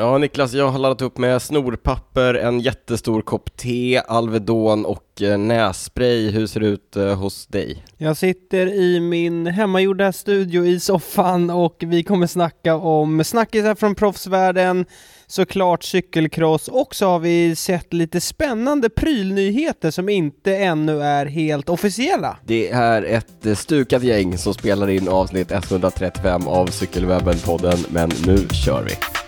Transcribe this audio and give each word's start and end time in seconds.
Ja, 0.00 0.18
Niklas, 0.18 0.52
jag 0.52 0.68
har 0.68 0.78
laddat 0.78 1.02
upp 1.02 1.18
med 1.18 1.42
snorpapper, 1.42 2.34
en 2.34 2.60
jättestor 2.60 3.22
kopp 3.22 3.56
te, 3.56 4.02
Alvedon 4.08 4.84
och 4.84 5.22
eh, 5.22 5.38
nässpray. 5.38 6.30
Hur 6.30 6.46
ser 6.46 6.60
det 6.60 6.66
ut 6.66 6.96
eh, 6.96 7.14
hos 7.14 7.46
dig? 7.46 7.84
Jag 7.96 8.16
sitter 8.16 8.66
i 8.66 9.00
min 9.00 9.46
hemmagjorda 9.46 10.12
studio 10.12 10.66
i 10.66 10.80
soffan 10.80 11.50
och 11.50 11.76
vi 11.78 12.02
kommer 12.02 12.26
snacka 12.26 12.76
om 12.76 13.24
snackisar 13.24 13.74
från 13.74 13.94
proffsvärlden, 13.94 14.86
såklart 15.26 15.84
cykelcross 15.84 16.68
och 16.68 16.94
så 16.94 17.06
har 17.06 17.18
vi 17.18 17.56
sett 17.56 17.92
lite 17.92 18.20
spännande 18.20 18.90
prylnyheter 18.90 19.90
som 19.90 20.08
inte 20.08 20.56
ännu 20.56 21.02
är 21.02 21.26
helt 21.26 21.68
officiella. 21.68 22.36
Det 22.46 22.70
är 22.70 23.02
ett 23.02 23.46
eh, 23.46 23.54
stukat 23.54 24.02
gäng 24.02 24.38
som 24.38 24.54
spelar 24.54 24.90
in 24.90 25.08
avsnitt 25.08 25.50
135 25.50 26.48
av 26.48 26.66
Cykelwebben-podden, 26.66 27.86
men 27.90 28.10
nu 28.26 28.48
kör 28.48 28.82
vi! 28.82 29.19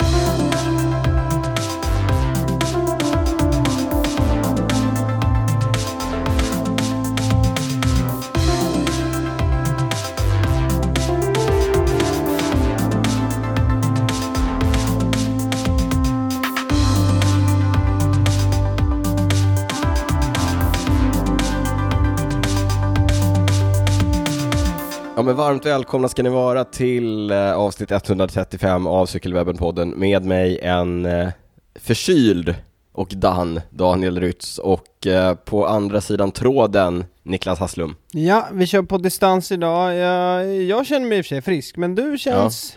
Ja 25.22 25.26
men 25.26 25.36
varmt 25.36 25.66
välkomna 25.66 26.08
ska 26.08 26.22
ni 26.22 26.28
vara 26.28 26.64
till 26.64 27.30
eh, 27.30 27.52
avsnitt 27.52 27.90
135 27.90 28.86
av 28.86 29.06
Cykelwebben-podden 29.06 29.94
med 29.94 30.24
mig 30.24 30.58
en 30.62 31.06
eh, 31.06 31.28
förkyld 31.74 32.54
och 32.92 33.08
Dan, 33.08 33.60
Daniel 33.70 34.20
Rytz 34.20 34.58
och 34.58 35.06
eh, 35.06 35.34
på 35.34 35.66
andra 35.66 36.00
sidan 36.00 36.30
tråden 36.30 37.04
Niklas 37.22 37.58
Hasslum. 37.58 37.96
Ja, 38.12 38.48
vi 38.52 38.66
kör 38.66 38.82
på 38.82 38.98
distans 38.98 39.52
idag. 39.52 39.94
Jag, 39.94 40.62
jag 40.62 40.86
känner 40.86 41.08
mig 41.08 41.18
i 41.18 41.20
och 41.20 41.24
för 41.24 41.28
sig 41.28 41.42
frisk, 41.42 41.76
men 41.76 41.94
du 41.94 42.18
känns... 42.18 42.76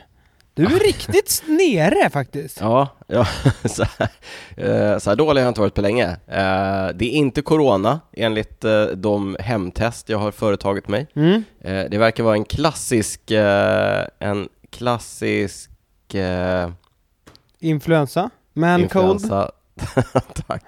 Du 0.56 0.66
är 0.66 0.80
riktigt 0.80 1.44
nere 1.48 2.10
faktiskt. 2.10 2.60
Ja, 2.62 2.88
ja 3.08 3.28
så, 3.66 3.84
här, 3.98 4.10
eh, 4.58 4.98
så 4.98 5.10
här 5.10 5.16
dålig 5.16 5.42
har 5.42 5.46
jag 5.46 5.52
inte 5.52 5.62
varit 5.62 5.74
på 5.74 5.82
länge. 5.82 6.08
Eh, 6.28 6.88
det 6.96 7.06
är 7.06 7.12
inte 7.12 7.42
corona 7.42 8.00
enligt 8.14 8.64
eh, 8.64 8.84
de 8.86 9.38
hemtest 9.40 10.10
jag 10.10 10.18
har 10.18 10.32
företagit 10.32 10.88
mig. 10.88 11.08
Mm. 11.16 11.44
Det 11.62 11.98
verkar 11.98 12.24
vara 12.24 12.36
en 12.36 12.46
klassisk, 12.46 13.32
en 14.20 14.50
klassisk 14.70 15.70
Influensa? 17.60 18.30
Man 18.54 18.90
cold? 18.90 19.14
influensa. 19.14 19.52
Tack. 20.48 20.64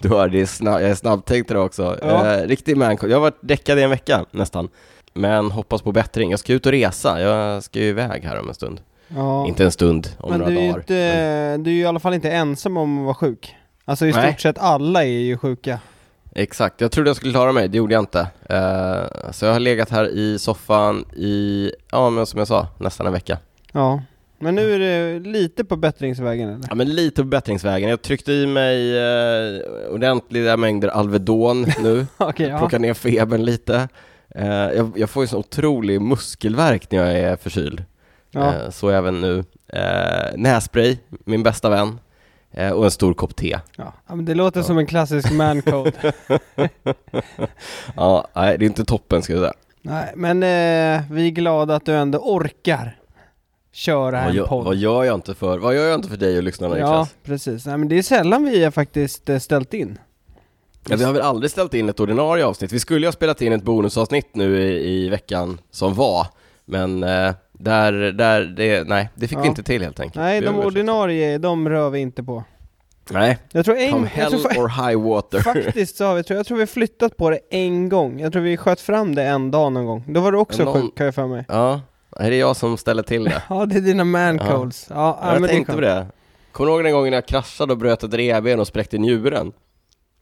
Du 0.00 0.08
hör, 0.08 0.28
det 0.28 0.40
är 0.40 0.46
snabb, 0.46 0.80
jag 0.80 0.90
är 0.90 0.94
snabbtänkt 0.94 1.50
idag 1.50 1.66
också. 1.66 1.98
Ja. 2.02 2.34
Eh, 2.34 2.46
riktig 2.46 2.76
man 2.76 2.96
cold. 2.96 3.12
Jag 3.12 3.16
har 3.16 3.22
varit 3.22 3.38
däckad 3.40 3.78
i 3.78 3.82
en 3.82 3.90
vecka 3.90 4.24
nästan. 4.30 4.68
Men 5.14 5.50
hoppas 5.50 5.82
på 5.82 5.92
bättring. 5.92 6.30
Jag 6.30 6.40
ska 6.40 6.52
ut 6.52 6.66
och 6.66 6.72
resa. 6.72 7.20
Jag 7.20 7.62
ska 7.62 7.78
ju 7.78 7.88
iväg 7.88 8.24
här 8.24 8.40
om 8.40 8.48
en 8.48 8.54
stund. 8.54 8.80
Ja. 9.16 9.46
Inte 9.48 9.64
en 9.64 9.72
stund, 9.72 10.08
om 10.18 10.30
Men 10.30 10.38
några 10.38 10.50
du 10.50 10.56
dagar. 10.56 10.78
inte, 10.78 10.92
Men- 10.94 11.62
du 11.62 11.70
är 11.70 11.74
ju 11.74 11.80
i 11.80 11.86
alla 11.86 12.00
fall 12.00 12.14
inte 12.14 12.30
ensam 12.30 12.76
om 12.76 12.98
att 12.98 13.04
vara 13.04 13.14
sjuk. 13.14 13.54
Alltså 13.84 14.06
i 14.06 14.12
Nej. 14.12 14.26
stort 14.32 14.40
sett 14.40 14.58
alla 14.58 15.04
är 15.04 15.08
ju 15.08 15.36
sjuka. 15.38 15.78
Exakt, 16.34 16.80
jag 16.80 16.92
trodde 16.92 17.08
jag 17.10 17.16
skulle 17.16 17.32
klara 17.32 17.52
mig, 17.52 17.68
det 17.68 17.76
gjorde 17.78 17.94
jag 17.94 18.02
inte. 18.02 18.20
Eh, 18.48 19.30
så 19.32 19.44
jag 19.44 19.52
har 19.52 19.60
legat 19.60 19.90
här 19.90 20.08
i 20.08 20.38
soffan 20.38 21.04
i, 21.16 21.70
ja 21.90 22.10
men 22.10 22.26
som 22.26 22.38
jag 22.38 22.48
sa, 22.48 22.66
nästan 22.78 23.06
en 23.06 23.12
vecka. 23.12 23.38
Ja. 23.72 24.02
Men 24.38 24.54
nu 24.54 24.74
är 24.74 24.78
det 24.78 25.18
lite 25.30 25.64
på 25.64 25.76
bättringsvägen 25.76 26.48
eller? 26.48 26.64
Ja 26.68 26.74
men 26.74 26.88
lite 26.94 27.22
på 27.22 27.28
bättringsvägen. 27.28 27.90
Jag 27.90 28.02
tryckte 28.02 28.32
i 28.32 28.46
mig 28.46 28.98
eh, 28.98 29.60
ordentliga 29.90 30.56
mängder 30.56 30.88
Alvedon 30.88 31.66
nu, 31.82 32.06
Okej, 32.16 32.48
ja. 32.48 32.58
plockade 32.58 32.82
ner 32.82 32.94
febern 32.94 33.44
lite. 33.44 33.88
Eh, 34.34 34.46
jag, 34.48 34.92
jag 34.96 35.10
får 35.10 35.22
ju 35.22 35.26
sån 35.26 35.38
otrolig 35.38 36.00
muskelvärk 36.00 36.90
när 36.90 36.98
jag 36.98 37.12
är 37.18 37.36
förkyld. 37.36 37.84
Ja. 38.32 38.54
Eh, 38.54 38.70
så 38.70 38.88
även 38.90 39.20
nu. 39.20 39.44
Eh, 39.68 40.36
nässpray, 40.36 40.96
min 41.24 41.42
bästa 41.42 41.70
vän. 41.70 41.98
Eh, 42.50 42.70
och 42.70 42.84
en 42.84 42.90
stor 42.90 43.14
kopp 43.14 43.36
te. 43.36 43.58
ja. 43.76 43.92
ja 44.06 44.14
men 44.14 44.24
det 44.24 44.34
låter 44.34 44.60
Ja. 44.60 44.64
som 44.64 44.78
en 44.78 44.86
klassisk 44.86 45.32
man 45.32 45.62
code. 45.62 45.92
Ja, 47.96 48.28
nej 48.34 48.58
det 48.58 48.64
är 48.64 48.66
inte 48.66 48.84
toppen 48.84 49.22
ska 49.22 49.32
jag 49.32 49.40
säga. 49.42 49.52
Nej, 49.82 50.12
men 50.16 50.42
eh, 50.42 51.02
vi 51.10 51.26
är 51.26 51.30
glada 51.30 51.74
att 51.76 51.86
du 51.86 51.92
ändå 51.92 52.18
orkar 52.18 52.96
köra 53.72 54.10
Vad 54.20 54.28
en 54.30 54.34
gör, 54.36 54.46
podd. 54.46 54.64
vad 54.64 54.76
gör 54.76 55.04
jag 55.04 55.14
inte 55.14 55.34
för, 55.34 55.58
vad 55.58 55.74
gör 55.74 55.84
jag 55.86 55.94
inte 55.94 56.08
för 56.08 56.16
dig 56.16 56.36
och 56.36 56.42
lyssnarna 56.42 56.78
ja, 56.78 56.86
Niklas? 56.86 57.14
precis. 57.24 57.66
Nej, 57.66 57.76
men 57.78 57.88
det 57.88 57.98
är 57.98 58.02
sällan 58.02 58.44
vi 58.44 58.64
har 58.64 58.70
faktiskt 58.70 59.28
ställt 59.40 59.74
in. 59.74 59.98
Ja, 60.88 60.96
vi 60.96 61.04
har 61.04 61.12
väl 61.12 61.22
aldrig 61.22 61.50
ställt 61.50 61.74
in 61.74 61.88
ett 61.88 62.00
ordinarie 62.00 62.46
avsnitt. 62.46 62.72
Vi 62.72 62.80
skulle 62.80 63.00
ju 63.00 63.06
ha 63.06 63.12
spelat 63.12 63.42
in 63.42 63.52
ett 63.52 63.62
bonusavsnitt 63.62 64.34
nu 64.34 64.62
i, 64.62 64.90
i 64.90 65.08
veckan 65.08 65.58
som 65.70 65.94
var, 65.94 66.26
men 66.64 67.02
eh, 67.04 67.34
där, 67.62 67.92
där, 67.92 68.44
det, 68.44 68.88
nej, 68.88 69.08
det 69.14 69.28
fick 69.28 69.38
vi 69.38 69.42
Ja. 69.42 69.48
inte 69.48 69.62
till 69.62 69.82
helt 69.82 70.00
enkelt. 70.00 70.16
Nej, 70.22 70.40
Vi 70.40 70.46
de 70.46 70.54
har- 70.54 70.64
ordinarie, 70.66 71.38
de 71.38 71.68
rör 71.68 71.90
vi 71.90 71.98
inte 71.98 72.22
på. 72.22 72.44
Nej, 73.10 73.38
Jag 73.52 73.64
tror 73.64 73.74
come 73.74 73.86
en, 73.86 73.90
jag 74.02 74.06
hell 74.08 74.30
tror, 74.30 74.40
fa- 74.40 74.58
or 74.58 74.88
high 74.88 75.00
water. 75.08 75.40
faktiskt 75.40 75.96
så 75.96 76.04
har 76.04 76.14
vi, 76.14 76.22
tror, 76.22 76.36
jag 76.36 76.46
tror 76.46 76.58
vi 76.58 76.66
flyttat 76.66 77.16
på 77.16 77.30
det 77.30 77.38
en 77.50 77.88
gång. 77.88 78.20
Jag 78.20 78.32
tror 78.32 78.42
vi 78.42 78.56
sköt 78.56 78.80
fram 78.80 79.14
det 79.14 79.22
en 79.24 79.50
dag 79.50 79.72
någon 79.72 79.86
gång. 79.86 80.04
Då 80.08 80.20
var 80.20 80.32
du 80.32 80.38
också 80.38 80.64
Någon- 80.64 80.82
sjuk, 80.82 80.94
kan 80.96 81.04
jag 81.06 81.14
för 81.14 81.26
mig. 81.26 81.44
Ja, 81.48 81.80
är 82.16 82.30
det 82.30 82.36
jag 82.36 82.56
som 82.56 82.76
ställer 82.76 83.02
till 83.02 83.24
det? 83.24 83.42
Ja, 83.48 83.66
det 83.66 83.76
är 83.76 83.80
dina 83.80 84.04
man 84.04 84.36
Ja. 84.36 84.44
Ja, 84.88 85.18
ja, 85.22 85.38
jag 85.40 85.48
tänkte 85.48 85.72
på 85.72 85.80
det. 85.80 86.06
Kommer 86.52 86.70
du 86.70 86.74
ihåg 86.76 86.84
den 86.84 86.92
gången 86.92 87.12
jag 87.12 87.26
kraschade 87.26 87.72
och 87.72 87.78
bröt 87.78 88.02
ett 88.02 88.14
revben 88.14 88.60
och 88.60 88.66
spräckte 88.66 88.98
njuren? 88.98 89.52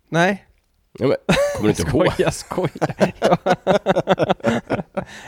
Nej, 0.09 0.47
Ja, 0.99 1.07
men, 1.07 1.17
kommer 1.57 1.63
du 1.63 1.69
inte 1.69 1.97
ihåg? 1.97 2.13
skoja, 2.13 2.31
skoja. 2.31 2.95
Ja. 3.21 3.37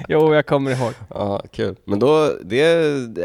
jo, 0.09 0.35
jag 0.35 0.47
kommer 0.47 0.71
ihåg. 0.71 0.93
Ja, 1.09 1.43
kul. 1.53 1.77
Men 1.85 1.99
då, 1.99 2.33
det 2.43 2.63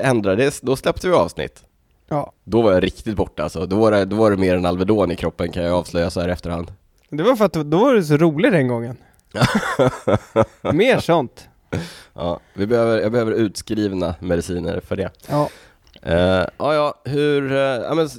ändrade, 0.03 0.43
det, 0.43 0.59
då 0.61 0.75
släppte 0.75 1.07
vi 1.07 1.13
avsnitt. 1.13 1.63
Ja, 2.09 2.31
Då 2.43 2.61
var 2.61 2.71
jag 2.73 2.83
riktigt 2.83 3.15
borta 3.15 3.43
alltså. 3.43 3.65
Då 3.65 3.75
var 3.75 3.91
det, 3.91 4.05
då 4.05 4.15
var 4.15 4.31
det 4.31 4.37
mer 4.37 4.55
än 4.55 4.65
Alvedon 4.65 5.11
i 5.11 5.15
kroppen 5.15 5.51
kan 5.51 5.63
jag 5.63 5.73
avslöja 5.73 6.09
så 6.09 6.21
här 6.21 6.29
i 6.29 6.31
efterhand. 6.31 6.73
det 7.09 7.23
var 7.23 7.35
för 7.35 7.45
att 7.45 7.53
då 7.53 7.77
var 7.77 7.93
du 7.93 8.03
så 8.03 8.17
rolig 8.17 8.51
den 8.51 8.67
gången. 8.67 8.97
Mer 10.73 10.99
sånt. 10.99 11.49
Ja, 12.13 12.39
vi 12.53 12.67
behöver, 12.67 13.01
jag 13.01 13.11
behöver 13.11 13.31
utskrivna 13.31 14.15
mediciner 14.19 14.79
för 14.79 14.95
det. 14.95 15.09
Ja. 15.29 15.49
Uh, 16.07 16.13
ja, 16.57 16.73
ja, 16.73 16.93
hur, 17.05 17.51
eh, 17.51 17.57
ja 17.57 17.93
men 17.95 18.09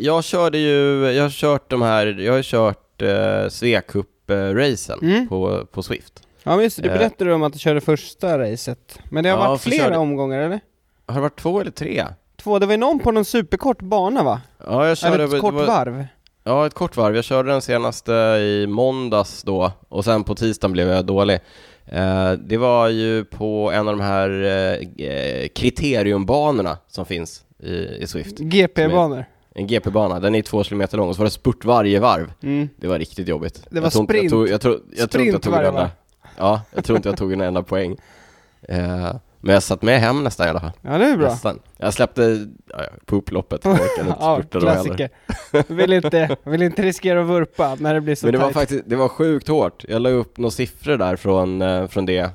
jag 0.00 0.24
körde 0.24 0.58
ju, 0.58 1.06
jag 1.10 1.22
har 1.22 1.30
kört 1.30 1.70
de 1.70 1.82
här, 1.82 2.06
jag 2.06 2.32
har 2.32 2.42
kört 2.42 3.02
uh, 3.02 3.48
Svecup-racen 3.48 4.98
Mm. 5.02 5.28
på, 5.28 5.66
på 5.72 5.82
Swift. 5.82 6.22
Ja, 6.42 6.62
just 6.62 6.76
det. 6.76 6.82
Du 6.82 6.88
Eh. 6.88 6.98
berättade 6.98 7.34
om 7.34 7.42
att 7.42 7.52
du 7.52 7.58
körde 7.58 7.80
första 7.80 8.38
racet. 8.38 8.98
Men 9.10 9.24
det 9.24 9.30
har 9.30 9.38
Ja, 9.44 9.48
varit 9.48 9.60
flera 9.60 9.84
körde- 9.84 9.96
omgångar, 9.98 10.40
eller? 10.40 10.60
Har 11.06 11.14
det 11.14 11.20
varit 11.20 11.38
två 11.40 11.60
eller 11.60 11.70
tre? 11.70 12.04
Två. 12.42 12.58
Det 12.58 12.66
var 12.66 12.72
ju 12.72 12.76
någon 12.78 12.98
på 12.98 13.10
någon 13.12 13.24
superkort 13.24 13.82
bana, 13.82 14.22
va? 14.22 14.40
Ja, 14.66 14.88
jag 14.88 14.98
körde, 14.98 15.14
Eller 15.14 15.34
ett 15.34 15.40
kort 15.40 15.54
var- 15.54 15.66
varv. 15.66 16.06
Ja, 16.44 16.66
ett 16.66 16.74
kort 16.74 16.96
varv. 16.96 17.14
Jag 17.16 17.24
körde 17.24 17.50
den 17.50 17.62
senaste 17.62 18.12
i 18.12 18.66
måndags 18.68 19.42
då 19.42 19.72
och 19.88 20.04
sen 20.04 20.24
på 20.24 20.34
tisdagen 20.34 20.72
blev 20.72 20.88
jag 20.88 21.04
dålig. 21.06 21.38
Eh, 21.86 22.32
det 22.32 22.56
var 22.56 22.88
ju 22.88 23.24
på 23.24 23.70
en 23.72 23.88
av 23.88 23.96
de 23.96 24.02
här 24.02 24.30
eh, 24.96 25.48
kriteriumbanorna 25.48 26.78
som 26.88 27.06
finns 27.06 27.42
i, 28.00 28.06
Swift. 28.06 28.38
GP-banor. 28.38 29.24
En 29.54 29.66
GP-bana, 29.66 30.20
den 30.20 30.34
är 30.34 30.42
två 30.42 30.64
kilometer 30.64 30.96
lång 30.96 31.08
och 31.08 31.14
så 31.14 31.18
var 31.18 31.24
det 31.26 31.30
spurt 31.30 31.64
varje 31.64 32.00
varv. 32.00 32.32
Mm. 32.42 32.68
Det 32.76 32.86
var 32.86 32.98
riktigt 32.98 33.28
jobbigt. 33.28 33.66
Det 33.70 33.80
var 33.80 33.86
jag 33.86 34.04
sprint. 34.04 34.32
Jag 34.32 34.48
jag 34.48 34.60
jag 34.64 34.80
jag 34.96 35.42
tog 35.42 35.52
varje 35.52 35.68
en 35.68 35.68
enda, 35.68 35.80
varv. 35.80 35.90
Ja, 36.36 36.62
jag 36.74 36.84
tror 36.84 36.96
inte 36.96 37.08
jag 37.08 37.18
tog 37.18 37.32
en 37.32 37.40
enda 37.40 37.62
poäng. 37.62 37.96
Eh, 38.62 39.14
men 39.46 39.52
jag 39.54 39.62
satt 39.62 39.82
med 39.82 40.00
hem 40.00 40.24
nästan 40.24 40.46
i 40.46 40.50
alla 40.50 40.60
fall. 40.60 40.72
Ja, 40.82 40.98
det 40.98 41.04
är 41.04 41.16
bra. 41.16 41.28
Nästan. 41.28 41.58
Jag 41.76 41.94
släppte 41.94 42.46
ja, 42.66 42.76
ja, 42.78 42.84
på 43.06 43.16
orkade 43.16 44.08
inte 44.08 44.14
Ja, 44.20 44.42
klassiker. 44.50 45.10
Vill 45.68 45.92
inte, 45.92 46.36
vill 46.44 46.62
inte 46.62 46.82
riskera 46.82 47.20
att 47.20 47.26
vurpa 47.26 47.74
när 47.80 47.94
det 47.94 48.00
blir 48.00 48.14
så 48.14 48.26
Men 48.26 48.32
det 48.32 48.38
var 48.38 48.44
tajt. 48.44 48.54
faktiskt, 48.54 48.82
det 48.86 48.96
var 48.96 49.08
sjukt 49.08 49.48
hårt. 49.48 49.84
Jag 49.88 50.02
la 50.02 50.08
upp 50.10 50.38
några 50.38 50.50
siffror 50.50 50.96
där 50.96 51.16
från, 51.16 51.62
eh, 51.62 51.86
från 51.86 52.06
det 52.06 52.30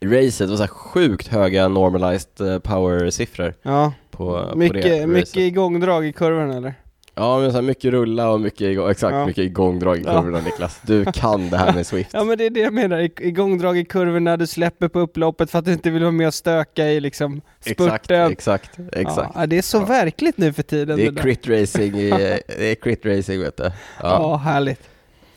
racet. 0.00 0.38
Det 0.38 0.46
var 0.46 0.56
så 0.56 0.62
här 0.62 0.68
sjukt 0.68 1.28
höga 1.28 1.68
normalized 1.68 2.40
eh, 2.40 2.58
power-siffror 2.58 3.54
Ja, 3.62 3.92
på, 4.10 4.18
på 4.18 4.48
det 4.50 4.56
mycket, 4.56 5.08
mycket 5.08 5.36
igångdrag 5.36 6.06
i 6.06 6.12
kurvan 6.12 6.50
eller? 6.50 6.74
Ja, 7.18 7.38
men 7.40 7.50
så 7.50 7.56
här 7.56 7.62
mycket 7.62 7.90
rulla 7.90 8.30
och 8.30 8.40
mycket 8.40 8.60
igång, 8.60 8.90
exakt, 8.90 9.14
Ja. 9.14 9.26
mycket 9.26 9.44
igångdrag 9.44 9.98
i 9.98 10.02
Ja. 10.06 10.12
kurvorna 10.22 10.40
Niklas. 10.44 10.80
Du 10.86 11.04
kan 11.04 11.50
det 11.50 11.56
här 11.56 11.72
med 11.72 11.86
Swift. 11.86 12.10
Ja 12.12 12.24
men 12.24 12.38
det 12.38 12.46
är 12.46 12.50
det 12.50 12.60
jag 12.60 12.72
menar, 12.74 12.98
I- 12.98 13.12
igångdrag 13.20 13.78
i 13.78 13.84
kurvorna, 13.84 14.36
du 14.36 14.46
släpper 14.46 14.88
på 14.88 15.00
upploppet 15.00 15.50
för 15.50 15.58
att 15.58 15.64
du 15.64 15.72
inte 15.72 15.90
vill 15.90 16.02
vara 16.02 16.12
med 16.12 16.26
och 16.26 16.34
stöka 16.34 16.86
i 16.88 17.00
liksom 17.00 17.40
exakt, 17.64 18.04
spurten. 18.04 18.32
exakt, 18.32 18.70
exakt. 18.92 19.30
Ja, 19.34 19.46
det 19.46 19.58
är 19.58 19.62
så 19.62 19.76
Ja. 19.76 19.84
verkligt 19.84 20.38
nu 20.38 20.52
för 20.52 20.62
tiden. 20.62 20.96
Det 20.96 21.06
är 21.06 21.12
crit 21.16 21.48
racing 21.48 21.96
i, 21.98 22.10
det 22.58 22.70
är 22.70 22.74
crit 22.74 23.06
racing 23.06 23.40
vet 23.42 23.56
du. 23.56 23.62
Ja, 23.64 23.70
Ja. 24.02 24.36
härligt. 24.36 24.80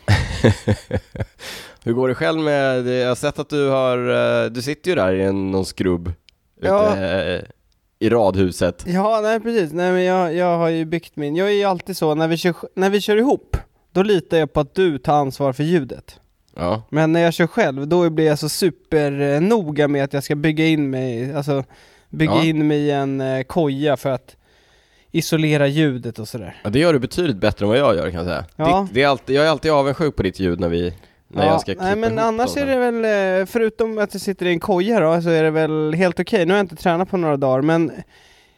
Hur 1.83 1.93
går 1.93 2.07
det 2.07 2.15
själv 2.15 2.39
med, 2.41 2.87
jag 2.87 3.07
har 3.07 3.15
sett 3.15 3.39
att 3.39 3.49
du 3.49 3.69
har, 3.69 3.97
eh, 4.43 4.49
du 4.51 4.61
sitter 4.61 4.89
ju 4.91 4.95
där 4.95 5.13
i 5.13 5.21
en, 5.21 5.51
någon 5.51 5.65
skrubb 5.65 6.13
Ja. 6.61 6.91
ute, 6.93 7.45
i 8.01 8.09
radhuset. 8.09 8.83
Ja, 8.87 9.19
nej 9.23 9.39
precis. 9.39 9.73
Nej 9.73 9.91
men 9.91 10.03
jag, 10.03 10.35
jag 10.35 10.57
har 10.57 10.69
ju 10.69 10.85
byggt 10.85 11.15
min, 11.15 11.35
jag 11.35 11.47
är 11.47 11.51
ju 11.53 11.63
alltid 11.63 11.97
så 11.97 12.15
när 12.15 12.27
vi, 12.27 12.37
kör, 12.37 12.55
när 12.75 12.89
vi 12.89 13.01
kör 13.01 13.17
ihop, 13.17 13.57
då 13.91 14.03
litar 14.03 14.37
jag 14.37 14.53
på 14.53 14.59
att 14.59 14.75
du 14.75 14.97
tar 14.97 15.13
ansvar 15.13 15.53
för 15.53 15.63
ljudet. 15.63 16.19
Ja, 16.55 16.83
Men 16.89 17.11
när 17.13 17.19
jag 17.21 17.33
kör 17.33 17.47
själv, 17.47 17.87
då 17.87 18.09
blir 18.09 18.25
jag 18.25 18.39
så 18.39 18.49
supernoga 18.49 19.87
med 19.87 20.03
att 20.03 20.13
jag 20.13 20.23
ska 20.23 20.35
bygga 20.35 20.65
in 20.65 20.89
mig, 20.89 21.33
alltså 21.33 21.63
bygga 22.09 22.31
Ja. 22.35 22.43
in 22.43 22.67
mig 22.67 22.77
i 22.79 22.91
en 22.91 23.21
eh, 23.21 23.43
koja 23.43 23.97
för 23.97 24.09
att 24.09 24.35
isolera 25.11 25.67
ljudet 25.67 26.19
och 26.19 26.27
sådär. 26.27 26.61
ja 26.63 26.69
det 26.69 26.79
gör 26.79 26.93
du 26.93 26.99
betydligt 26.99 27.37
bättre 27.37 27.65
än 27.65 27.69
vad 27.69 27.77
jag 27.77 27.95
gör 27.95 28.09
kan 28.11 28.13
jag 28.19 28.25
säga. 28.25 28.45
Ja. 28.55 28.87
Det, 28.91 28.93
det 28.99 29.03
är 29.03 29.07
alltid, 29.07 29.35
jag 29.35 29.45
är 29.45 29.49
alltid 29.49 29.71
avundsjuk 29.71 30.15
på 30.15 30.23
ditt 30.23 30.39
ljud 30.39 30.59
när 30.59 30.69
vi, 30.69 30.93
när 31.33 31.45
jag 31.45 31.61
ska 31.61 31.73
nej 31.77 31.95
men 31.95 32.19
annars 32.19 32.57
är 32.57 32.65
det 32.65 32.77
väl, 32.91 33.05
eh, 33.41 33.45
förutom 33.45 33.97
att 33.97 34.13
jag 34.13 34.21
sitter 34.21 34.45
i 34.45 34.49
en 34.49 34.59
koja 34.59 34.99
då, 34.99 35.21
så 35.21 35.29
är 35.29 35.43
det 35.43 35.51
väl 35.51 35.93
helt 35.93 36.19
okej. 36.19 36.45
Nu 36.45 36.53
har 36.53 36.57
jag 36.57 36.63
inte 36.63 36.75
tränat 36.75 37.09
på 37.09 37.17
några 37.17 37.37
dagar, 37.37 37.61
men 37.61 37.91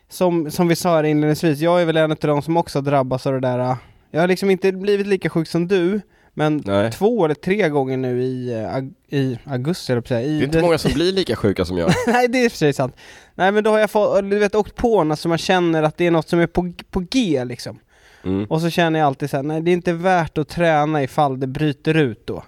som, 0.09 0.51
som 0.51 0.67
vi 0.67 0.75
sa 0.75 0.95
här 0.95 1.03
inledningsvis, 1.03 1.59
jag 1.59 1.81
är 1.81 1.85
väl 1.85 1.97
en 1.97 2.11
av 2.11 2.17
de 2.21 2.41
som 2.41 2.57
också 2.57 2.81
drabbas 2.81 3.27
av 3.27 3.33
det 3.33 3.39
där. 3.39 3.59
eh, 3.59 3.75
Jag 4.11 4.19
har 4.21 4.27
liksom 4.27 4.49
inte 4.49 4.71
blivit 4.71 5.07
lika 5.07 5.29
sjuk 5.29 5.47
som 5.47 5.67
du, 5.67 6.01
men 6.33 6.63
Nej. 6.65 6.91
två 6.91 7.25
eller 7.25 7.35
tre 7.35 7.69
gånger 7.69 7.97
nu 7.97 8.23
i, 8.23 8.53
eh, 8.53 8.75
ag- 8.75 8.93
i 9.09 9.39
augusti, 9.45 9.91
eller 9.91 10.01
säga. 10.01 10.21
I 10.21 10.37
Det 10.37 10.43
är 10.43 10.45
inte 10.45 10.61
många 10.61 10.77
som 10.77 10.91
blir 10.95 11.11
lika 11.11 11.35
sjuka 11.35 11.65
som 11.65 11.77
jag. 11.77 11.91
Nej 12.07 12.27
det 12.27 12.45
är 12.45 12.49
sig 12.49 12.73
sant. 12.73 12.95
Nej 13.35 13.51
men 13.51 13.63
då 13.63 13.69
har 13.71 13.79
jag 13.79 13.91
fått, 13.91 14.29
du 14.29 14.39
vet 14.39 14.55
åkt 14.55 14.75
på 14.75 15.03
något 15.03 15.19
så 15.19 15.29
man 15.29 15.37
känner 15.37 15.83
att 15.83 15.97
det 15.97 16.07
är 16.07 16.11
något 16.11 16.29
som 16.29 16.39
är 16.39 16.47
på, 16.47 16.73
på 16.91 16.99
G 16.99 17.45
liksom. 17.45 17.79
Mm. 18.25 18.45
Och 18.45 18.61
så 18.61 18.69
känner 18.69 18.99
jag 18.99 19.05
alltid 19.07 19.29
såhär, 19.29 19.43
nej 19.43 19.61
det 19.61 19.71
är 19.71 19.73
inte 19.73 19.93
värt 19.93 20.37
att 20.37 20.49
träna 20.49 21.03
ifall 21.03 21.39
det 21.39 21.47
bryter 21.47 21.93
ut 21.97 22.27
då. 22.27 22.43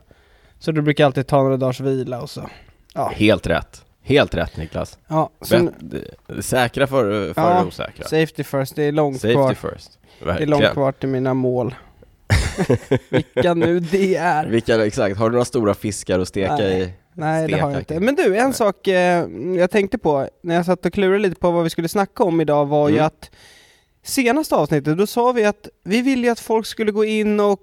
Så 0.59 0.71
då 0.71 0.81
brukar 0.81 1.05
alltid 1.05 1.27
ta 1.27 1.43
några 1.43 1.57
dagars 1.57 1.79
vila 1.79 2.21
och 2.21 2.29
så. 2.29 2.49
Ja, 2.93 3.11
Helt 3.15 3.47
rätt. 3.47 3.81
Helt 4.01 4.35
rätt 4.35 4.57
Niklas. 4.57 4.97
ja 5.07 5.29
så, 5.41 5.63
Bet, 5.63 5.73
det- 6.27 6.41
säkra 6.43 6.87
för, 6.87 7.33
för 7.33 7.41
Ja, 7.41 7.65
osäkra. 7.65 8.03
safety 8.03 8.43
first, 8.43 8.75
det 8.75 8.83
är 8.83 8.91
långt 8.91 9.15
Safety 9.21 9.33
kvar. 9.33 9.53
first. 9.53 9.99
Det 10.23 10.29
är 10.29 10.45
långt 10.45 10.71
kvar 10.73 10.91
till 10.91 11.09
mina 11.09 11.33
mål. 11.33 11.75
Vilka 13.09 13.53
nu 13.53 13.79
det 13.79 14.15
är. 14.15 14.45
Vilka, 14.47 14.85
exakt, 14.85 15.17
har 15.17 15.29
du 15.29 15.31
några 15.33 15.45
stora 15.45 15.73
fiskar 15.73 16.19
att 16.19 16.27
steka 16.27 16.55
Nej. 16.55 16.81
i? 16.81 16.93
Nej 17.13 17.47
det 17.47 17.59
har 17.59 17.71
jag 17.71 17.81
inte. 17.81 17.99
Men 17.99 18.15
du, 18.15 18.37
en 18.37 18.43
Nej. 18.43 18.53
sak 18.53 18.87
eh, 18.87 19.25
jag 19.57 19.71
tänkte 19.71 19.97
på 19.97 20.29
när 20.43 20.55
jag 20.55 20.65
satt 20.65 20.85
och 20.85 20.93
klurade 20.93 21.19
lite 21.19 21.35
på 21.35 21.51
vad 21.51 21.63
vi 21.63 21.69
skulle 21.69 21.87
snacka 21.87 22.23
om 22.23 22.41
idag 22.41 22.65
var 22.65 22.89
ju 22.89 22.95
Mm. 22.95 23.05
att 23.07 23.29
senaste 24.03 24.55
avsnittet, 24.55 24.97
då 24.97 25.07
sa 25.07 25.31
vi 25.31 25.45
att 25.45 25.69
vi 25.83 26.01
ville 26.01 26.23
ju 26.27 26.29
att 26.31 26.39
folk 26.39 26.65
skulle 26.65 26.91
gå 26.91 27.05
in 27.05 27.39
och 27.39 27.59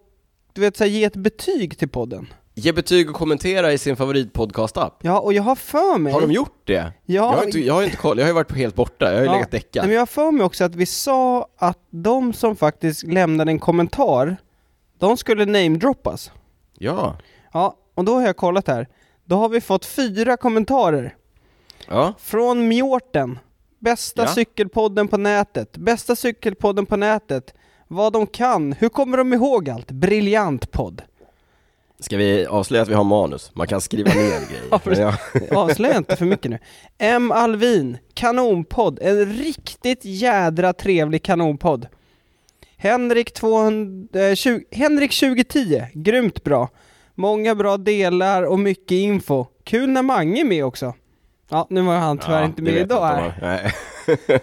du 0.53 0.61
vet, 0.61 0.77
så 0.77 0.85
här, 0.85 0.91
ge 0.91 1.05
ett 1.05 1.17
betyg 1.17 1.79
till 1.79 1.89
podden. 1.89 2.27
Ge 2.55 2.73
betyg 2.73 3.11
och 3.11 3.17
kommentera 3.17 3.73
i 3.73 3.79
sin 3.79 3.97
favoritpodcast-app. 3.97 4.99
Ja, 5.03 5.19
och 5.21 5.33
jag 5.33 5.43
har 5.43 5.55
för 5.55 5.99
mig... 5.99 6.13
Har 6.13 6.21
de 6.21 6.33
gjort 6.33 6.61
det? 6.65 6.75
Ja, 6.75 6.93
Jag 7.07 7.23
har 7.33 7.45
inte, 7.45 7.59
jag 7.59 7.75
har 7.75 7.83
inte 7.83 7.97
koll, 7.97 8.19
jag 8.19 8.25
har 8.25 8.29
ju 8.29 8.35
varit 8.35 8.53
helt 8.53 8.75
borta, 8.75 9.05
jag 9.07 9.13
har 9.15 9.21
ju 9.21 9.27
Ja. 9.27 9.33
legat 9.33 9.51
däckad. 9.51 9.85
men 9.85 9.93
jag 9.95 10.01
har 10.01 10.07
för 10.07 10.31
mig 10.31 10.45
också 10.47 10.65
att 10.65 10.75
vi 10.75 10.87
sa 10.87 11.47
att 11.57 11.79
de 11.91 12.33
som 12.33 12.57
faktiskt 12.57 13.03
lämnade 13.03 13.51
en 13.51 13.59
kommentar, 13.59 14.37
de 14.99 15.17
skulle 15.17 15.45
namedroppas. 15.45 16.31
Ja. 16.79 17.17
Ja, 17.53 17.77
och 17.95 18.05
då 18.05 18.15
har 18.15 18.23
jag 18.27 18.37
kollat 18.37 18.69
här. 18.69 18.89
Då 19.25 19.37
har 19.37 19.49
vi 19.49 19.61
fått 19.61 19.85
fyra 19.85 20.37
kommentarer. 20.37 21.15
Ja. 21.89 22.15
Från 22.19 22.69
Mjorten. 22.69 23.39
Bästa 23.79 24.23
Ja. 24.23 24.29
cykelpodden 24.29 25.09
på 25.09 25.17
nätet. 25.17 25.77
Bästa 25.77 26.17
cykelpodden 26.17 26.87
på 26.87 26.97
nätet. 26.97 27.55
Vad 27.89 28.13
de 28.13 28.27
kan. 28.27 28.73
Hur 28.73 28.89
kommer 28.89 29.17
de 29.19 29.33
ihåg 29.33 29.71
allt? 29.71 29.91
Briljant 29.91 30.71
podd. 30.71 31.03
Ska 32.03 32.17
vi 32.17 32.47
avslöja 32.47 32.83
att 32.83 32.89
vi 32.89 32.95
har 32.95 33.05
manus? 33.05 33.51
Man 33.55 33.67
kan 33.67 33.81
skriva 33.81 34.15
ner 34.15 34.41
grejer. 34.91 35.01
Ja. 35.01 35.17
Avslöja 35.57 35.97
inte 35.97 36.17
för 36.17 36.25
mycket 36.25 36.51
nu. 36.51 36.59
M. 36.99 37.33
Alvin. 37.33 37.99
Kanonpodd. 38.15 38.99
En 39.03 39.27
riktigt 39.27 40.05
jädra 40.05 40.73
trevlig 40.73 41.23
kanonpodd. 41.23 41.87
Henrik, 42.77 43.35
200, 43.35 44.21
eh, 44.21 44.35
20, 44.35 44.65
Henrik 44.71 45.21
2010. 45.21 45.83
Grymt 45.95 46.45
bra. 46.45 46.69
Många 47.15 47.55
bra 47.55 47.77
delar 47.77 48.43
och 48.43 48.59
mycket 48.59 48.93
info. 48.93 49.47
Kul 49.65 49.91
när 49.91 50.03
Mange 50.03 50.41
är 50.41 50.45
med 50.45 50.65
också. 50.65 50.95
Ja, 51.51 51.67
nu 51.71 51.81
var 51.81 51.95
han 51.97 52.19
tyvärr 52.19 52.39
Ja, 52.41 52.45
inte 52.45 52.63
med 52.63 52.75
idag 52.75 53.07
här. 53.07 53.75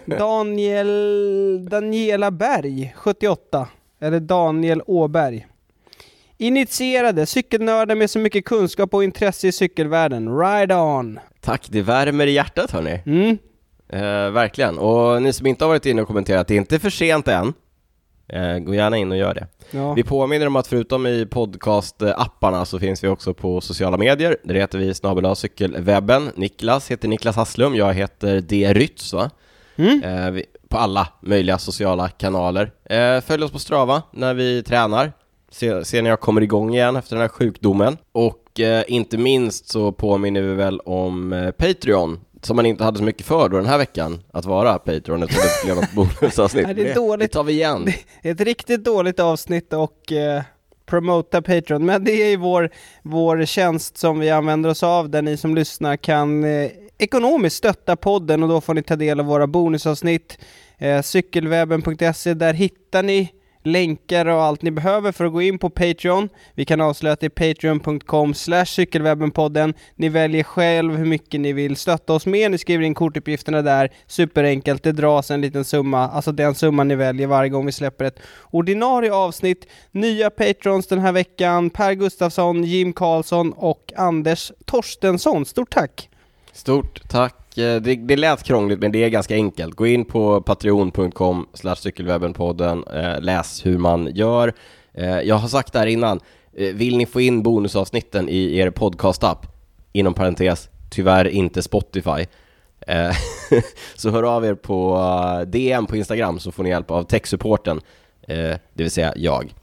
Daniel, 0.18 1.68
Daniela 1.70 2.30
Berg, 2.30 2.94
78. 2.96 3.68
Eller 4.00 4.20
Daniel 4.20 4.82
Åberg. 4.86 5.46
Initierade 6.40 7.26
cykelnördar 7.26 7.94
med 7.94 8.10
så 8.10 8.18
mycket 8.18 8.44
kunskap 8.44 8.94
och 8.94 9.04
intresse 9.04 9.48
i 9.48 9.52
cykelvärlden. 9.52 10.38
Ride 10.38 10.74
on! 10.74 11.18
Tack, 11.40 11.66
det 11.68 11.82
värmer 11.82 12.26
i 12.26 12.30
hjärtat 12.30 12.70
hörni. 12.70 13.02
Mm. 13.06 13.38
Eh, 13.88 14.30
verkligen. 14.30 14.78
Och 14.78 15.22
ni 15.22 15.32
som 15.32 15.46
inte 15.46 15.64
har 15.64 15.68
varit 15.68 15.86
inne 15.86 16.02
och 16.02 16.08
kommenterat, 16.08 16.48
det 16.48 16.54
är 16.54 16.58
inte 16.58 16.78
för 16.78 16.90
sent 16.90 17.28
än. 17.28 17.52
Eh, 18.28 18.58
gå 18.58 18.74
gärna 18.74 18.96
in 18.96 19.10
och 19.12 19.16
gör 19.16 19.34
det. 19.34 19.46
Ja. 19.70 19.92
Vi 19.94 20.02
påminner 20.02 20.46
om 20.46 20.56
att 20.56 20.66
förutom 20.66 21.06
i 21.06 21.26
podcast-apparna 21.26 22.64
så 22.64 22.78
finns 22.78 23.04
vi 23.04 23.08
också 23.08 23.34
på 23.34 23.60
sociala 23.60 23.96
medier. 23.96 24.36
Där 24.44 24.54
heter 24.54 24.78
vi 24.78 24.94
snabel 24.94 25.36
cykelwebben. 25.36 26.30
Niklas 26.34 26.90
heter 26.90 27.08
Niklas 27.08 27.36
Hasslum, 27.36 27.74
jag 27.74 27.94
heter 27.94 28.40
D. 28.40 28.72
Rytz 28.74 29.12
va? 29.12 29.30
Mm. 29.76 30.02
Eh, 30.04 30.30
vi, 30.30 30.44
på 30.68 30.78
alla 30.78 31.08
möjliga 31.22 31.58
sociala 31.58 32.08
kanaler. 32.08 32.72
Eh, 32.84 33.20
följ 33.20 33.44
oss 33.44 33.52
på 33.52 33.58
Strava 33.58 34.02
när 34.12 34.34
vi 34.34 34.62
tränar. 34.62 35.12
Se, 35.50 35.84
se 35.84 36.02
när 36.02 36.10
jag 36.10 36.20
kommer 36.20 36.40
igång 36.40 36.74
igen 36.74 36.96
efter 36.96 37.16
den 37.16 37.20
här 37.20 37.28
sjukdomen. 37.28 37.96
Och 38.12 38.60
eh, 38.60 38.84
inte 38.88 39.18
minst 39.18 39.68
så 39.68 39.92
påminner 39.92 40.42
vi 40.42 40.54
väl 40.54 40.80
om 40.80 41.32
eh, 41.32 41.50
Patreon, 41.50 42.20
som 42.42 42.56
man 42.56 42.66
inte 42.66 42.84
hade 42.84 42.98
så 42.98 43.04
mycket 43.04 43.26
för 43.26 43.48
då 43.48 43.56
den 43.56 43.66
här 43.66 43.78
veckan, 43.78 44.22
att 44.32 44.44
vara 44.44 44.78
Patreon 44.78 45.22
eftersom 45.22 45.42
det 45.42 45.64
blev 45.64 45.76
något 45.76 45.92
bonusavsnitt. 46.20 46.66
Nej, 46.66 46.74
det 46.74 46.90
är 46.90 46.94
dåligt. 46.94 47.32
Det 47.32 47.38
tar 47.38 47.44
vi 47.44 47.52
igen. 47.52 47.88
Ett 48.22 48.40
riktigt 48.40 48.84
dåligt 48.84 49.20
avsnitt 49.20 49.72
och 49.72 50.12
eh, 50.12 50.42
promota 50.86 51.42
Patreon, 51.42 51.84
men 51.84 52.04
det 52.04 52.12
är 52.12 52.28
ju 52.28 52.36
vår, 52.36 52.70
vår 53.02 53.44
tjänst 53.44 53.98
som 53.98 54.18
vi 54.18 54.30
använder 54.30 54.70
oss 54.70 54.82
av 54.82 55.10
där 55.10 55.22
ni 55.22 55.36
som 55.36 55.54
lyssnar 55.54 55.96
kan 55.96 56.44
eh, 56.44 56.70
ekonomiskt 56.98 57.56
stötta 57.56 57.96
podden 57.96 58.42
och 58.42 58.48
då 58.48 58.60
får 58.60 58.74
ni 58.74 58.82
ta 58.82 58.96
del 58.96 59.20
av 59.20 59.26
våra 59.26 59.46
bonusavsnitt. 59.46 60.38
Eh, 60.78 61.02
cykelwebben.se, 61.02 62.34
där 62.34 62.54
hittar 62.54 63.02
ni 63.02 63.32
länkar 63.62 64.26
och 64.26 64.42
allt 64.42 64.62
ni 64.62 64.70
behöver 64.70 65.12
för 65.12 65.24
att 65.24 65.32
gå 65.32 65.42
in 65.42 65.58
på 65.58 65.70
Patreon. 65.70 66.28
Vi 66.54 66.64
kan 66.64 66.80
avslöja 66.80 67.12
att 67.12 67.20
det 67.20 67.26
är 67.26 67.54
patreon.com 67.54 68.34
cykelwebbenpodden. 68.66 69.74
Ni 69.96 70.08
väljer 70.08 70.42
själv 70.42 70.96
hur 70.96 71.04
mycket 71.04 71.40
ni 71.40 71.52
vill 71.52 71.76
stötta 71.76 72.12
oss 72.12 72.26
med. 72.26 72.50
Ni 72.50 72.58
skriver 72.58 72.84
in 72.84 72.94
kortuppgifterna 72.94 73.62
där. 73.62 73.92
Superenkelt. 74.06 74.82
Det 74.82 74.92
dras 74.92 75.30
en 75.30 75.40
liten 75.40 75.64
summa, 75.64 76.08
alltså 76.08 76.32
den 76.32 76.54
summan 76.54 76.88
ni 76.88 76.94
väljer 76.94 77.26
varje 77.26 77.48
gång 77.48 77.66
vi 77.66 77.72
släpper 77.72 78.04
ett 78.04 78.20
ordinarie 78.50 79.12
avsnitt. 79.12 79.66
Nya 79.90 80.30
patrons 80.30 80.86
den 80.86 80.98
här 80.98 81.12
veckan. 81.12 81.70
Per 81.70 81.92
Gustafsson, 81.92 82.64
Jim 82.64 82.92
Karlsson 82.92 83.52
och 83.52 83.92
Anders 83.96 84.52
Torstensson. 84.64 85.44
Stort 85.44 85.70
tack! 85.70 86.08
Stort 86.52 87.08
tack. 87.08 87.39
Eh, 87.56 87.76
det, 87.76 87.94
det 87.94 88.16
lät 88.16 88.42
krångligt 88.42 88.80
men 88.80 88.92
det 88.92 89.04
är 89.04 89.08
ganska 89.08 89.34
enkelt. 89.34 89.74
Gå 89.74 89.86
in 89.86 90.04
på 90.04 90.40
patreon.com 90.40 91.46
cykelwebbenpodden, 91.76 92.84
eh, 92.84 93.20
läs 93.20 93.66
hur 93.66 93.78
man 93.78 94.10
gör. 94.14 94.54
Eh, 94.94 95.20
jag 95.20 95.34
har 95.34 95.48
sagt 95.48 95.72
det 95.72 95.78
här 95.78 95.86
innan, 95.86 96.20
vill 96.52 96.96
ni 96.96 97.06
få 97.06 97.20
in 97.20 97.42
bonusavsnitten 97.42 98.28
i 98.28 98.58
er 98.58 98.70
podcast-app, 98.70 99.46
inom 99.92 100.14
parentes, 100.14 100.68
tyvärr 100.90 101.28
inte 101.28 101.62
Spotify, 101.62 102.26
så 103.94 104.10
hör 104.10 104.22
av 104.22 104.44
er 104.44 104.54
på 104.54 105.00
DM 105.46 105.86
på 105.86 105.96
Instagram 105.96 106.38
så 106.38 106.52
får 106.52 106.62
ni 106.62 106.70
hjälp 106.70 106.90
av 106.90 107.02
techsupporten, 107.02 107.80
det 108.26 108.58
vill 108.74 108.90
säga 108.90 109.12
jag. 109.16 109.54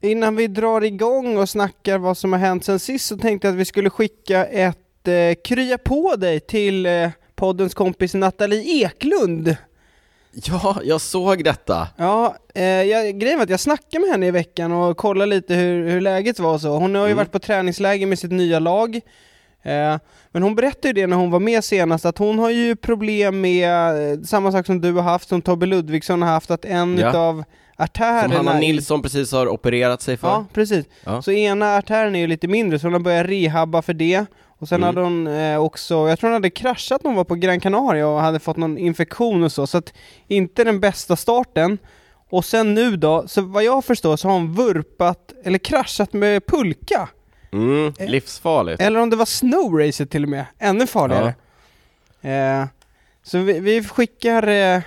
Innan 0.00 0.36
vi 0.36 0.46
drar 0.46 0.84
igång 0.84 1.36
och 1.38 1.48
snackar 1.48 1.98
vad 1.98 2.16
som 2.16 2.32
har 2.32 2.40
hänt 2.40 2.64
sen 2.64 2.78
sist 2.78 3.06
så 3.06 3.16
tänkte 3.16 3.46
jag 3.46 3.52
att 3.52 3.60
vi 3.60 3.64
skulle 3.64 3.90
skicka 3.90 4.44
ett 4.44 4.87
eh, 5.08 5.34
krya 5.44 5.78
på 5.78 6.16
dig 6.16 6.40
till 6.40 6.86
eh, 6.86 7.10
poddens 7.34 7.74
kompis 7.74 8.14
Nathalie 8.14 8.84
Eklund. 8.86 9.56
Ja, 10.32 10.76
jag 10.84 11.00
såg 11.00 11.44
detta. 11.44 11.88
Ja, 11.96 12.36
eh, 12.54 12.62
jag, 12.64 13.18
grejen 13.18 13.38
var 13.38 13.44
att 13.44 13.50
jag 13.50 13.60
snackade 13.60 14.00
med 14.00 14.10
henne 14.10 14.26
i 14.26 14.30
veckan 14.30 14.72
och 14.72 14.96
kollade 14.96 15.26
lite 15.30 15.54
hur, 15.54 15.88
hur 15.90 16.00
läget 16.00 16.38
var 16.38 16.52
och 16.54 16.60
så. 16.60 16.68
Hon 16.76 16.94
har 16.94 17.02
ju 17.02 17.06
Mm. 17.12 17.16
varit 17.16 17.32
på 17.32 17.38
träningsläger 17.38 18.06
med 18.06 18.18
sitt 18.18 18.30
nya 18.32 18.58
lag. 18.58 18.96
Eh, 19.62 19.96
men 20.32 20.42
hon 20.42 20.54
berättade 20.54 20.88
ju 20.88 20.92
det 20.92 21.06
när 21.06 21.16
hon 21.16 21.30
var 21.30 21.40
med 21.40 21.64
senast, 21.64 22.06
att 22.06 22.18
hon 22.18 22.38
har 22.38 22.50
ju 22.50 22.76
problem 22.76 23.40
med 23.40 23.68
eh, 24.12 24.18
samma 24.20 24.52
sak 24.52 24.66
som 24.66 24.80
du 24.80 24.92
har 24.92 25.02
haft, 25.02 25.28
som 25.28 25.42
Tobbe 25.42 25.66
Ludvigsson 25.66 26.22
har 26.22 26.28
haft, 26.28 26.50
att 26.50 26.64
en 26.64 26.98
Ja. 26.98 27.08
utav 27.08 27.44
artärerna... 27.76 28.36
Som 28.36 28.46
Hanna 28.46 28.60
Nilsson 28.60 29.02
precis 29.02 29.32
har 29.32 29.48
opererat 29.48 30.02
sig 30.02 30.16
för. 30.16 30.28
Ja, 30.28 30.44
precis. 30.54 30.86
Ja. 31.04 31.22
Så 31.22 31.32
ena 31.32 31.76
artären 31.76 32.16
är 32.16 32.20
ju 32.20 32.26
lite 32.26 32.48
mindre, 32.48 32.78
så 32.78 32.86
hon 32.86 32.92
har 32.92 33.00
börjat 33.00 33.26
rehabba 33.26 33.82
för 33.82 33.94
det. 33.94 34.24
Och 34.58 34.68
sen 34.68 34.76
Mm. 34.82 34.86
hade 34.86 35.00
hon 35.00 35.26
eh, 35.26 35.58
också, 35.58 36.08
jag 36.08 36.18
tror 36.18 36.28
hon 36.30 36.34
hade 36.34 36.50
kraschat 36.50 37.04
när 37.04 37.08
hon 37.10 37.16
var 37.16 37.24
på 37.24 37.34
Gran 37.34 37.60
Canaria 37.60 38.06
och 38.08 38.20
hade 38.20 38.38
fått 38.38 38.56
någon 38.56 38.78
infektion 38.78 39.42
och 39.44 39.52
så, 39.52 39.66
så 39.66 39.78
att 39.78 39.92
inte 40.28 40.64
den 40.64 40.80
bästa 40.80 41.16
starten. 41.16 41.78
Och 42.30 42.44
sen 42.44 42.74
nu 42.74 42.96
då, 42.96 43.28
så 43.28 43.42
vad 43.42 43.64
jag 43.64 43.84
förstår 43.84 44.16
så 44.16 44.28
har 44.28 44.32
hon 44.34 44.52
vurpat, 44.54 45.32
eller 45.44 45.58
kraschat 45.58 46.12
med 46.12 46.46
pulka. 46.46 47.08
Mm, 47.52 47.92
livsfarligt. 47.98 48.82
Eller 48.82 49.00
om 49.00 49.10
det 49.10 49.16
var 49.16 49.24
snowracet 49.24 50.10
till 50.10 50.22
och 50.22 50.28
med, 50.28 50.44
ännu 50.58 50.86
farligare. 50.86 51.34
Eh, 52.22 52.64
Så 53.22 53.38
vi, 53.38 53.60
vi 53.60 53.84
skickar 53.84 54.46
eh, 54.48 54.80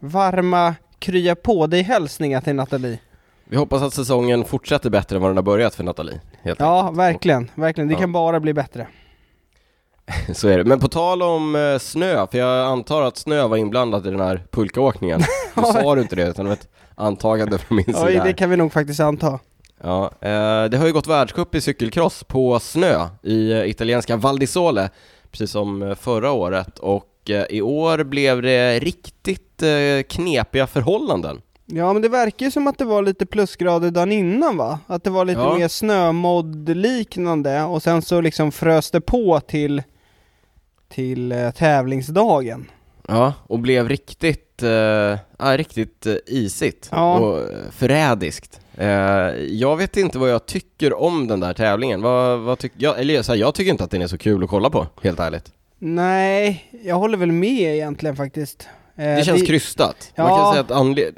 varma 0.00 0.74
krya 0.98 1.34
på 1.34 1.66
dig 1.66 1.82
hälsningar 1.82 2.40
till 2.40 2.54
Nathalie. 2.54 2.98
Vi 3.44 3.56
hoppas 3.56 3.82
att 3.82 3.94
säsongen 3.94 4.44
fortsätter 4.44 4.90
bättre 4.90 5.16
än 5.16 5.22
vad 5.22 5.30
den 5.30 5.36
har 5.36 5.42
börjat 5.42 5.74
för 5.74 5.84
Nathalie. 5.84 6.20
Ja, 6.58 6.90
verkligen, 6.90 7.50
verkligen. 7.54 7.88
Det 7.88 7.94
Ja. 7.94 8.00
kan 8.00 8.12
bara 8.12 8.40
bli 8.40 8.54
bättre. 8.54 8.86
Så 10.34 10.48
är 10.48 10.58
det. 10.58 10.64
Men 10.64 10.80
på 10.80 10.88
tal 10.88 11.22
om 11.22 11.56
eh, 11.56 11.78
snö, 11.78 12.26
för 12.26 12.38
jag 12.38 12.66
antar 12.66 13.02
att 13.02 13.16
snö 13.16 13.46
var 13.46 13.56
inblandat 13.56 14.06
i 14.06 14.10
den 14.10 14.20
här 14.20 14.42
pulkaåkningen. 14.50 15.20
Nu 15.56 15.62
sa 15.62 15.94
du 15.94 16.00
inte 16.02 16.16
det, 16.16 16.28
utan 16.28 16.44
det 16.44 16.48
var 16.48 16.56
ett 16.56 16.68
antagande 16.94 17.58
från 17.58 17.76
min 17.76 17.84
sida. 17.84 18.04
Oj, 18.06 18.16
här. 18.16 18.24
det 18.24 18.32
kan 18.32 18.50
vi 18.50 18.56
nog 18.56 18.72
faktiskt 18.72 19.00
anta. 19.00 19.38
Ja, 19.82 20.04
eh, 20.20 20.64
det 20.64 20.76
har 20.78 20.86
ju 20.86 20.92
gått 20.92 21.06
världscup 21.06 21.54
i 21.54 21.60
cykelcross 21.60 22.24
på 22.24 22.60
snö 22.60 23.06
i 23.22 23.52
eh, 23.52 23.70
italienska 23.70 24.16
Val 24.16 24.38
di 24.38 24.46
Sole, 24.46 24.90
precis 25.30 25.50
som 25.50 25.96
förra 26.00 26.32
året 26.32 26.78
och 26.78 27.30
eh, 27.30 27.44
i 27.50 27.62
år 27.62 28.04
blev 28.04 28.42
det 28.42 28.78
riktigt 28.78 29.62
eh, 29.62 30.02
knepiga 30.08 30.66
förhållanden. 30.66 31.40
Ja, 31.66 31.92
men 31.92 32.02
det 32.02 32.08
verkar 32.08 32.46
ju 32.46 32.52
som 32.52 32.66
att 32.66 32.78
det 32.78 32.84
var 32.84 33.02
lite 33.02 33.26
plusgrader 33.26 33.90
dagen 33.90 34.12
innan 34.12 34.56
va? 34.56 34.78
Att 34.86 35.04
det 35.04 35.10
var 35.10 35.24
lite 35.24 35.40
Ja. 35.40 35.58
mer 35.58 35.68
snömodd-liknande 35.68 37.62
och 37.64 37.82
sen 37.82 38.02
så 38.02 38.20
liksom 38.20 38.52
frös 38.52 38.90
det 38.90 39.00
på 39.00 39.40
till, 39.40 39.82
till 40.88 41.32
eh, 41.32 41.50
tävlingsdagen. 41.50 42.70
Ja, 43.08 43.32
och 43.46 43.58
blev 43.58 43.88
riktigt, 43.88 44.62
eh, 44.62 44.70
ja, 45.38 45.56
riktigt 45.56 46.06
eh, 46.06 46.14
isigt 46.26 46.88
Ja. 46.92 47.18
och 47.18 47.38
eh, 47.38 47.44
förrädiskt. 47.70 48.60
Eh, 48.76 48.88
jag 49.48 49.76
vet 49.76 49.96
inte 49.96 50.18
vad 50.18 50.30
jag 50.30 50.46
tycker 50.46 51.00
om 51.00 51.26
den 51.26 51.40
där 51.40 51.52
tävlingen. 51.54 52.02
Vad, 52.02 52.38
vad 52.40 52.58
tyck, 52.58 52.72
jag, 52.76 53.00
eller 53.00 53.22
så 53.22 53.32
här, 53.32 53.38
jag 53.38 53.54
tycker 53.54 53.70
inte 53.70 53.84
att 53.84 53.90
den 53.90 54.02
är 54.02 54.06
så 54.06 54.18
kul 54.18 54.44
att 54.44 54.50
kolla 54.50 54.70
på, 54.70 54.86
helt 55.02 55.20
ärligt. 55.20 55.52
Nej, 55.78 56.64
jag 56.84 56.96
håller 56.96 57.18
väl 57.18 57.32
med 57.32 57.74
egentligen 57.74 58.16
faktiskt. 58.16 58.68
Eh, 58.96 59.04
Det 59.16 59.24
känns 59.24 59.46
krystat. 59.46 60.12
Man 60.16 60.26
Ja. 60.26 60.36
kan 60.36 60.52
säga 60.52 60.60
att 60.60 60.70
anle 60.70 61.10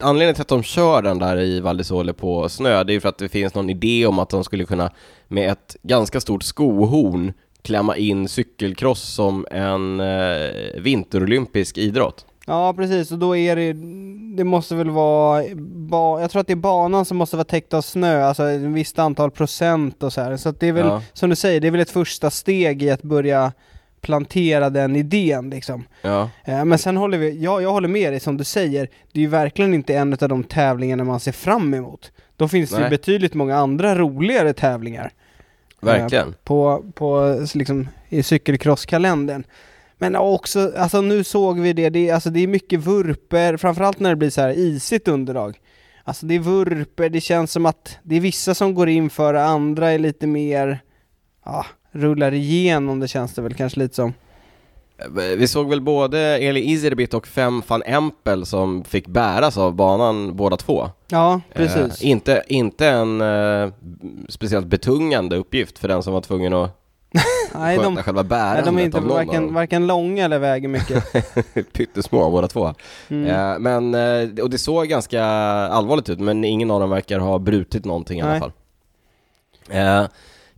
anledningen 0.00 0.34
till 0.34 0.42
att 0.42 0.48
de 0.48 0.62
kör 0.62 1.02
den 1.02 1.18
där 1.18 1.40
i 1.40 1.60
Val 1.60 1.76
di 1.76 1.84
Sole 1.84 2.12
på 2.12 2.48
snö, 2.48 2.84
det 2.84 2.92
är 2.92 2.94
ju 2.94 3.00
för 3.00 3.08
att 3.08 3.18
det 3.18 3.28
finns 3.28 3.54
någon 3.54 3.70
idé 3.70 4.06
om 4.06 4.18
att 4.18 4.30
de 4.30 4.44
skulle 4.44 4.64
kunna 4.64 4.90
med 5.28 5.50
ett 5.52 5.76
ganska 5.82 6.20
stort 6.20 6.42
skohorn 6.42 7.32
klämma 7.64 7.96
in 7.96 8.28
cykelcross 8.28 9.00
som 9.14 9.46
en 9.50 10.00
eh, 10.00 10.80
vinterolympisk 10.80 11.78
idrott. 11.78 12.26
Ja, 12.46 12.74
precis. 12.76 13.12
Och 13.12 13.18
då 13.18 13.36
är 13.36 13.56
det, 13.56 13.72
det 14.36 14.44
måste 14.44 14.74
väl 14.74 14.90
vara, 14.90 15.44
ba, 15.64 16.20
jag 16.20 16.30
tror 16.30 16.40
att 16.40 16.46
det 16.46 16.52
är 16.52 16.56
banan 16.56 17.04
som 17.04 17.16
måste 17.16 17.36
vara 17.36 17.44
täckt 17.44 17.74
av 17.74 17.82
snö, 17.82 18.24
alltså 18.24 18.48
ett 18.50 18.60
visst 18.60 18.98
antal 18.98 19.30
procent 19.30 20.02
och 20.02 20.12
så 20.12 20.20
här. 20.20 20.36
Så 20.36 20.48
att 20.48 20.60
det 20.60 20.68
är 20.68 20.72
väl, 20.72 20.86
Ja. 20.86 21.02
som 21.12 21.30
du 21.30 21.36
säger, 21.36 21.60
det 21.60 21.66
är 21.66 21.70
väl 21.70 21.80
ett 21.80 21.90
första 21.90 22.30
steg 22.30 22.82
i 22.82 22.90
att 22.90 23.02
börja 23.02 23.52
plantera 24.00 24.70
den 24.70 24.96
idén 24.96 25.50
liksom. 25.50 25.84
Ja, 26.02 26.30
Eh, 26.44 26.64
Men 26.64 26.78
sen 26.78 26.96
håller 26.96 27.18
vi, 27.18 27.42
ja, 27.42 27.60
jag 27.60 27.70
håller 27.72 27.88
med 27.88 28.12
dig 28.12 28.20
som 28.20 28.36
du 28.36 28.44
säger, 28.44 28.88
det 29.12 29.20
är 29.20 29.22
ju 29.22 29.28
verkligen 29.28 29.74
inte 29.74 29.94
en 29.94 30.12
av 30.12 30.28
de 30.28 30.44
tävlingarna 30.44 31.04
man 31.04 31.20
ser 31.20 31.32
fram 31.32 31.74
emot. 31.74 32.12
Då 32.36 32.48
finns 32.48 32.70
det 32.70 32.76
ju 32.76 32.80
Nej. 32.80 32.90
betydligt 32.90 33.34
många 33.34 33.56
andra 33.56 33.94
roligare 33.98 34.52
tävlingar 34.52 35.10
verkligen. 35.84 36.34
på, 36.44 36.84
på 36.94 37.38
liksom, 37.54 37.88
i 38.08 38.22
cykelcrosskalendern. 38.22 39.44
Men 39.98 40.16
också, 40.16 40.72
alltså 40.76 41.00
nu 41.00 41.24
såg 41.24 41.60
vi 41.60 41.72
det, 41.72 41.88
det 41.88 42.08
är, 42.08 42.14
alltså, 42.14 42.30
det 42.30 42.40
är 42.40 42.46
mycket 42.46 42.80
vurper, 42.80 43.56
framförallt 43.56 44.00
när 44.00 44.10
det 44.10 44.16
blir 44.16 44.30
så 44.30 44.40
här 44.40 44.58
isigt 44.58 45.08
underlag. 45.08 45.60
Alltså 46.04 46.26
det 46.26 46.34
är 46.34 46.38
vurper, 46.38 47.08
det 47.08 47.20
känns 47.20 47.52
som 47.52 47.66
att 47.66 47.98
det 48.02 48.16
är 48.16 48.20
vissa 48.20 48.54
som 48.54 48.74
går 48.74 48.88
in 48.88 49.10
för 49.10 49.34
andra 49.34 49.90
är 49.90 49.98
lite 49.98 50.26
mer, 50.26 50.80
ja, 51.44 51.66
rullar 51.92 52.34
igenom 52.34 53.00
det 53.00 53.08
känns 53.08 53.34
det 53.34 53.42
väl 53.42 53.54
kanske 53.54 53.80
lite 53.80 53.94
som. 53.94 54.14
Eh, 54.98 55.08
Vi 55.36 55.48
såg 55.48 55.68
väl 55.68 55.80
både 55.80 56.18
Eli 56.20 56.60
Iserbit 56.60 57.14
och 57.14 57.26
Fem 57.26 57.62
van 57.68 57.82
Empel 57.82 58.46
som 58.46 58.84
fick 58.84 59.06
bäras 59.06 59.58
av 59.58 59.74
banan 59.74 60.36
båda 60.36 60.56
två. 60.56 60.90
Ja, 61.08 61.40
precis. 61.52 62.02
Eh, 62.02 62.08
inte, 62.10 62.42
inte 62.48 62.88
en 62.88 63.20
eh, 63.20 63.70
speciellt 64.28 64.66
betungande 64.66 65.36
uppgift 65.36 65.78
för 65.78 65.88
den 65.88 66.02
som 66.02 66.12
var 66.12 66.20
tvungen 66.20 66.54
att 66.54 66.80
nej, 67.54 67.76
sköta 67.76 67.90
de, 67.90 67.96
själva 67.96 68.22
nej, 68.22 68.28
bärandet 68.28 68.64
de 68.64 68.78
är 68.78 68.82
inte 68.82 68.96
av 68.98 69.06
någon 69.06 69.16
varken, 69.16 69.54
varken 69.54 69.86
långa 69.86 70.24
eller 70.24 70.38
väger 70.38 70.68
mycket. 70.68 71.04
Pyttesmå 71.72 72.30
båda 72.30 72.48
två. 72.48 72.74
Mm. 73.08 73.26
Eh, 73.26 73.58
men, 73.58 73.94
eh, 73.94 74.42
och 74.42 74.50
det 74.50 74.58
såg 74.58 74.86
ganska 74.86 75.24
allvarligt 75.24 76.08
ut, 76.08 76.20
men 76.20 76.44
ingen 76.44 76.70
av 76.70 76.80
dem 76.80 76.90
verkar 76.90 77.18
ha 77.18 77.38
brutit 77.38 77.84
någonting 77.84 78.18
i 78.18 78.22
alla 78.22 78.30
Nej. 78.30 78.40
fall. 78.40 78.52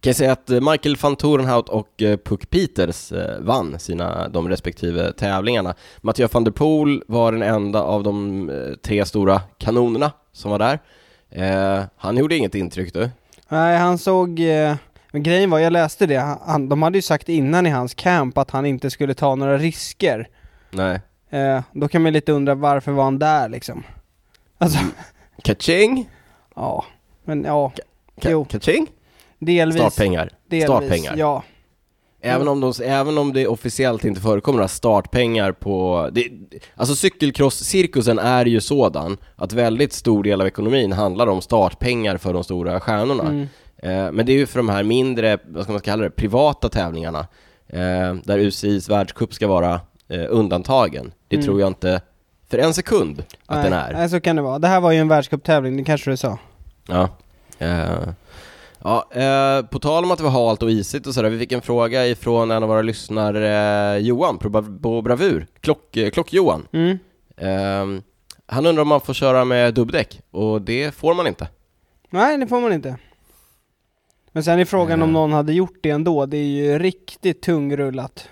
Kan 0.01 0.11
jag 0.11 0.17
säga 0.17 0.33
att 0.33 0.51
eh, 0.51 0.61
Michael 0.71 0.97
van 0.97 1.17
Torenhout 1.17 1.69
och 1.69 2.03
eh, 2.03 2.17
Puck 2.17 2.51
Peters 2.51 3.13
eh, 3.13 3.41
vann 3.41 3.79
sina, 3.79 4.29
de 4.29 4.49
respektive 4.49 5.13
tävlingarna. 5.13 5.75
Mathieu 6.01 6.29
van 6.33 6.45
der 6.45 6.51
Poel 6.53 7.03
var 7.09 7.33
den 7.33 7.43
enda 7.43 7.83
av 7.83 8.03
de 8.03 8.51
tre 8.83 9.05
stora 9.07 9.41
kanonerna 9.59 10.13
som 10.33 10.51
var 10.51 10.59
där. 10.59 10.79
Eh, 11.31 11.85
han 11.97 12.17
gjorde 12.17 12.37
inget 12.37 12.55
intryck 12.55 12.93
du. 12.95 13.11
Nej, 13.49 13.79
han 13.79 13.99
såg... 13.99 14.41
Eh, 14.41 14.75
men 15.13 15.23
grejen 15.23 15.51
var, 15.51 15.59
jag 15.59 15.73
läste 15.73 16.07
det, 16.07 16.37
han, 16.47 16.69
de 16.69 16.83
hade 16.83 16.99
ju 16.99 17.03
sagt 17.03 17.29
innan 17.29 17.67
i 17.67 17.71
hans 17.71 17.95
camp 17.95 18.39
att 18.39 18.51
han 18.51 18.67
inte 18.67 18.91
skulle 18.91 19.15
ta 19.15 19.35
några 19.35 19.59
risker. 19.59 20.29
Nej. 20.71 21.01
Eh, 21.31 21.63
då 21.73 21.89
kan 21.89 22.03
man 22.03 22.13
lite 22.13 22.33
undra 22.33 22.55
varför 22.55 22.93
var 22.93 23.05
han 23.05 23.19
där 23.19 23.49
liksom? 23.49 23.83
Alltså, 24.59 24.79
Kaching! 25.45 26.11
ja. 26.57 26.85
Men 27.25 27.45
ja, 27.45 27.73
Ka- 28.21 28.29
Jo. 28.31 28.45
Kaching! 28.45 28.87
Delvis. 29.39 29.77
Startpengar. 29.83 30.31
delvis 30.49 30.65
startpengar. 30.65 31.15
Ja. 31.17 31.43
Även 32.21 32.49
om, 32.49 32.61
de, 32.61 32.73
även 32.85 33.19
om 33.19 33.33
det 33.33 33.47
officiellt 33.47 34.05
inte 34.05 34.21
förekommer 34.21 34.57
några 34.57 34.69
startpengar 34.69 35.53
på... 35.53 36.09
Det, 36.13 36.31
alltså 36.77 36.95
cykelcross-cirkusen 36.95 38.19
är 38.19 38.47
ju 38.47 38.61
sådan 38.61 39.17
att 39.37 39.53
väldigt 39.53 39.93
stor 39.93 40.23
del 40.23 40.41
av 40.41 40.47
ekonomin 40.47 40.93
handlar 40.93 41.27
om 41.27 41.41
startpengar 41.43 42.17
för 42.17 42.33
de 42.33 42.45
stora 42.45 42.81
stjärnorna. 42.81 43.23
Mm. 43.23 43.41
Eh, 43.77 44.13
men 44.13 44.27
det 44.27 44.33
är 44.33 44.37
ju 44.37 44.47
för 44.47 44.59
de 44.59 44.69
här 44.69 44.83
mindre, 44.83 45.39
vad 45.49 45.63
ska 45.65 45.73
man 45.73 45.81
kalla 45.81 46.03
det, 46.03 46.11
privata 46.11 46.69
tävlingarna 46.69 47.27
eh, 47.69 48.15
där 48.25 48.39
UCIs 48.39 48.89
världscup 48.89 49.35
ska 49.35 49.47
vara 49.49 49.81
eh, 50.09 50.25
undantagen. 50.29 51.13
Det 51.29 51.37
Mm. 51.37 51.47
tror 51.47 51.61
jag 51.61 51.67
inte 51.67 52.01
för 52.51 52.59
en 52.59 52.75
sekund 52.75 53.25
att 53.47 53.57
nej, 53.57 53.65
den 53.65 53.73
är. 53.73 53.93
Nej, 53.93 54.09
så 54.09 54.21
kan 54.21 54.37
det 54.37 54.43
vara. 54.43 54.59
Det 54.59 54.69
här 54.69 54.81
var 54.81 54.93
ju 54.93 54.99
en 54.99 55.09
världscuptävling, 55.09 55.77
det 55.77 55.85
kanske 55.85 56.11
du 56.11 56.17
sa. 56.17 56.39
Ja. 56.89 57.09
Ja, 58.87 59.09
eh, 59.11 59.67
på 59.67 59.79
tal 59.79 60.05
om 60.05 60.11
att 60.11 60.19
det 60.19 60.25
var 60.25 60.31
halt 60.31 60.63
och 60.63 60.71
isigt 60.71 61.07
och 61.07 61.15
sådär, 61.15 61.29
vi 61.31 61.39
fick 61.39 61.53
en 61.53 61.63
fråga 61.63 62.07
ifrån 62.07 62.51
en 62.51 62.63
av 62.63 62.69
våra 62.69 62.83
lyssnare, 62.83 63.95
eh, 63.95 63.99
Johan, 63.99 64.39
på, 64.39 64.49
Brav- 64.49 64.83
på 64.83 65.03
Bravur, 65.03 65.47
Klock, 65.61 65.97
eh, 65.97 66.11
Klock-Johan. 66.11 66.69
Mm. 66.73 66.99
Eh, 67.37 68.03
han 68.47 68.67
undrar 68.67 68.83
om 68.83 68.89
man 68.89 69.01
får 69.01 69.15
köra 69.15 69.45
med 69.45 69.75
dubbdäck, 69.75 70.21
och 70.31 70.63
det 70.63 70.95
får 70.95 71.15
man 71.15 71.27
inte. 71.27 71.49
Nej, 72.11 72.39
det 72.39 72.47
får 72.47 72.61
man 72.61 72.73
inte. 72.73 72.97
Men 74.33 74.45
sen 74.45 74.59
är 74.59 74.65
frågan 74.65 75.03
om 75.03 75.09
Eh. 75.09 75.13
någon 75.13 75.33
hade 75.33 75.53
gjort 75.53 75.79
det 75.83 75.91
ändå, 75.91 76.27
det 76.27 76.37
är 76.37 76.45
ju 76.45 76.79
riktigt 76.79 77.43
tungrullat. 77.43 78.29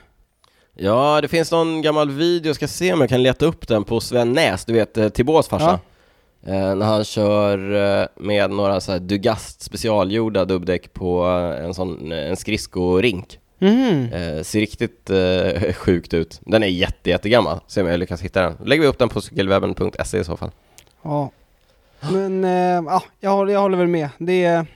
Ja, 0.77 1.21
det 1.21 1.29
finns 1.29 1.53
någon 1.53 1.83
gammal 1.83 2.11
video, 2.11 2.49
jag 2.49 2.57
ska 2.57 2.69
se 2.69 2.93
om 2.93 3.01
jag 3.01 3.09
kan 3.09 3.23
leta 3.23 3.47
upp 3.47 3.69
den 3.69 3.85
på 3.85 4.01
Sven 4.01 4.33
Näs, 4.33 4.65
du 4.65 4.73
vet 4.73 4.97
eh, 4.99 5.09
Tibors 5.09 5.47
farsa. 5.49 5.71
Eh, 5.71 5.79
när 6.47 6.87
han 6.87 7.05
kör 7.05 7.75
eh, 8.03 8.07
med 8.17 8.51
några 8.51 8.81
så 8.81 8.93
här 8.93 8.99
Dugast 8.99 9.63
specialgjorda 9.63 10.45
dubbdäck 10.45 10.93
på 10.93 11.27
eh, 11.27 11.65
en 11.65 11.75
sån, 11.75 12.13
eh, 12.13 12.31
en 12.31 12.37
skridskoring. 12.37 13.27
Mhm. 13.59 14.13
Eh, 14.13 14.43
ser 14.43 14.61
riktigt 14.61 15.11
eh, 15.11 15.73
sjukt 15.73 16.15
ut. 16.15 16.41
Den 16.47 16.63
är 16.63 16.67
jätte, 16.67 17.11
jättegammal. 17.11 17.61
Se 17.67 17.83
om 17.83 17.87
jag 17.89 18.01
lyckas 18.01 18.23
hitta 18.23 18.43
den. 18.43 18.57
Lägger 18.65 18.83
vi 18.83 18.89
upp 18.89 18.99
den 18.99 19.09
på 19.09 19.21
cykelwebben.se 19.21 20.19
i 20.19 20.25
så 20.25 20.37
fall. 20.37 20.51
Ja. 21.03 21.31
Men, 22.13 22.45
eh, 22.45 22.83
ja, 22.93 23.03
jag 23.21 23.31
håller, 23.31 23.53
jag 23.53 23.61
håller 23.61 23.79
väl 23.79 23.89
med. 23.89 24.09
Det, 24.19 24.67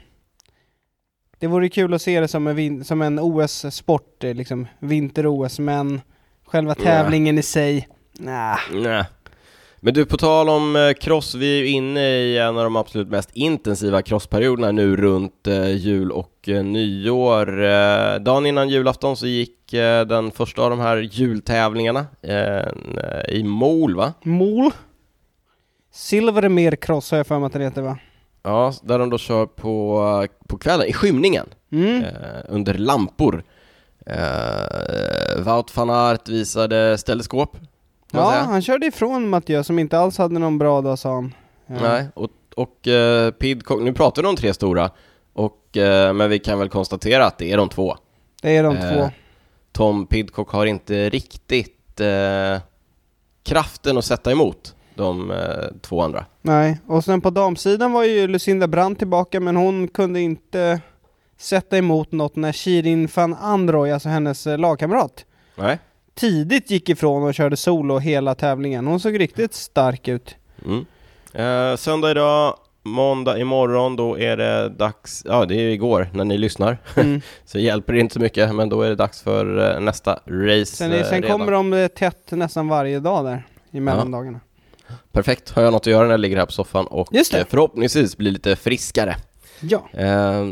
det 1.39 1.47
vore 1.47 1.69
kul 1.69 1.95
att 1.95 2.03
se 2.03 2.21
det 2.21 2.29
som 2.29 2.47
en, 2.47 2.85
som 2.85 3.03
en 3.03 3.19
OS-sport, 3.19 4.25
eh, 4.25 4.35
liksom 4.35 4.67
vinter-OS, 4.79 5.59
men 5.59 6.01
själva 6.47 6.75
Nej. 6.79 6.87
tävlingen 6.87 7.39
i 7.39 7.43
sig, 7.43 7.89
nah. 8.13 8.59
Nej. 8.73 9.05
Men 9.81 9.95
du, 9.95 10.07
på 10.07 10.17
tal 10.17 10.49
om 10.49 10.77
eh, 10.77 10.93
cross, 10.93 11.35
vi 11.35 11.59
är 11.59 11.63
ju 11.63 11.69
inne 11.69 12.01
i 12.01 12.39
en 12.39 12.59
av 12.59 12.65
de 12.65 12.77
absolut 12.77 13.09
mest 13.09 13.31
intensiva 13.33 14.03
crossperioderna 14.03 14.73
nu 14.73 14.97
runt 14.97 15.47
eh, 15.47 15.77
jul 15.77 16.13
och 16.13 16.49
eh, 16.49 16.65
nyår. 16.65 18.19
Dagen 18.19 18.47
innan 18.47 18.69
julafton 18.69 19.17
så 19.17 19.27
gick 19.27 19.55
den 20.07 20.31
första 20.31 20.63
av 20.63 20.71
de 20.71 20.81
här 20.81 20.97
jultävlingarna 20.97 22.07
i 23.29 23.43
Mol, 23.43 23.97
va? 23.97 24.13
Mol? 24.23 24.71
Silvermer 25.93 26.77
Cross 26.77 27.11
har 27.11 27.19
jag 27.19 27.27
för 27.27 27.39
mig 27.39 27.47
att 27.47 27.53
det 27.53 27.65
heter 27.65 27.83
va? 27.83 27.99
Ja, 28.43 28.73
där 28.83 28.99
de 28.99 29.11
då 29.11 29.19
kör 29.19 29.47
på, 29.47 30.27
på 30.49 30.59
kvällen, 30.59 30.87
i 30.87 30.93
skymningen. 30.93 31.47
Mm. 31.73 32.05
under 32.49 32.75
lampor. 32.75 33.43
Wout 35.37 35.77
van 35.77 35.91
Aert 35.91 36.29
visade 36.29 36.99
ställskåp, 36.99 37.57
Ja, 38.13 38.31
säga. 38.31 38.43
han 38.43 38.63
körde 38.63 38.87
ifrån 38.87 39.29
Mattias 39.29 39.67
som 39.67 39.79
inte 39.79 39.99
alls 39.99 40.19
hade 40.19 40.39
någon 40.39 40.59
bra 40.59 40.81
dag 40.81 40.99
sa 40.99 41.15
han. 41.15 41.35
Ja. 41.67 41.75
Nej, 41.81 42.07
och, 42.15 42.31
och 42.57 42.89
eh, 42.89 43.31
Pidcock, 43.31 43.83
nu 43.83 43.93
pratar 43.93 44.23
vi 44.23 44.29
om 44.29 44.35
de 44.35 44.41
tre 44.41 44.55
stora, 44.55 44.91
och, 45.33 45.77
eh, 45.77 46.13
men 46.13 46.31
vi 46.31 46.39
kan 46.39 46.59
väl 46.59 46.69
konstatera 46.69 47.27
att 47.27 47.39
det 47.39 47.53
är 47.53 47.57
de 47.57 47.69
två. 47.69 47.97
Det 48.43 48.57
är 48.57 48.63
de 48.63 48.77
Eh, 48.77 48.93
två. 48.93 49.11
Tom 49.73 50.07
Pidcock 50.07 50.51
har 50.51 50.67
inte 50.67 51.11
riktigt 51.11 51.75
inte 51.99 52.61
kraften 53.43 53.99
att 53.99 54.05
sätta 54.05 54.33
emot 54.33 54.75
de 54.95 55.31
eh, 55.31 55.37
två 55.81 56.03
andra. 56.03 56.25
Nej, 56.43 56.81
och 56.87 57.05
sen 57.05 57.21
på 57.21 57.31
damsidan 57.31 57.93
var 57.93 58.05
ju 58.05 58.27
Lucinda 58.27 58.67
Brandt 58.67 58.99
tillbaka 58.99 59.41
men 59.41 59.57
hon 59.57 59.89
kunde 59.89 60.21
inte 60.21 60.81
sätta 61.37 61.79
emot 61.79 62.13
något 62.13 62.37
när 62.37 62.53
Shirin 62.53 63.09
van 63.15 63.35
Androy, 63.35 63.91
alltså 63.91 64.09
hennes 64.09 64.47
eh, 64.47 64.59
lagkamrat, 64.59 65.25
Nej. 65.57 65.79
Tidigt 66.19 66.71
gick 66.71 66.89
ifrån 66.89 67.23
och 67.23 67.35
körde 67.35 67.57
solo 67.57 67.99
hela 67.99 68.35
tävlingen. 68.35 68.87
Hon 68.87 69.01
såg 69.01 69.21
riktigt 69.21 69.55
stark 69.55 70.09
ut. 70.09 70.37
Mm. 70.65 70.87
Eh, 71.33 71.77
söndag 71.77 72.11
idag, 72.11 72.55
måndag 72.83 73.39
imorgon, 73.39 73.97
då 73.97 74.19
är 74.19 74.37
det 74.37 74.69
dags, 74.69 75.23
ja 75.27 75.45
det 75.45 75.55
är 75.55 75.61
ju 75.61 75.73
igår 75.73 76.11
när 76.13 76.25
ni 76.25 76.39
lyssnar, 76.39 76.79
Mm. 76.97 77.21
så 77.45 77.59
hjälper 77.59 77.93
det 77.93 78.01
inte 78.01 78.15
så 78.15 78.21
mycket, 78.21 78.55
men 78.55 78.69
då 78.69 78.83
är 78.83 78.89
det 78.89 78.95
dags 78.95 79.23
för 79.23 79.75
eh, 79.75 79.81
nästa 79.81 80.13
race 80.27 80.67
Sen, 80.77 80.93
eh, 80.93 81.05
sen 81.05 81.23
redan. 81.23 81.39
kommer 81.39 81.53
de 81.53 81.73
eh, 81.73 81.89
tätt 81.89 82.31
nästan 82.31 82.69
varje 82.69 83.01
dag 83.01 83.25
där 83.25 83.47
i 83.71 83.81
mellandagarna. 83.81 84.41
Perfekt, 85.13 85.51
har 85.51 85.63
jag 85.63 85.73
något 85.73 85.83
att 85.83 85.87
göra 85.87 86.05
när 86.05 86.11
jag 86.11 86.21
ligger 86.21 86.37
här 86.37 86.47
på 86.47 86.53
soffan 86.53 86.87
och 86.87 87.15
eh, 87.15 87.47
förhoppningsvis 87.49 88.17
blir 88.17 88.31
lite 88.31 88.57
friskare. 88.57 89.17
Ja. 89.61 89.89
Eh, 89.93 90.47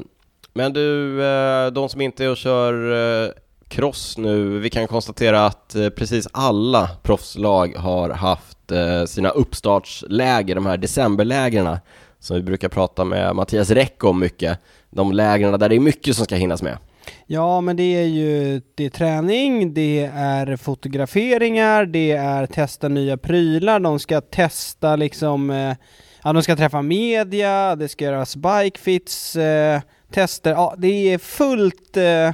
men 0.52 0.72
du, 0.72 1.22
eh, 1.24 1.66
de 1.66 1.88
som 1.88 2.00
inte 2.00 2.24
är 2.24 2.30
och 2.30 2.36
kör 2.36 2.92
eh, 3.24 3.30
cross 3.68 4.18
nu, 4.18 4.58
vi 4.58 4.70
kan 4.70 4.86
konstatera 4.86 5.46
att 5.46 5.74
eh, 5.74 5.88
precis 5.88 6.28
alla 6.32 6.90
proffslag 7.02 7.74
har 7.76 8.10
haft 8.10 8.72
eh, 8.72 9.04
sina 9.04 9.28
uppstartsläger, 9.28 10.54
de 10.54 10.66
här 10.66 10.76
decemberlägren 10.76 11.78
som 12.18 12.36
vi 12.36 12.42
brukar 12.42 12.68
prata 12.68 13.04
med 13.04 13.36
Mattias 13.36 13.70
Räck 13.70 14.04
om 14.04 14.20
mycket. 14.20 14.58
De 14.90 15.12
lägren 15.12 15.58
där 15.58 15.68
det 15.68 15.74
är 15.74 15.80
mycket 15.80 16.16
som 16.16 16.24
ska 16.24 16.34
hinnas 16.34 16.62
med. 16.62 16.78
ja, 17.26 17.60
men 17.60 17.76
det 17.76 17.82
är 17.82 18.06
ju 18.06 18.62
det 18.74 18.84
är 18.84 18.90
träning, 18.90 19.74
det 19.74 20.10
är 20.14 20.56
fotograferingar, 20.56 21.86
det 21.86 22.12
är 22.12 22.46
testa 22.46 22.88
nya 22.88 23.16
prylar, 23.16 23.80
de 23.80 23.98
ska 23.98 24.20
testa 24.20 24.96
liksom, 24.96 25.50
eh, 25.50 25.76
ja 26.24 26.32
de 26.32 26.42
ska 26.42 26.56
träffa 26.56 26.82
media, 26.82 27.76
det 27.76 27.88
ska 27.88 28.04
göras 28.04 28.36
bikefits, 28.36 29.36
eh, 29.36 29.80
tester, 30.12 30.50
ja 30.50 30.74
det 30.78 31.12
är 31.12 31.18
fullt, 31.18 31.96
eh, 31.96 32.32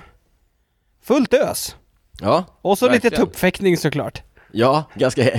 fullt 1.03 1.35
ös. 1.35 1.77
Ja, 2.21 2.45
Och 2.63 2.79
så 2.79 2.89
lite 2.89 3.09
Verkligen. 3.09 3.27
tuppfäktning 3.27 3.77
såklart. 3.77 4.23
ja, 4.53 4.85
ganska... 4.95 5.23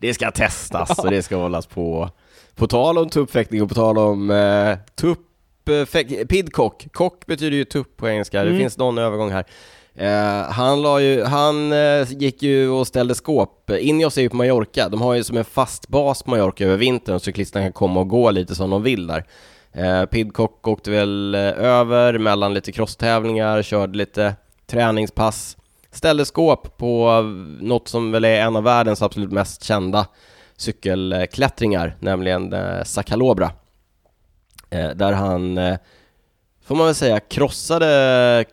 det 0.00 0.14
ska 0.14 0.30
testas 0.30 0.98
och 0.98 1.10
det 1.10 1.22
ska 1.22 1.36
hållas 1.36 1.66
på. 1.66 2.10
På 2.54 2.66
tal 2.66 2.98
om 2.98 3.08
tuppfäktning 3.08 3.62
och 3.62 3.68
på 3.68 3.74
tal 3.74 3.98
om 3.98 4.30
eh, 4.30 4.76
tuppfäktning, 4.94 6.26
pidcock, 6.26 6.86
kock 6.92 7.26
betyder 7.26 7.56
ju 7.56 7.64
tupp 7.64 7.96
på 7.96 8.08
engelska, 8.08 8.42
det 8.42 8.48
Mm. 8.48 8.60
finns 8.60 8.78
någon 8.78 8.98
övergång 8.98 9.30
här. 9.30 9.44
Eh, 9.94 10.50
han 10.52 10.82
la 10.82 11.00
ju, 11.00 11.24
han 11.24 11.72
eh, 11.72 12.06
gick 12.12 12.42
ju 12.42 12.68
och 12.68 12.86
ställde 12.86 13.14
skåp, 13.14 13.70
Ineos 13.70 14.18
är 14.18 14.22
ju 14.22 14.28
på 14.28 14.36
Mallorca, 14.36 14.88
de 14.88 15.00
har 15.02 15.14
ju 15.14 15.24
som 15.24 15.36
en 15.36 15.44
fast 15.44 15.88
bas 15.88 16.22
på 16.22 16.30
Mallorca 16.30 16.64
över 16.64 16.76
vintern 16.76 17.20
så 17.20 17.24
cyklisterna 17.24 17.64
kan 17.64 17.72
komma 17.72 18.00
och 18.00 18.08
gå 18.08 18.30
lite 18.30 18.54
som 18.54 18.70
de 18.70 18.82
vill 18.82 19.06
där. 19.06 19.24
Eh, 19.72 20.04
Pidcock 20.04 20.68
åkte 20.68 20.90
väl 20.90 21.34
eh, 21.34 21.40
över 21.40 22.18
mellan 22.18 22.54
lite 22.54 22.72
crosstävlingar, 22.72 23.62
körde 23.62 23.98
lite 23.98 24.34
träningspass, 24.66 25.56
ställde 25.90 26.24
skåp 26.24 26.76
på 26.78 27.08
eh, 27.08 27.22
något 27.64 27.88
som 27.88 28.12
väl 28.12 28.24
är 28.24 28.40
en 28.40 28.56
av 28.56 28.62
världens 28.62 29.02
absolut 29.02 29.32
mest 29.32 29.64
kända 29.64 30.06
cykelklättringar, 30.56 31.96
nämligen 32.00 32.52
eh, 32.52 32.82
Sacalobra. 32.84 33.50
Eh, 34.70 34.90
där 34.90 35.12
han, 35.12 35.58
eh, 35.58 35.78
får 36.64 36.74
man 36.74 36.86
väl 36.86 36.94
säga, 36.94 37.20
krossade 37.20 38.44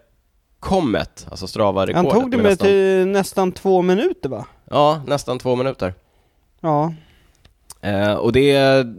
Comet, 0.60 1.28
alltså 1.30 1.48
Strava-rekordet. 1.48 1.96
Han 1.96 2.22
tog 2.22 2.32
det 2.32 2.38
med 2.38 2.46
nästan, 2.46 2.68
till 2.68 3.08
nästan 3.08 3.52
två 3.52 3.82
minuter 3.82 4.30
va? 4.30 4.46
Ja, 4.70 5.02
nästan 5.08 5.40
två 5.40 5.56
minuter. 5.56 5.94
Ja. 6.62 6.94
Eh, 7.86 8.14
och 8.14 8.32
det, 8.32 8.50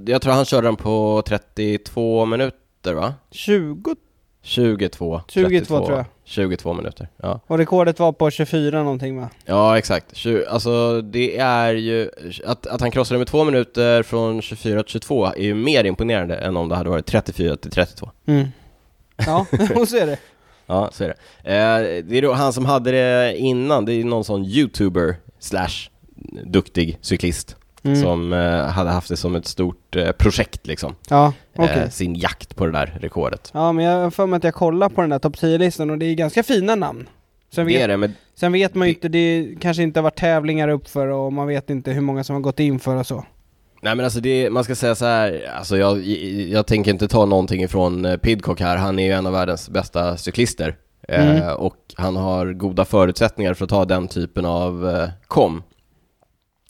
jag 0.07 0.23
tror 0.23 0.33
han 0.33 0.45
körde 0.45 0.69
den 0.69 0.77
på 0.77 1.23
32 1.27 2.25
minuter 2.27 2.95
va? 2.95 3.15
20 3.31 3.97
22, 4.47 5.21
22 5.29 5.49
32, 5.49 5.87
tror 5.87 5.97
jag. 5.97 6.07
22 6.25 6.75
minuter, 6.75 7.09
ja. 7.17 7.41
och 7.47 7.59
rekordet 7.59 7.99
var 7.99 8.13
på 8.13 8.31
24 8.31 8.83
någonting 8.83 9.21
va? 9.21 9.31
Ja, 9.45 9.79
exakt. 9.79 10.15
Tju- 10.15 10.47
Alltså 10.49 11.01
det 11.03 11.39
är 11.39 11.75
ju, 11.75 12.11
att, 12.45 12.67
att 12.67 12.81
han 12.81 12.91
krossade 12.91 13.19
med 13.19 13.27
två 13.27 13.45
minuter 13.45 14.03
från 14.03 14.43
24 14.43 14.83
till 14.83 14.93
22 14.93 15.27
är 15.27 15.43
ju 15.43 15.55
mer 15.55 15.85
imponerande 15.85 16.37
än 16.37 16.57
om 16.57 16.69
det 16.69 16.77
hade 16.77 16.91
varit 16.91 17.07
34 17.07 17.57
till 17.57 17.71
32. 17.71 18.11
Mm. 18.27 18.49
Ja, 19.17 19.47
och 19.75 19.89
så 19.89 19.97
är 19.97 20.07
det. 20.07 20.19
Ja, 20.67 20.91
så 20.93 21.05
är 21.05 21.09
det. 21.09 21.15
Eh, 21.53 22.05
det 22.05 22.19
är 22.19 22.23
då 22.23 22.33
han 22.33 22.53
som 22.53 22.65
hade 22.65 22.91
det 22.91 23.37
innan, 23.39 23.85
det 23.85 23.93
är 23.93 24.05
någon 24.05 24.25
sån 24.25 24.45
youtuber 24.45 25.17
slash 25.39 25.91
duktig 26.45 26.99
cyklist 27.01 27.57
Mm. 27.85 28.03
som 28.03 28.33
eh, 28.33 28.63
hade 28.67 28.91
haft 28.91 29.09
det 29.09 29.17
som 29.17 29.35
ett 29.37 29.47
stort 29.47 29.97
eh, 29.97 30.13
projekt 30.13 30.67
liksom. 30.67 30.95
Ja, 31.11 31.33
okej. 31.57 31.79
Eh, 31.83 31.89
sin 31.89 32.15
jakt 32.15 32.57
på 32.57 32.67
det 32.67 32.73
där 32.73 32.99
rekordet. 33.01 33.51
Ja, 33.55 33.73
men 33.73 33.85
jag 33.85 34.03
har 34.03 34.11
för 34.11 34.27
mig 34.27 34.37
att 34.37 34.45
jag 34.45 34.55
kollar 34.55 34.89
på 34.89 35.01
den 35.01 35.11
där 35.11 35.19
topp 35.19 35.37
10-listan 35.37 35.91
och 35.91 35.99
det 35.99 36.07
är 36.07 36.15
ganska 36.15 36.43
fina 36.43 36.75
namn. 36.75 37.09
Sen 37.55 37.67
Det 37.67 37.73
vet, 37.73 37.89
det, 37.89 37.97
men 37.97 38.15
sen 38.35 38.53
vet 38.53 38.75
man 38.75 38.89
ju 38.89 38.93
det- 38.95 38.97
inte, 38.97 39.09
det 39.09 39.55
kanske 39.61 39.83
inte 39.83 39.99
har 40.01 40.03
varit 40.03 40.17
tävlingar 40.19 40.69
uppför 40.69 41.07
och 41.07 41.33
man 41.33 41.47
vet 41.47 41.71
inte 41.71 41.91
hur 41.91 42.01
många 42.01 42.25
som 42.25 42.35
har 42.35 42.41
gått 42.41 42.61
in 42.61 42.79
för 42.81 42.97
och 42.97 43.07
så. 43.07 43.25
Nej 43.83 43.95
men 43.95 44.05
alltså 44.05 44.21
det, 44.21 44.51
man 44.51 44.65
ska 44.65 44.75
säga 44.75 44.95
så 44.95 45.05
här, 45.05 45.51
alltså 45.59 45.77
jag, 45.79 45.99
jag 46.49 46.67
tänker 46.67 46.91
inte 46.91 47.09
ta 47.09 47.25
någonting 47.25 47.63
ifrån 47.63 48.05
eh, 48.05 48.17
Pidcock 48.17 48.61
här, 48.61 48.77
han 48.77 48.99
är 48.99 49.05
ju 49.07 49.13
en 49.13 49.27
av 49.27 49.33
världens 49.33 49.69
bästa 49.71 50.17
cyklister. 50.17 50.77
Eh, 51.09 51.37
Mm. 51.37 51.57
och 51.57 51.77
han 51.95 52.17
har 52.17 52.53
goda 52.53 52.85
förutsättningar 52.85 53.55
för 53.55 53.65
att 53.65 53.71
ta 53.71 53.85
den 53.85 54.09
typen 54.09 54.45
av 54.45 54.89
eh, 54.91 55.09
kom. 55.27 55.63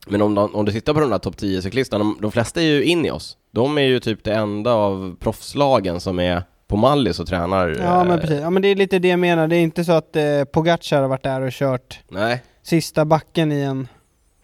Men 0.07 0.23
om, 0.23 0.35
de, 0.35 0.55
om 0.55 0.65
du 0.65 0.73
tittar 0.73 0.95
på 0.95 1.01
de 1.01 1.11
där 1.11 1.19
topp 1.19 1.37
10 1.37 1.63
cyklisterna, 1.63 2.05
de, 2.05 2.19
de 2.21 2.33
flesta 2.33 2.61
är 2.61 2.65
ju 2.65 2.85
in 2.85 3.07
i 3.07 3.11
oss. 3.11 3.37
De 3.51 3.79
är 3.79 3.83
ju 3.83 4.01
typ 4.01 4.25
det 4.25 4.35
enda 4.35 4.73
av 4.73 5.17
proffslagen 5.21 6.01
som 6.01 6.21
är 6.21 6.43
på 6.67 6.77
Mallis 6.77 7.21
och 7.21 7.27
tränar. 7.27 7.69
Ja, 7.69 8.05
men 8.05 8.13
eh, 8.13 8.21
precis. 8.21 8.41
Ja, 8.41 8.51
men 8.51 8.63
det 8.63 8.69
är 8.69 8.75
lite 8.75 8.99
det 8.99 9.09
jag 9.09 9.19
menar. 9.19 9.49
Det 9.49 9.57
är 9.57 9.61
inte 9.61 9.85
så 9.85 9.93
att 9.93 10.17
eh, 10.17 10.45
Pogacar 10.45 11.01
har 11.03 11.09
varit 11.09 11.23
där 11.23 11.41
och 11.41 11.53
kört 11.53 12.01
Nej, 12.09 12.43
sista 12.63 13.05
backen 13.05 13.53
i 13.53 13.61
en 13.61 13.89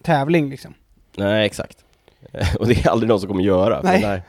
tävling 0.03 0.49
liksom. 0.49 0.73
nej 1.17 1.45
exakt. 1.45 1.77
och 2.59 2.67
det 2.67 2.85
är 2.85 2.89
aldrig 2.89 3.09
någon 3.09 3.19
som 3.19 3.29
kommer 3.29 3.43
göra, 3.43 3.81
för 3.81 3.87
Nej. 3.87 4.01
den 4.01 4.09
där 4.09 4.23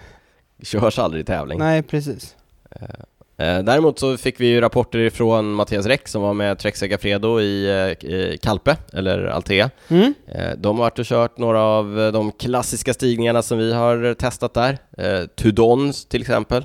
körs 0.62 0.98
aldrig 0.98 1.22
i 1.22 1.24
tävling. 1.24 1.58
Nej, 1.58 1.82
precis. 1.82 2.36
Eh, 2.70 2.88
Däremot 3.36 3.98
så 3.98 4.16
fick 4.16 4.40
vi 4.40 4.46
ju 4.46 4.60
rapporter 4.60 4.98
ifrån 4.98 5.52
Mattias 5.52 5.86
Räck 5.86 6.08
som 6.08 6.22
var 6.22 6.34
med 6.34 6.58
Trek 6.58 6.76
Segafredo 6.76 7.40
i, 7.40 7.66
eh, 8.02 8.10
i 8.10 8.38
Kalpe, 8.42 8.76
eller 8.92 9.24
Altea. 9.26 9.70
Mm. 9.88 10.14
Eh, 10.28 10.50
De 10.56 10.76
har 10.76 10.84
varit 10.84 10.98
och 10.98 11.04
kört 11.04 11.38
några 11.38 11.62
av 11.62 12.00
eh, 12.00 12.12
de 12.12 12.32
klassiska 12.32 12.94
stigningarna 12.94 13.42
som 13.42 13.58
vi 13.58 13.72
har 13.72 14.14
testat 14.14 14.54
där. 14.54 14.78
Eh, 14.98 15.26
Tudons 15.26 16.04
till 16.04 16.20
exempel, 16.20 16.64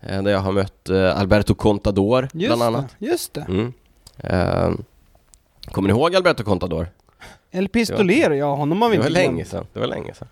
eh, 0.00 0.22
där 0.22 0.30
jag 0.32 0.38
har 0.40 0.52
mött 0.52 0.88
eh, 0.88 1.20
Alberto 1.20 1.54
Contador 1.54 2.28
Just 2.32 2.48
bland 2.56 2.62
annat. 2.76 2.96
det. 2.98 3.06
Just 3.06 3.34
det. 3.34 3.46
Mm. 3.48 3.72
Eh, 4.18 4.70
Kommer 5.72 5.88
ni 5.88 5.94
ihåg 5.94 6.16
Alberto 6.16 6.44
Contador? 6.44 6.88
El 7.50 7.68
Pistolero, 7.68 8.34
ja 8.34 8.54
honom 8.54 8.82
har 8.82 8.88
vi 8.88 8.96
Det 8.96 9.02
var 9.02 9.08
inte 9.08 9.20
länge 9.20 9.44
sedan. 9.44 9.66
Det 9.72 9.80
var 9.80 9.86
länge 9.86 10.14
sedan. 10.14 10.28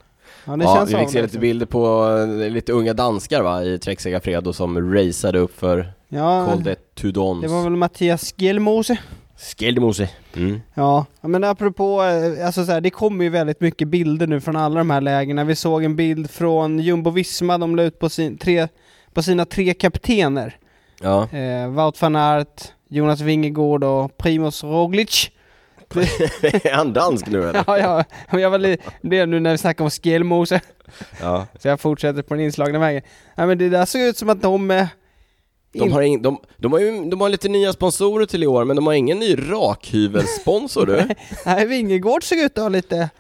Ja, 0.49 0.57
det 0.57 0.65
ja, 0.65 0.75
känns 0.77 0.91
vi 0.91 0.97
fick 0.97 1.09
se 1.11 1.13
lite 1.13 1.19
avlägset. 1.19 1.41
bilder 1.41 1.67
på 1.67 2.09
eh, 2.45 2.51
lite 2.51 2.73
unga 2.73 2.95
danskar 2.95 3.43
va, 3.43 3.65
i 3.65 3.79
Trek 3.79 4.01
Segafredo 4.01 4.53
som 4.53 4.95
raceade 4.95 5.39
upp 5.39 5.59
för 5.59 5.93
Ja, 6.09 6.47
Col 6.53 6.63
de 6.63 6.77
Tudons. 6.95 7.43
det 7.43 7.49
var 7.49 7.63
väl 7.63 7.77
Mattias 7.77 8.35
Skelmose. 8.39 8.99
Skeldemose. 9.57 10.09
Mm. 10.37 10.61
Ja, 10.75 11.07
ja, 11.21 11.29
men 11.29 11.45
apropå, 11.45 12.03
eh, 12.03 12.47
alltså 12.47 12.65
så 12.65 12.73
här, 12.73 12.81
det 12.81 12.91
kommer 12.91 13.25
ju 13.25 13.31
väldigt 13.31 13.61
mycket 13.61 13.89
bilder 13.89 14.27
nu 14.27 14.41
från 14.41 14.57
alla 14.57 14.79
de 14.79 14.91
här 14.91 15.01
lägena. 15.01 15.45
Vi 15.45 15.55
såg 15.57 15.85
en 15.85 15.97
bild 15.97 16.31
från 16.31 16.79
Jumbo 16.79 17.11
Visma, 17.11 17.59
de 17.59 17.77
la 17.77 17.83
ut 17.83 17.99
på, 17.99 18.09
sin, 18.09 18.39
tre, 18.39 18.69
på 19.13 19.23
sina 19.23 19.45
tre 19.45 19.75
kaptener. 19.75 20.57
Ja. 21.01 21.29
Eh, 21.39 21.69
Wout 21.71 22.03
van 22.03 22.17
Aert, 22.17 22.63
Jonas 22.89 23.21
Vingegård 23.21 23.85
och 23.85 24.17
Primoz 24.19 24.65
Roglic. 24.65 25.31
är 26.43 26.75
han 26.75 26.93
dansk 26.93 27.27
nu 27.27 27.49
eller? 27.49 27.65
ja, 27.67 28.05
ja, 28.31 28.39
jag 28.41 28.51
var 28.51 28.77
blev 29.09 29.29
nu 29.29 29.41
när 29.41 29.51
vi 29.53 29.59
snackade 29.59 29.85
om 29.85 29.91
Skelmose, 29.91 30.61
Ja. 31.21 31.47
så 31.59 31.69
jag 31.69 31.81
fortsätter 31.81 32.23
på 32.23 32.35
den 32.35 32.45
inslagna 32.45 32.79
vägen. 32.79 33.03
Ja, 33.35 33.47
men 33.47 33.59
det 33.59 33.69
där 33.69 33.85
såg 33.85 34.01
ut 34.01 34.17
som 34.17 34.29
att 34.29 34.43
de... 34.43 34.71
Eh, 34.71 34.87
De 35.73 35.79
in- 35.85 35.93
har, 35.93 36.03
ing, 36.03 36.23
de, 36.23 36.39
de, 36.57 36.73
har 36.73 36.79
ju, 36.81 37.05
de 37.11 37.21
har 37.21 37.29
lite 37.29 37.49
nya 37.49 37.73
sponsorer 37.73 38.27
till 38.27 38.43
i 38.43 38.47
år, 38.47 38.65
men 38.65 38.77
de 38.77 38.87
har 38.87 38.95
ingen 38.95 39.19
ny 39.19 39.37
rakhyvelsponsor 39.51 40.87
du. 40.87 41.09
Nej, 41.47 41.67
Vingegård 41.67 42.25
såg 42.25 42.39
ut 42.39 42.59
att 42.59 42.63
ha 42.65 42.69
lite, 42.69 43.11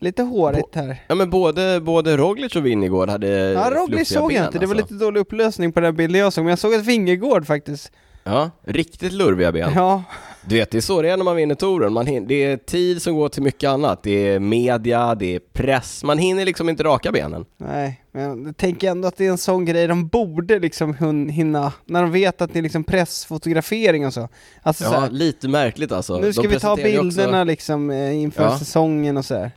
lite 0.00 0.22
hårigt 0.22 0.74
här. 0.74 0.96
Ja 1.08 1.14
men 1.14 1.30
både, 1.30 1.80
både 1.80 2.16
Roglic 2.16 2.56
och 2.56 2.66
Winnegård 2.66 3.08
hade 3.10 3.28
Ja, 3.28 3.70
Roglic 3.70 4.08
såg 4.08 4.32
jag 4.32 4.46
inte, 4.46 4.58
det 4.58 4.66
var 4.66 4.74
alltså. 4.74 4.94
lite 4.94 5.04
dålig 5.04 5.20
upplösning 5.20 5.72
på 5.72 5.80
den 5.80 5.96
bilden 5.96 6.20
jag 6.20 6.32
såg, 6.32 6.44
men 6.44 6.50
jag 6.50 6.58
såg 6.58 6.74
att 6.74 6.84
Vingegård 6.86 7.46
faktiskt, 7.46 7.92
Ja, 8.24 8.50
riktigt 8.64 9.12
lurviga 9.12 9.52
ben. 9.52 9.72
ja, 9.74 10.02
Du 10.46 10.54
vet, 10.56 10.70
det 10.70 10.76
är 10.78 10.82
så 10.82 11.02
det 11.02 11.10
är 11.10 11.16
när 11.16 11.24
man 11.24 11.36
vinner 11.36 11.54
touren. 11.54 11.92
Man 11.92 12.06
hin- 12.06 12.24
det 12.28 12.34
är 12.44 12.56
tid 12.56 13.02
som 13.02 13.14
går 13.16 13.28
till 13.28 13.42
mycket 13.42 13.68
annat. 13.70 14.02
Det 14.02 14.10
är 14.28 14.38
media, 14.38 15.14
det 15.14 15.34
är 15.34 15.38
press. 15.52 16.04
Man 16.04 16.18
hinner 16.18 16.44
liksom 16.44 16.68
inte 16.68 16.84
raka 16.84 17.12
benen. 17.12 17.44
Nej, 17.56 18.02
men 18.12 18.44
jag 18.46 18.56
tänker 18.56 18.90
ändå 18.90 19.08
att 19.08 19.16
det 19.16 19.26
är 19.26 19.30
en 19.30 19.38
sån 19.38 19.64
grej 19.64 19.86
de 19.86 20.08
borde 20.08 20.58
liksom 20.58 20.94
hinna, 21.30 21.72
när 21.84 22.02
de 22.02 22.12
vet 22.12 22.40
att 22.42 22.52
det 22.52 22.58
är 22.58 22.62
liksom 22.62 22.84
pressfotografering 22.84 24.06
och 24.06 24.14
så. 24.14 24.28
Alltså 24.62 24.84
så 24.84 24.92
Ja, 24.94 25.00
här, 25.00 25.10
lite 25.10 25.48
märkligt 25.48 25.92
alltså. 25.92 26.18
nu 26.18 26.32
ska 26.32 26.42
De 26.42 26.48
vi 26.48 26.60
ta 26.60 26.76
bilderna 26.76 27.40
Också... 27.40 27.44
liksom 27.44 27.90
eh, 27.90 28.16
inför 28.22 28.42
Ja. 28.44 28.58
säsongen 28.58 29.16
och 29.16 29.24
så 29.24 29.34
här. 29.34 29.50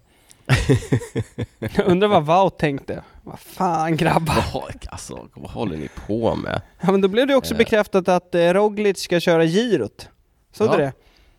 Jag 1.60 1.88
undrar 1.88 2.08
vad 2.08 2.26
Wout 2.26 2.58
tänkte. 2.58 3.04
Vad 3.24 3.40
fan 3.40 3.98
grabbar. 3.98 4.44
Alltså, 4.90 5.28
vad 5.34 5.52
håller 5.52 5.78
ni 5.78 5.90
på 6.08 6.36
med? 6.36 6.62
Ja 6.82 6.92
men 6.92 7.02
då 7.02 7.08
blev 7.08 7.28
det 7.28 7.36
också 7.36 7.54
Eh. 7.54 7.58
bekräftat 7.58 8.08
att 8.10 8.36
eh, 8.36 8.40
Roglic 8.54 9.00
ska 9.00 9.20
köra 9.20 9.46
girot. 9.46 10.10
Såg 10.54 10.68
Ja. 10.68 10.72
du 10.72 10.78
det? 10.78 10.94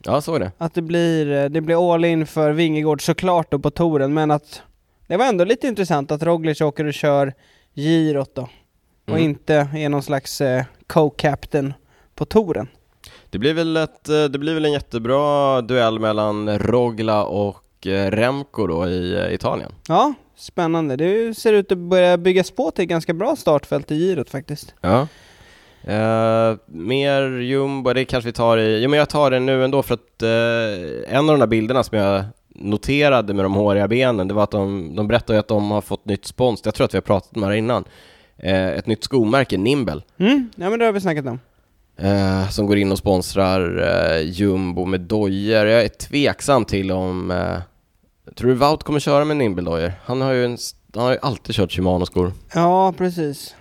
Ja, 0.04 0.20
så 0.20 0.34
är 0.34 0.40
det. 0.40 0.52
Att 0.58 0.74
det 0.74 0.82
blir, 0.82 1.32
eh, 1.32 1.44
det 1.44 1.60
blir 1.60 1.94
all 1.94 2.04
in 2.04 2.26
för 2.26 2.50
Vingegård 2.52 3.04
såklart 3.04 3.50
då 3.50 3.58
på 3.58 3.70
touren, 3.70 4.14
men 4.14 4.30
att 4.30 4.62
det 5.06 5.16
var 5.16 5.24
ändå 5.26 5.44
lite 5.44 5.66
intressant 5.66 6.10
att 6.10 6.22
Roglic 6.22 6.60
åker 6.60 6.84
och 6.84 6.94
kör 6.94 7.32
girot 7.74 8.34
då. 8.34 8.42
Och 9.06 9.10
Mm. 9.10 9.22
inte 9.22 9.68
är 9.76 9.88
någon 9.88 10.02
slags 10.02 10.40
eh, 10.40 10.64
co-captain 10.86 11.72
på 12.14 12.24
touren. 12.24 12.68
Det 13.30 13.38
blir 13.38 13.54
väl 13.54 13.76
ett, 13.76 14.08
eh, 14.08 14.24
det 14.24 14.38
blir 14.38 14.54
väl 14.54 14.64
en 14.64 14.72
jättebra 14.72 15.60
duell 15.60 15.98
mellan 15.98 16.58
Rogla 16.58 17.24
och 17.24 17.86
eh, 17.86 18.10
Remco 18.10 18.66
då 18.66 18.88
i 18.88 19.28
Italien. 19.34 19.72
Ja, 19.88 20.14
spännande. 20.36 20.96
Det 20.96 21.34
ser 21.38 21.52
ut 21.52 21.72
att 21.72 21.78
börja 21.78 22.16
byggas 22.18 22.50
på 22.50 22.70
till 22.70 22.82
ett 22.82 22.88
ganska 22.88 23.12
bra 23.14 23.36
startfält 23.36 23.90
i 23.90 23.98
girot 23.98 24.30
faktiskt. 24.30 24.74
Ja. 24.80 25.08
Eh, 25.86 26.56
mer 26.66 27.22
jumbo, 27.40 27.92
det 27.92 28.04
kanske 28.04 28.28
vi 28.28 28.32
tar 28.32 28.58
i, 28.58 28.82
ja 28.82 28.88
men 28.88 28.98
jag 28.98 29.08
tar 29.08 29.30
det 29.30 29.40
nu 29.40 29.64
ändå 29.64 29.82
för 29.82 29.94
att 29.94 30.22
eh, 30.22 31.14
en 31.16 31.18
av 31.18 31.26
de 31.26 31.40
där 31.40 31.46
bilderna 31.46 31.82
som 31.84 31.98
jag 31.98 32.24
noterade 32.48 33.34
med 33.34 33.44
de 33.44 33.54
håriga 33.54 33.88
benen, 33.88 34.28
det 34.28 34.34
var 34.34 34.42
att 34.44 34.50
de, 34.50 34.96
de 34.96 35.08
berättade 35.08 35.38
att 35.38 35.48
de 35.48 35.70
har 35.70 35.80
fått 35.80 36.04
nytt 36.04 36.24
spons, 36.26 36.60
jag 36.64 36.74
tror 36.74 36.84
att 36.84 36.94
vi 36.94 36.98
har 36.98 37.02
pratat 37.02 37.34
om 37.36 37.40
det 37.40 37.46
här 37.46 37.54
innan, 37.54 37.84
eh, 38.36 38.68
ett 38.68 38.86
nytt 38.86 39.04
skomärke, 39.04 39.56
Nimble, 39.58 40.02
Mm, 40.18 40.50
ja 40.56 40.70
men 40.70 40.78
det 40.78 40.84
har 40.84 40.92
vi 40.92 41.00
snackat 41.00 41.26
om. 41.26 41.40
eh, 41.96 42.48
som 42.48 42.66
går 42.66 42.78
in 42.78 42.92
och 42.92 42.98
sponsrar 42.98 44.18
jumbo 44.18 44.84
med 44.84 45.00
dojor. 45.00 45.66
Jag 45.66 45.82
är 45.84 45.88
tveksam 45.88 46.64
till 46.64 46.92
om, 46.92 47.32
tror 48.34 48.48
du 48.48 48.54
Wout 48.54 48.82
kommer 48.82 49.00
köra 49.00 49.24
med 49.24 49.36
Nimble-dojor? 49.36 49.92
Han 50.04 50.20
har 50.20 50.32
ju 50.32 50.44
en, 50.44 50.58
han 50.94 51.02
har 51.04 51.12
ju 51.12 51.18
alltid 51.22 51.54
kört 51.54 51.72
Shimano-skor. 51.72 52.32
Ja, 52.54 52.92
precis. 52.98 53.54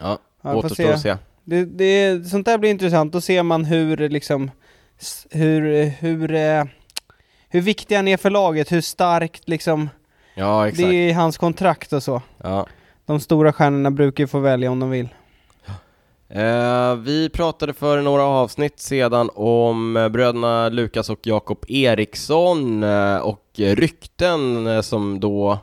Ja, 0.00 0.18
återstår 0.42 0.84
att 0.92 1.00
se. 1.00 1.16
Det, 1.50 1.64
det, 1.64 2.24
sånt 2.28 2.46
där 2.46 2.58
blir 2.58 2.70
intressant, 2.70 3.12
då 3.12 3.20
ser 3.20 3.42
man 3.42 3.64
hur 3.64 4.08
liksom, 4.08 4.50
hur, 5.30 5.84
hur, 5.84 6.34
eh, 6.34 6.64
hur 7.48 7.60
viktig 7.60 7.96
han 7.96 8.08
är 8.08 8.16
för 8.16 8.30
laget, 8.30 8.72
hur 8.72 8.80
starkt 8.80 9.48
liksom, 9.48 9.88
Ja, 10.34 10.62
det 10.62 10.68
exakt. 10.68 10.88
är 10.88 10.92
i 10.92 11.12
hans 11.12 11.38
kontrakt 11.38 11.92
och 11.92 12.02
så. 12.02 12.22
Ja. 12.42 12.66
De 13.06 13.20
stora 13.20 13.52
stjärnorna 13.52 13.90
brukar 13.90 14.24
ju 14.24 14.28
få 14.28 14.38
välja 14.38 14.70
om 14.70 14.80
de 14.80 14.90
vill. 14.90 15.08
Eh, 16.28 16.94
vi 16.94 17.30
pratade 17.32 17.72
för 17.72 18.02
några 18.02 18.22
avsnitt 18.22 18.80
sedan 18.80 19.30
om 19.34 19.96
eh, 19.96 20.08
bröderna 20.08 20.68
Lukas 20.68 21.10
och 21.10 21.20
Jakob 21.22 21.64
Eriksson 21.68 22.82
eh, 22.82 23.16
och 23.16 23.44
rykten 23.56 24.66
eh, 24.66 24.80
som 24.80 25.20
då 25.20 25.58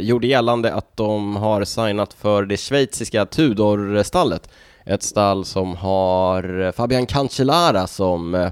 gjorde 0.00 0.26
gällande 0.26 0.74
att 0.74 0.96
de 0.96 1.36
har 1.36 1.64
signat 1.64 2.12
för 2.12 2.44
det 2.44 2.56
schweiziska 2.56 3.26
Tudor-stallet. 3.26 4.50
Ett 4.86 5.02
stall 5.02 5.44
som 5.44 5.76
har 5.76 6.60
eh, 6.60 6.72
Fabian 6.72 7.06
Cancellara 7.06 7.86
som 7.86 8.34
eh, 8.34 8.50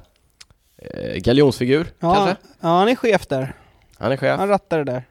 eh, 0.79 1.17
galjonsfigur, 1.17 1.87
Ja, 2.01 2.15
kanske? 2.15 2.37
ja, 2.61 2.69
han 2.69 2.89
är 2.89 2.95
chef 2.95 3.27
där. 3.27 3.55
Han 3.99 4.13
är 4.13 4.17
chef. 4.17 4.39
Han 4.39 4.49
rattar 4.49 4.79
det 4.79 4.85
där. 4.85 5.05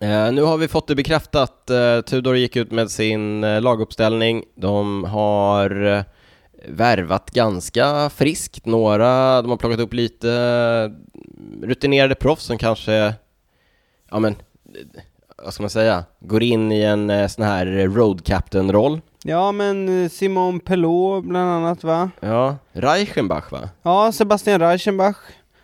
Eh, 0.00 0.32
nu 0.32 0.42
har 0.42 0.56
vi 0.56 0.68
fått 0.68 0.86
det 0.86 0.94
bekräftat. 0.94 1.70
Eh, 1.70 2.00
Tudor 2.00 2.36
gick 2.36 2.56
ut 2.56 2.70
med 2.70 2.90
sin 2.90 3.44
eh, 3.44 3.60
laguppställning. 3.60 4.44
De 4.54 5.04
har 5.04 5.84
eh, 5.96 6.02
värvat 6.68 7.30
ganska 7.30 8.10
friskt. 8.10 8.66
Några, 8.66 9.42
de 9.42 9.50
har 9.50 9.56
plockat 9.56 9.80
upp 9.80 9.92
lite 9.92 10.30
eh, 10.32 11.66
rutinerade 11.66 12.14
proffs 12.14 12.44
som 12.44 12.58
kanske, 12.58 13.14
ja 14.10 14.18
men, 14.18 14.36
vad 15.44 15.54
ska 15.54 15.62
man 15.62 15.70
säga, 15.70 16.04
går 16.20 16.42
in 16.42 16.72
i 16.72 16.80
en 16.82 17.28
sån 17.28 17.44
här 17.44 17.66
road 17.88 18.24
captain-roll. 18.24 19.00
Ja, 19.26 19.52
men 19.52 20.04
eh, 20.04 20.08
Simon 20.10 20.60
Pelot 20.60 21.24
bland 21.24 21.50
annat 21.50 21.84
va? 21.84 22.10
Ja, 22.20 22.56
Reichenbach 22.72 23.52
va? 23.52 23.68
Ja, 23.82 24.12
Sebastian 24.12 24.60
Reichenbach 24.60 25.16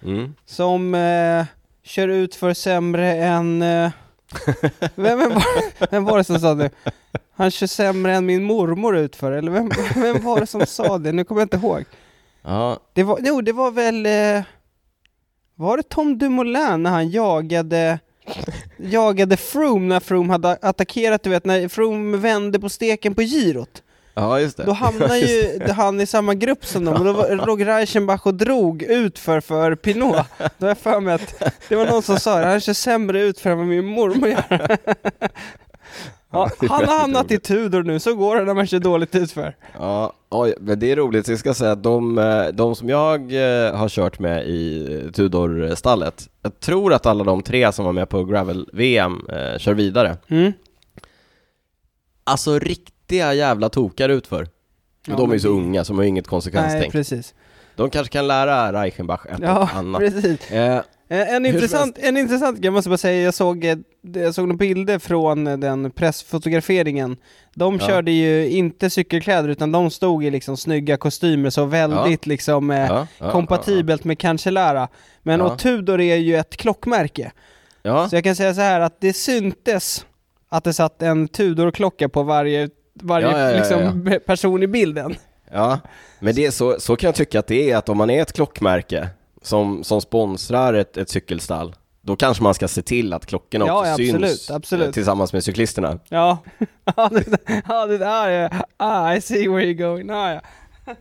Mm. 0.03 0.35
som 0.47 0.95
eh, 0.95 1.45
kör 1.85 2.09
ut 2.09 2.35
för 2.35 2.55
sämre 2.55 3.15
än... 3.15 3.63
Eh, 3.63 3.91
vem, 4.95 5.19
vem, 5.19 5.31
var, 5.35 5.45
vem 5.91 6.05
var 6.05 6.19
det 6.19 6.25
som 6.25 6.39
sa 6.41 6.55
det? 6.55 6.71
Han 7.37 7.51
kör 7.51 7.67
sämre 7.67 8.15
än 8.15 8.27
min 8.27 8.45
mormor 8.45 8.97
utför, 8.97 9.33
eller 9.33 9.53
vem, 9.53 9.71
vem 9.95 10.25
var 10.25 10.41
det 10.41 10.47
som 10.47 10.67
sa 10.67 10.99
det? 10.99 11.13
Nu 11.13 11.25
kommer 11.25 11.41
jag 11.41 11.45
inte 11.47 11.57
ihåg. 11.57 11.85
Ja, 12.43 12.79
Det 12.93 13.03
var, 13.03 13.19
jo, 13.23 13.41
det 13.41 13.53
var 13.53 13.71
väl... 13.71 14.07
Eh, 14.07 14.43
var 15.55 15.77
det 15.77 15.83
Tom 15.83 16.19
Dumoulin 16.19 16.83
när 16.83 16.91
han 16.91 17.11
jagade 17.11 17.99
jagade 18.77 19.37
Froome 19.37 19.87
när 19.89 20.01
Froome 20.01 20.33
hade 20.33 20.59
attackerat, 20.63 21.23
du 21.23 21.31
vet 21.31 21.45
när 21.45 21.69
Froome 21.69 22.17
vände 22.17 22.61
på 22.61 22.69
steken 22.69 23.15
på 23.15 23.23
girot. 23.23 23.83
ja 24.15 24.41
just 24.41 24.57
det. 24.57 24.65
Då 24.65 24.73
hamnade 24.73 25.19
ju 25.19 25.61
han 25.77 26.01
i 26.01 26.07
samma 26.07 26.35
grupp 26.35 26.65
som 26.67 26.85
dem 26.85 26.95
och 26.95 27.05
då 27.05 27.13
var- 27.13 27.47
låg 27.47 27.67
Reichenbach 27.67 28.21
och 28.27 28.35
drog 28.35 28.83
utför 28.83 29.41
för 29.41 29.75
Pinot. 29.75 30.27
Då 30.59 30.67
har 30.67 30.69
jag 30.71 30.79
för 30.79 31.01
mig 31.01 31.15
att 31.15 31.43
det 31.69 31.77
var 31.77 31.87
någon 31.87 32.03
som 32.03 32.17
sa 32.21 32.39
det, 32.39 32.47
han 32.47 32.61
kör 32.61 32.73
sämre 32.73 33.21
utför 33.23 33.51
än 33.51 33.59
vad 33.59 33.67
min 33.67 33.85
mormor 33.87 34.29
gör. 34.29 34.79
Ja, 36.33 36.51
han 36.69 36.85
har 36.89 36.99
hamnat 37.01 37.31
i 37.31 37.35
roligt. 37.35 37.45
Tudor 37.45 37.83
nu, 37.83 37.99
så 37.99 38.15
går 38.15 38.37
det 38.37 38.45
när 38.45 38.55
man 38.55 38.67
kör 38.67 38.79
dåligt 38.79 39.15
utför. 39.15 39.57
Ja, 39.79 40.13
oj, 40.31 40.55
men 40.61 40.79
det 40.79 40.93
är 40.93 40.97
roligt. 40.97 41.29
Jag 41.29 41.39
ska 41.39 41.55
säga 41.55 41.73
att 41.73 41.83
de, 41.83 42.19
eh, 42.19 42.47
de 42.47 42.75
som 42.77 42.89
jag 42.89 43.21
eh, 43.33 43.75
har 43.77 43.89
kört 43.89 44.19
med 44.19 44.47
i 44.49 45.11
Tudor-stallet, 45.15 46.29
jag 46.43 46.61
tror 46.61 46.93
att 46.93 47.07
alla 47.07 47.25
de 47.25 47.43
tre 47.43 47.73
som 47.73 47.85
var 47.85 47.93
med 47.93 48.09
på 48.09 48.25
Gravel-VM 48.25 49.27
eh, 49.29 49.59
kör 49.59 49.75
vidare. 49.75 50.17
Mm. 50.29 50.53
Alltså 52.25 52.59
riktiga 52.59 53.35
jävla 53.35 53.69
tokar 53.69 54.09
utför. 54.09 54.49
Ja, 55.07 55.17
de 55.17 55.31
är 55.31 55.35
ju 55.35 55.41
så 55.41 55.49
unga, 55.49 55.85
så 55.85 55.93
de 55.93 55.99
har 55.99 56.05
inget 56.05 56.25
Nej, 56.25 56.31
konsekvenstänk. 56.31 56.93
precis. 56.93 57.35
De 57.77 57.91
kanske 57.91 58.13
kan 58.13 58.27
lära 58.27 58.73
Reichenbach 58.83 59.27
ett 59.27 59.39
Ja, 59.43 59.59
och 59.63 59.75
annat. 59.79 60.01
precis. 60.01 60.51
Eh, 60.51 60.83
En 61.13 61.45
Hur 61.45 61.55
intressant, 61.55 61.99
en 61.99 62.17
intressant 62.17 62.57
grej, 62.59 62.65
jag 62.67 62.73
måste 62.73 62.91
bara 62.91 62.99
säga, 62.99 63.23
jag 63.23 63.35
såg, 63.35 63.65
eh, 63.65 63.77
jag 64.15 64.35
såg 64.35 64.49
några 64.49 64.57
bilder 64.59 64.99
från 64.99 65.47
eh, 65.47 65.57
den 65.59 65.91
pressfotograferingen. 65.91 67.17
De 67.55 67.79
Ja. 67.81 67.87
körde 67.87 68.11
ju 68.11 68.49
inte 68.51 68.91
cykelkläder 68.91 69.49
utan 69.49 69.73
de 69.73 69.91
stod 69.91 70.25
i 70.25 70.31
liksom 70.31 70.57
snygga 70.57 70.97
kostymer, 70.97 71.51
så 71.51 71.65
väldigt 71.65 72.27
liksom 72.27 72.71
eh, 72.71 72.79
ja, 72.87 73.07
ja, 73.19 73.31
kompatibelt 73.33 74.05
med 74.05 74.19
Cancellara. 74.19 74.89
Men 75.23 75.41
Ja. 75.41 75.47
och 75.47 75.59
Tudor 75.59 76.01
är 76.01 76.17
ju 76.17 76.37
ett 76.37 76.57
klockmärke. 76.57 77.33
Ja, 77.83 77.91
ja. 78.03 78.09
Så 78.09 78.17
jag 78.17 78.25
kan 78.25 78.37
säga 78.37 78.55
så 78.55 78.61
här 78.61 78.81
att 78.81 79.01
det 79.01 79.13
syntes 79.13 80.07
att 80.49 80.65
det 80.65 80.73
satt 80.73 81.03
en 81.03 81.29
Tudor-klocka 81.29 82.09
på 82.09 82.23
varje, 82.23 82.69
varje 83.03 83.27
Ja, 83.31 83.39
ja, 83.39 83.51
ja, 83.51 83.57
liksom, 83.59 84.11
person 84.27 84.63
i 84.63 84.67
bilden. 84.67 85.15
Ja, 85.53 85.79
men 86.21 86.35
det 86.35 86.47
är 86.47 86.51
så, 86.51 86.81
så 86.81 86.97
kan 86.97 87.09
jag 87.09 87.15
tycka 87.15 87.39
att 87.39 87.47
det 87.47 87.71
är, 87.71 87.77
att 87.77 87.89
om 87.89 87.97
man 87.99 88.11
är 88.11 88.23
ett 88.23 88.33
klockmärke 88.33 89.09
som, 89.43 89.85
som 89.85 90.01
sponsrar 90.01 90.75
ett, 90.75 90.97
ett 90.97 91.09
cykelstall, 91.09 91.75
då 92.03 92.17
kanske 92.17 92.43
man 92.43 92.55
ska 92.55 92.69
se 92.69 92.83
till 92.83 93.13
att 93.13 93.27
klockorna 93.27 93.67
Ja, 93.67 93.79
också 93.79 93.89
ja, 93.91 93.97
syns 93.97 94.15
absolut, 94.15 94.51
absolut. 94.51 94.87
eh, 94.87 94.93
tillsammans 94.93 95.33
med 95.33 95.45
cyklisterna. 95.45 95.99
Ja, 96.09 96.39
ja, 96.97 97.09
det, 97.87 97.99
där 97.99 98.29
är, 98.29 98.63
ah, 98.77 99.15
I 99.15 99.21
see 99.21 99.49
where 99.49 99.65
you're 99.65 99.75
going, 99.89 100.11
ah, 100.11 100.33
ja. 100.35 100.41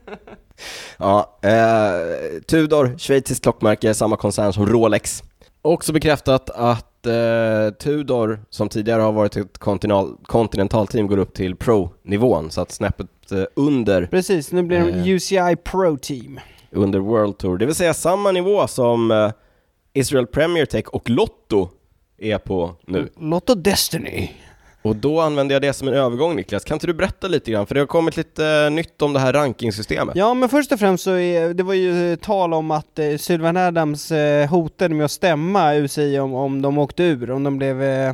Ja, 0.97 1.37
eh, 1.41 2.41
Tudor, 2.47 2.95
schweiziskt 2.97 3.43
klockmärke, 3.43 3.93
samma 3.93 4.15
koncern 4.17 4.53
som 4.53 4.65
Rolex. 4.65 5.23
Också 5.61 5.93
bekräftat 5.93 6.49
att 6.49 7.05
eh, 7.05 7.69
Tudor, 7.79 8.39
som 8.49 8.69
tidigare 8.69 9.01
har 9.01 9.11
varit 9.11 9.35
ett 9.37 9.57
kontinental, 9.57 10.17
kontinentalteam, 10.25 11.07
går 11.07 11.17
upp 11.17 11.33
till 11.33 11.55
pro-nivån, 11.55 12.51
så 12.51 12.61
att 12.61 12.71
snäppet 12.71 13.31
eh, 13.31 13.43
under, 13.55 14.05
Precis, 14.05 14.51
nu 14.51 14.63
blir 14.63 14.79
det 14.79 14.89
Eh. 14.89 15.07
UCI 15.07 15.55
Pro 15.63 15.97
Team. 15.97 16.39
Under 16.71 16.99
World 16.99 17.37
Tour, 17.37 17.57
det 17.57 17.65
vill 17.65 17.75
säga 17.75 17.93
samma 17.93 18.31
nivå 18.31 18.67
som 18.67 19.11
eh, 19.11 19.31
Israel 19.93 20.27
Premier 20.27 20.65
Tech 20.65 20.85
och 20.87 21.09
Lotto 21.09 21.69
är 22.17 22.37
på 22.37 22.75
nu. 22.87 23.09
Lotto 23.19 23.55
Destiny. 23.55 24.29
Och 24.81 24.95
då 24.95 25.21
använder 25.21 25.55
jag 25.55 25.61
det 25.61 25.73
som 25.73 25.87
en 25.87 25.93
övergång 25.93 26.35
Niklas, 26.35 26.63
kan 26.63 26.75
inte 26.75 26.87
du 26.87 26.93
berätta 26.93 27.27
lite 27.27 27.51
grann? 27.51 27.67
För 27.67 27.75
det 27.75 27.81
har 27.81 27.85
kommit 27.87 28.17
lite 28.17 28.45
eh, 28.45 28.69
nytt 28.71 29.01
om 29.01 29.13
det 29.13 29.19
här 29.19 29.33
rankingsystemet. 29.33 30.15
Ja 30.15 30.33
men 30.33 30.49
först 30.49 30.71
och 30.71 30.79
främst 30.79 31.03
så 31.03 31.11
är, 31.11 31.53
det 31.53 31.63
var 31.63 31.73
ju 31.73 32.15
tal 32.15 32.53
om 32.53 32.71
att 32.71 32.99
eh, 32.99 33.17
Sylvan 33.17 33.57
Adams 33.57 34.11
eh, 34.11 34.49
hotade 34.49 34.95
med 34.95 35.05
att 35.05 35.11
stämma 35.11 35.75
UCI 35.75 36.19
om, 36.19 36.33
om 36.33 36.61
de 36.61 36.77
åkte 36.77 37.03
ur, 37.03 37.31
om 37.31 37.43
de 37.43 37.57
blev 37.57 37.83
eh, 37.83 38.13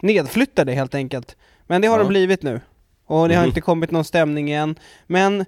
nedflyttade 0.00 0.72
helt 0.72 0.94
enkelt. 0.94 1.36
Men 1.66 1.80
det 1.82 1.88
har 1.88 1.98
Ja. 1.98 2.02
de 2.04 2.08
blivit 2.08 2.42
nu. 2.42 2.60
Och 3.06 3.28
det 3.28 3.34
har 3.34 3.42
Mhm. 3.42 3.48
inte 3.48 3.60
kommit 3.60 3.90
någon 3.90 4.04
stämning 4.04 4.50
än. 4.50 4.78
Men 5.06 5.44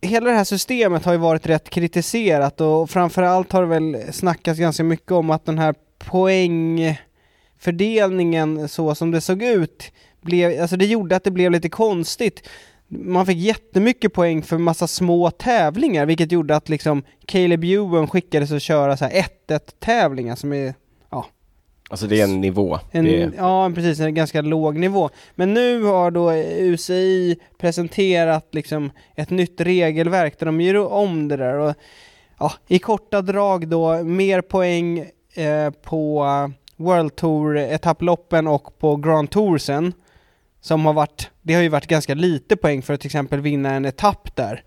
hela 0.00 0.30
det 0.30 0.36
här 0.36 0.44
systemet 0.44 1.04
har 1.04 1.12
ju 1.12 1.18
varit 1.18 1.46
rätt 1.46 1.70
kritiserat 1.70 2.60
och 2.60 2.90
framförallt 2.90 3.52
har 3.52 3.62
det 3.62 3.68
väl 3.68 4.12
snackats 4.12 4.60
ganska 4.60 4.84
mycket 4.84 5.12
om 5.12 5.30
att 5.30 5.44
den 5.44 5.58
här 5.58 5.74
poängfördelningen 5.98 8.68
så 8.68 8.94
som 8.94 9.10
det 9.10 9.20
såg 9.20 9.42
ut, 9.42 9.92
blev, 10.20 10.62
alltså 10.62 10.76
det 10.76 10.86
gjorde 10.86 11.16
att 11.16 11.24
det 11.24 11.30
blev 11.30 11.50
lite 11.50 11.68
konstigt. 11.68 12.48
Man 12.88 13.26
fick 13.26 13.38
jättemycket 13.38 14.12
poäng 14.12 14.42
för 14.42 14.58
massa 14.58 14.86
små 14.86 15.30
tävlingar, 15.30 16.06
vilket 16.06 16.32
gjorde 16.32 16.56
att 16.56 16.68
liksom 16.68 17.02
Caleb 17.26 17.64
Ewan 17.64 18.08
skickades 18.08 18.52
att 18.52 18.62
köra 18.62 18.96
så 18.96 19.04
här 19.04 19.26
1-1 19.48 19.60
tävlingar 19.78 20.36
som 20.36 20.52
är 20.52 20.74
Alltså 21.90 22.06
det 22.06 22.20
är 22.20 22.24
en 22.24 22.40
nivå. 22.40 22.78
en, 22.90 23.04
det 23.04 23.22
är, 23.22 23.32
Ja, 23.36 23.72
precis, 23.74 24.00
en 24.00 24.14
ganska 24.14 24.40
låg 24.40 24.78
nivå. 24.78 25.10
Men 25.34 25.54
nu 25.54 25.82
har 25.82 26.10
då 26.10 26.32
UCI 26.32 27.38
presenterat 27.58 28.48
liksom 28.54 28.90
ett 29.16 29.30
nytt 29.30 29.60
regelverk 29.60 30.38
där 30.38 30.46
de 30.46 30.60
gör 30.60 30.92
om 30.92 31.28
det 31.28 31.36
där 31.36 31.54
och 31.54 31.74
ja, 32.38 32.52
i 32.68 32.78
korta 32.78 33.22
drag 33.22 33.68
då 33.68 34.02
mer 34.02 34.40
poäng 34.40 34.98
eh, 35.34 35.70
på 35.70 36.26
World 36.76 37.16
Tour 37.16 37.56
etapploppen 37.56 38.46
och 38.46 38.78
på 38.78 38.96
Grand 38.96 39.30
Toursen 39.30 39.92
som 40.60 40.86
har 40.86 40.92
varit, 40.92 41.30
det 41.42 41.54
har 41.54 41.62
ju 41.62 41.68
varit 41.68 41.86
ganska 41.86 42.14
lite 42.14 42.56
poäng 42.56 42.82
för 42.82 42.94
att 42.94 43.00
till 43.00 43.08
exempel 43.08 43.40
vinna 43.40 43.74
en 43.74 43.84
etapp 43.84 44.36
där. 44.36 44.62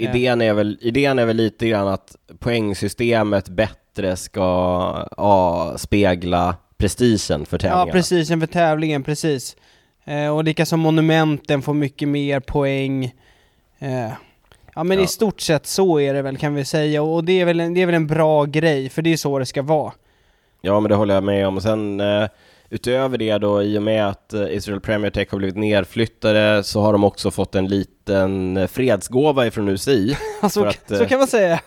Idén, 0.00 0.42
är 0.42 0.52
väl, 0.54 0.78
idén 0.80 1.18
är 1.18 1.26
väl 1.26 1.36
lite 1.36 1.68
grann 1.68 1.88
att 1.88 2.16
poängsystemet 2.38 3.48
bättre 3.48 4.16
ska 4.16 4.42
ja, 5.16 5.74
spegla 5.78 6.54
prestigen 6.76 7.46
för 7.46 7.56
Ja, 7.56 7.60
tävlingarna. 7.60 7.92
precis, 7.92 8.28
för 8.28 8.46
tävlingen, 8.46 9.02
precis. 9.02 9.56
Eh, 10.04 10.28
och 10.36 10.44
likaså 10.44 10.76
monumenten 10.76 11.62
får 11.62 11.74
mycket 11.74 12.08
mer 12.08 12.40
poäng. 12.40 13.04
Eh, 13.78 14.10
ja 14.74 14.84
men 14.84 14.98
Ja. 14.98 15.04
i 15.04 15.06
stort 15.06 15.40
sett 15.40 15.66
så 15.66 16.00
är 16.00 16.14
det 16.14 16.22
väl 16.22 16.36
kan 16.36 16.54
vi 16.54 16.64
säga 16.64 17.02
och 17.02 17.24
det 17.24 17.40
är 17.40 17.44
väl 17.44 17.60
en, 17.60 17.74
det 17.74 17.82
är 17.82 17.86
väl 17.86 17.94
en 17.94 18.06
bra 18.06 18.44
grej 18.44 18.88
för 18.88 19.02
det 19.02 19.12
är 19.12 19.16
så 19.16 19.38
det 19.38 19.46
ska 19.46 19.62
vara. 19.62 19.92
Ja, 20.60 20.80
men 20.80 20.88
det 20.88 20.94
håller 20.94 21.14
jag 21.14 21.24
med 21.24 21.46
om. 21.46 21.56
Och 21.56 21.62
sen 21.62 22.00
eh, 22.00 22.28
utöver 22.70 23.18
det 23.18 23.38
då, 23.38 23.62
i 23.62 23.78
och 23.78 23.82
med 23.82 24.08
att 24.08 24.32
eh, 24.32 24.50
Israel 24.50 24.80
Premier 24.80 25.10
Tech 25.10 25.30
har 25.30 25.38
blivit 25.38 25.56
nerflyttade 25.56 26.62
så 26.64 26.80
har 26.80 26.92
de 26.92 27.04
också 27.04 27.30
fått 27.30 27.54
en 27.54 27.68
liten 27.68 28.56
eh, 28.56 28.66
fredsgåva 28.66 29.46
ifrån 29.46 29.68
UCI. 29.68 30.16
För 30.40 30.66
att, 30.66 30.88
så 30.88 31.02
eh, 31.02 31.08
kan 31.08 31.18
man 31.18 31.28
säga. 31.28 31.60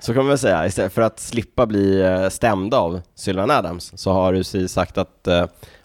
Så 0.00 0.14
kan 0.14 0.22
man 0.22 0.28
väl 0.28 0.38
säga, 0.38 0.66
istället 0.66 0.92
för 0.92 1.02
att 1.02 1.20
slippa 1.20 1.66
bli 1.66 2.02
stämda 2.30 2.78
av 2.78 3.00
Sylvan 3.14 3.50
Adams 3.50 3.92
så 3.96 4.12
har 4.12 4.34
UCI 4.34 4.68
sagt 4.68 4.98
att 4.98 5.28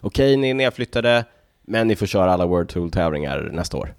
okej, 0.00 0.36
ni 0.36 0.50
är 0.50 0.54
nedflyttade, 0.54 1.24
men 1.66 1.88
ni 1.88 1.96
får 1.96 2.06
köra 2.06 2.32
alla 2.32 2.46
World 2.46 2.68
Tour-tävlingar 2.68 3.50
nästa 3.52 3.76
år. 3.76 3.94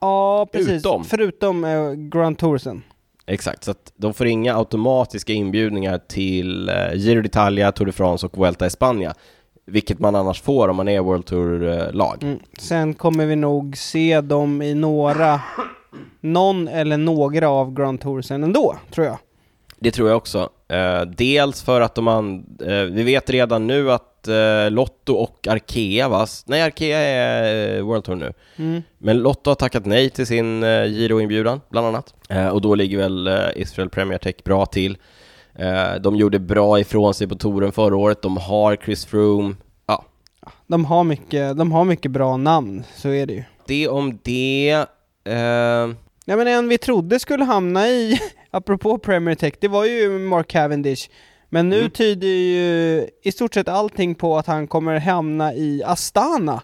Ja, 0.00 0.46
precis. 0.52 0.68
Utom. 0.68 1.04
Förutom 1.04 1.64
eh, 1.64 1.92
Grand 1.92 2.38
Toursen. 2.38 2.82
Exakt, 3.26 3.64
så 3.64 3.70
att 3.70 3.92
de 3.96 4.14
får 4.14 4.26
inga 4.26 4.56
automatiska 4.56 5.32
inbjudningar 5.32 5.98
till 5.98 6.68
eh, 6.68 6.94
Giro 6.94 7.22
d'Italia, 7.22 7.72
Tour 7.72 7.86
de 7.86 7.92
France 7.92 8.26
och 8.26 8.38
Vuelta 8.38 8.66
i 8.66 8.70
Spanien, 8.70 9.14
vilket 9.66 9.98
man 9.98 10.14
annars 10.16 10.42
får 10.42 10.68
om 10.68 10.76
man 10.76 10.88
är 10.88 11.00
World 11.00 11.26
Tour-lag. 11.26 12.22
Mm. 12.22 12.38
Sen 12.58 12.94
kommer 12.94 13.26
vi 13.26 13.36
nog 13.36 13.76
se 13.76 14.20
dem 14.20 14.62
i 14.62 14.74
några, 14.74 15.40
någon 16.20 16.68
eller 16.68 16.96
några 16.96 17.48
av 17.48 17.74
Grand 17.74 18.00
Toursen 18.00 18.44
ändå, 18.44 18.76
tror 18.94 19.06
jag. 19.06 19.18
Det 19.78 19.90
tror 19.90 20.08
jag 20.08 20.16
också. 20.16 20.50
Eh, 20.68 21.00
dels 21.00 21.62
för 21.62 21.80
att 21.80 21.94
de 21.94 22.08
an- 22.08 22.58
eh, 22.66 22.72
vi 22.82 23.02
vet 23.02 23.30
redan 23.30 23.66
nu 23.66 23.92
att 23.92 24.28
eh, 24.28 24.70
Lotto 24.70 25.12
och 25.14 25.46
Arkea, 25.48 26.08
va? 26.08 26.26
Nej, 26.46 26.62
Arkea 26.62 26.98
är 26.98 27.76
eh, 27.76 27.82
World 27.82 28.04
Tour 28.04 28.16
nu. 28.16 28.32
Mm. 28.56 28.82
Men 28.98 29.18
Lotto 29.18 29.50
har 29.50 29.54
tackat 29.54 29.86
nej 29.86 30.10
till 30.10 30.26
sin 30.26 30.62
eh, 30.62 30.84
Giro-inbjudan, 30.84 31.60
bland 31.68 31.86
annat. 31.86 32.14
Eh, 32.28 32.48
och 32.48 32.60
då 32.60 32.74
ligger 32.74 32.98
väl 32.98 33.26
eh, 33.26 33.34
Israel 33.56 33.88
Premier 33.90 34.18
Tech 34.18 34.34
bra 34.44 34.66
till. 34.66 34.98
Eh, 35.58 35.94
de 36.00 36.16
gjorde 36.16 36.38
bra 36.38 36.80
ifrån 36.80 37.14
sig 37.14 37.26
på 37.28 37.34
touren 37.34 37.72
förra 37.72 37.96
året. 37.96 38.22
De 38.22 38.36
har 38.36 38.76
Chris 38.76 39.04
Froome. 39.06 39.54
Ja, 39.86 40.04
De, 40.66 40.84
har 40.84 41.04
mycket, 41.04 41.56
de 41.56 41.72
har 41.72 41.84
mycket 41.84 42.10
bra 42.10 42.36
namn, 42.36 42.84
så 42.96 43.08
är 43.08 43.26
det 43.26 43.32
ju. 43.34 43.42
det 43.66 43.88
om 43.88 44.18
det. 44.22 44.70
Eh, 45.24 45.36
Ja 46.28 46.36
men 46.36 46.46
en 46.46 46.68
vi 46.68 46.78
trodde 46.78 47.18
skulle 47.18 47.44
hamna 47.44 47.88
i, 47.88 48.18
apropå 48.50 48.98
Premier 48.98 49.34
Tech, 49.34 49.54
det 49.60 49.68
var 49.68 49.84
ju 49.84 50.18
Mark 50.18 50.48
Cavendish. 50.48 51.08
Men 51.48 51.68
nu 51.68 51.78
Mm. 51.78 51.90
tyder 51.90 52.28
ju 52.28 53.08
i 53.22 53.32
stort 53.32 53.54
sett 53.54 53.68
allting 53.68 54.14
på 54.14 54.38
att 54.38 54.46
han 54.46 54.66
kommer 54.66 54.98
hamna 55.00 55.54
i 55.54 55.82
Astana. 55.86 56.62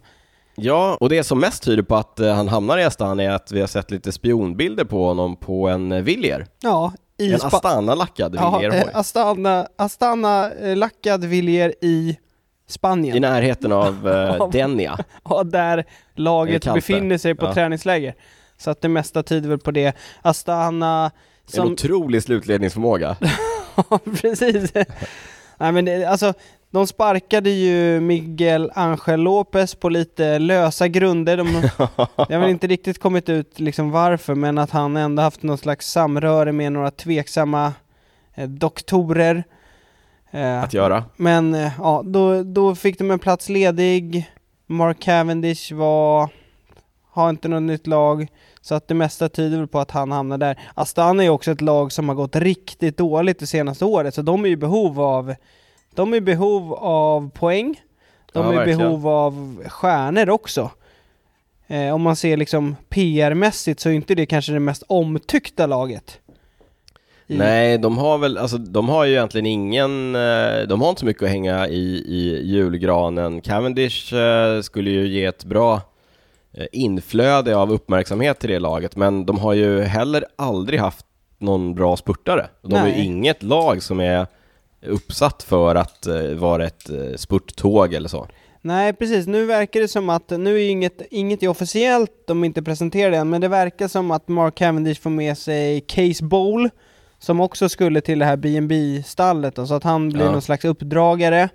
ja, 0.55 0.97
och 1.01 1.09
det 1.09 1.25
som 1.25 1.41
mest 1.41 1.63
tyder 1.63 1.83
på 1.83 1.97
att 1.97 2.21
eh, 2.21 2.35
han 2.35 2.49
hamnar 2.49 2.79
i 2.79 2.85
Astana 2.85 3.23
är 3.23 3.31
att 3.31 3.53
vi 3.53 3.61
har 3.61 3.67
sett 3.67 3.91
lite 3.91 4.13
spionbilder 4.13 4.85
på 4.85 5.05
honom 5.07 5.37
på 5.37 5.69
en 5.69 5.93
eh, 5.93 6.03
Villier. 6.03 6.47
Ja, 6.63 6.93
i 7.23 7.33
En 7.33 7.39
Spa- 7.39 7.47
Astana-lackad 7.49 8.35
ja, 8.35 8.59
Villier 8.59 8.79
eh, 8.79 8.85
hoj. 8.85 8.93
Astana, 8.95 9.69
Astana 9.77 10.51
eh, 10.51 10.77
Villier 11.19 11.75
i 11.81 12.19
Spanien. 12.69 13.17
I 13.17 13.21
närheten 13.21 13.73
av 13.73 14.09
eh, 14.09 14.49
Denia. 14.53 14.99
Ja, 15.25 15.43
där 15.45 15.79
Är 15.79 15.85
laget 16.15 16.75
befinner 16.75 17.19
sig 17.19 17.35
på 17.35 17.47
Ja. 17.47 17.55
träningsläger. 17.55 18.15
Så 18.59 18.71
att 18.71 18.81
det 18.81 18.89
mesta 18.89 19.23
tyder 19.23 19.49
väl 19.49 19.59
på 19.59 19.71
det. 19.71 19.97
Astana 20.23 21.11
En 21.47 21.53
som... 21.53 21.73
otrolig 21.73 22.23
slutledningsförmåga. 22.23 23.17
Ja, 23.91 23.99
precis. 24.21 24.73
Nej 25.59 25.73
men 25.73 25.85
det, 25.85 26.05
alltså, 26.05 26.35
de 26.73 26.87
sparkade 26.87 27.51
ju 27.51 28.01
Miguel 28.01 28.71
Angel 28.75 29.21
Lopez 29.21 29.75
på 29.75 29.89
lite 29.89 30.39
lösa 30.39 30.89
grunder. 30.89 31.37
De, 31.37 31.69
jag 32.29 32.41
har 32.41 32.49
inte 32.49 32.67
riktigt 32.67 32.99
kommit 32.99 33.29
ut 33.29 33.61
liksom 33.61 33.91
varför, 33.91 34.35
men 34.35 34.59
att 34.59 34.71
han 34.71 34.97
ändå 34.97 35.23
haft 35.23 35.43
någon 35.43 35.59
slags 35.59 35.91
samröre 35.91 36.53
med 36.53 36.73
några 36.73 36.91
tveksamma 36.91 37.73
eh, 38.35 38.49
doktorer. 38.49 39.45
Eh, 40.31 40.63
att 40.63 40.75
göra. 40.75 41.05
men 41.17 41.55
eh, 41.55 41.73
ja, 41.79 42.03
då, 42.05 42.43
då 42.43 42.75
fick 42.75 42.99
de 42.99 43.11
en 43.11 43.19
plats 43.19 43.49
ledig. 43.49 44.31
Mark 44.67 45.01
Cavendish 45.01 45.73
var, 45.73 46.29
har 47.11 47.31
inte 47.31 47.49
något 47.49 47.63
nytt 47.63 47.87
lag. 47.87 48.27
Så 48.61 48.75
att 48.75 48.89
det 48.89 48.95
mesta 48.95 49.29
tyder 49.29 49.59
väl 49.59 49.69
på 49.69 49.79
att 49.79 49.91
han 49.91 50.13
hamnar 50.13 50.39
där. 50.39 50.59
Astana 50.75 51.25
är 51.25 51.29
också 51.29 51.51
ett 51.51 51.61
lag 51.61 51.93
som 51.93 52.09
har 52.09 52.17
gått 52.17 52.37
riktigt 52.37 52.97
dåligt 52.97 53.39
det 53.39 53.47
senaste 53.47 53.85
året, 53.85 54.15
så 54.15 54.23
de 54.23 54.45
är 54.45 54.49
i 54.49 54.57
behov 54.57 55.01
av 55.01 55.35
de 55.95 56.13
är 56.13 56.17
i 56.17 56.21
behov 56.21 56.75
av 56.75 57.31
poäng. 57.31 57.81
De 58.33 58.55
Ja, 58.55 58.63
är 58.63 58.69
i 58.69 58.77
behov 58.77 59.09
av 59.09 59.63
stjärnor 59.69 60.31
också. 60.31 60.71
Eh, 61.67 61.95
om 61.95 62.03
man 62.03 62.17
ser 62.17 62.37
liksom 62.37 62.77
PR-mässigt 62.89 63.81
så 63.81 63.89
är 63.89 63.93
inte 63.93 64.15
det 64.15 64.27
kanske 64.27 64.53
det 64.53 64.61
mest 64.61 64.83
omtyckta 64.89 65.67
laget. 65.67 66.19
I- 67.27 67.37
Nej, 67.39 67.79
de 67.79 67.99
har 67.99 68.19
väl, 68.19 68.39
alltså 68.39 68.59
de 68.59 68.89
har 68.89 69.05
ju 69.05 69.13
egentligen 69.13 69.47
ingen, 69.47 70.15
eh, 70.15 70.61
de 70.69 70.81
har 70.81 70.89
inte 70.89 71.01
så 71.01 71.07
mycket 71.07 71.23
att 71.23 71.29
hänga 71.29 71.69
i, 71.69 72.05
i 72.09 72.43
julgranen. 72.47 73.41
Cavendish 73.41 74.13
eh, 74.13 74.61
skulle 74.61 74.91
ju 74.91 75.07
ge 75.09 75.25
ett 75.25 75.45
bra 75.45 75.81
eh, 76.53 76.67
inflöde 76.73 77.57
av 77.57 77.73
uppmärksamhet 77.73 78.39
till 78.39 78.51
det 78.51 78.59
laget, 78.59 78.97
men 78.97 79.27
de 79.27 79.39
har 79.39 79.53
ju 79.53 79.81
heller 79.83 80.25
aldrig 80.37 80.81
haft 80.81 81.07
någon 81.39 81.75
bra 81.75 81.97
spurtare. 81.97 82.47
De 82.63 82.73
har 82.73 82.87
ju 82.87 82.93
Nej. 82.93 83.07
inget 83.07 83.43
lag 83.43 83.83
som 83.83 84.01
är 84.01 84.27
uppsatt 84.87 85.43
för 85.43 85.75
att 85.75 86.07
eh, 86.07 86.23
vara 86.23 86.67
ett 86.67 86.91
eh, 86.91 87.17
spurttåg 87.17 87.95
eller 87.95 88.09
så. 88.09 88.27
Nej 88.61 88.93
precis, 88.93 89.27
nu 89.27 89.47
verkar 89.47 89.81
det 89.81 89.89
som 89.89 90.09
att, 90.11 90.31
nu 90.31 90.57
är 90.57 90.71
inget, 90.71 91.03
inget 91.11 91.43
är 91.43 91.49
officiellt, 91.49 92.11
de 92.27 92.43
är 92.43 92.47
inte 92.47 92.63
presenterade 92.63 93.17
än, 93.17 93.31
men 93.31 93.41
det 93.41 93.49
verkar 93.49 93.89
som 93.89 94.11
att 94.11 94.29
Mark 94.29 94.55
Cavendish 94.55 95.01
får 95.01 95.11
med 95.11 95.39
sig 95.39 95.81
Case 95.81 96.25
Bowl, 96.25 96.69
som 97.19 97.41
också 97.41 97.69
skulle 97.69 98.01
till 98.01 98.19
det 98.19 98.25
här 98.25 98.37
B&B 98.37 99.03
stallet 99.07 99.55
då, 99.57 99.67
så 99.67 99.75
att 99.75 99.85
han 99.85 100.09
blir 100.09 100.25
Ja. 100.25 100.33
någon 100.33 100.43
slags 100.43 100.65
uppdragare. 100.65 101.49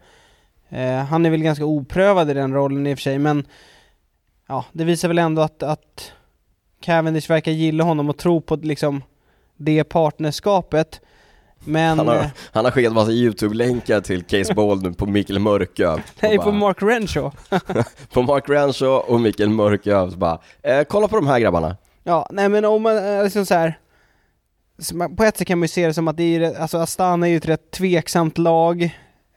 Eh, 0.69 0.95
han 0.97 1.25
är 1.25 1.29
väl 1.29 1.43
ganska 1.43 1.65
oprövad 1.65 2.29
i 2.29 2.33
den 2.33 2.53
rollen 2.53 2.87
i 2.87 2.93
och 2.93 2.97
för 2.97 3.03
sig, 3.03 3.19
men 3.19 3.47
ja, 4.47 4.65
det 4.71 4.83
visar 4.83 5.07
väl 5.07 5.19
ändå 5.19 5.41
att, 5.41 5.63
att 5.63 6.11
Cavendish 6.81 7.29
verkar 7.29 7.51
gilla 7.51 7.83
honom 7.83 8.09
och 8.09 8.17
tro 8.17 8.41
på 8.41 8.55
liksom 8.55 9.03
det 9.57 9.83
partnerskapet. 9.83 11.01
Men... 11.67 11.97
Han 11.97 12.07
eh, 12.07 12.13
har, 12.15 12.29
han 12.51 12.65
har 12.65 12.71
skickat 12.71 12.93
massa 12.93 13.11
YouTube-länkar 13.11 14.01
till 14.01 14.23
Case 14.23 14.53
nu 14.83 14.93
på 14.93 15.05
Mikael 15.05 15.39
Mörkö. 15.39 15.97
Nej, 16.21 16.37
Och 16.37 16.43
på 16.43 16.51
bara- 16.51 16.59
Mark 16.59 16.81
Renshaw. 16.81 17.37
på 18.13 18.21
Mark 18.21 18.49
Renshaw 18.49 19.13
och 19.13 19.21
Mikael 19.21 19.49
Mörkö, 19.49 20.11
så 20.11 20.17
bara, 20.17 20.39
eh, 20.63 20.83
kolla 20.83 21.07
på 21.07 21.15
de 21.15 21.27
här 21.27 21.39
grabbarna. 21.39 21.77
Ja, 22.03 22.27
nej 22.31 22.49
men 22.49 22.65
om 22.65 22.81
man, 22.81 22.97
eh, 22.97 23.23
liksom 23.23 23.45
så 23.45 23.53
här. 23.53 23.79
På 25.17 25.23
ett 25.23 25.37
sätt 25.37 25.47
kan 25.47 25.59
man 25.59 25.63
ju 25.63 25.67
se 25.67 25.87
det 25.87 25.93
som 25.93 26.07
att 26.07 26.17
det 26.17 26.23
är, 26.35 26.59
alltså 26.61 26.77
Astana 26.77 27.27
är 27.27 27.31
ju 27.31 27.37
ett 27.37 27.47
rätt 27.47 27.71
tveksamt 27.71 28.37
lag, 28.37 28.83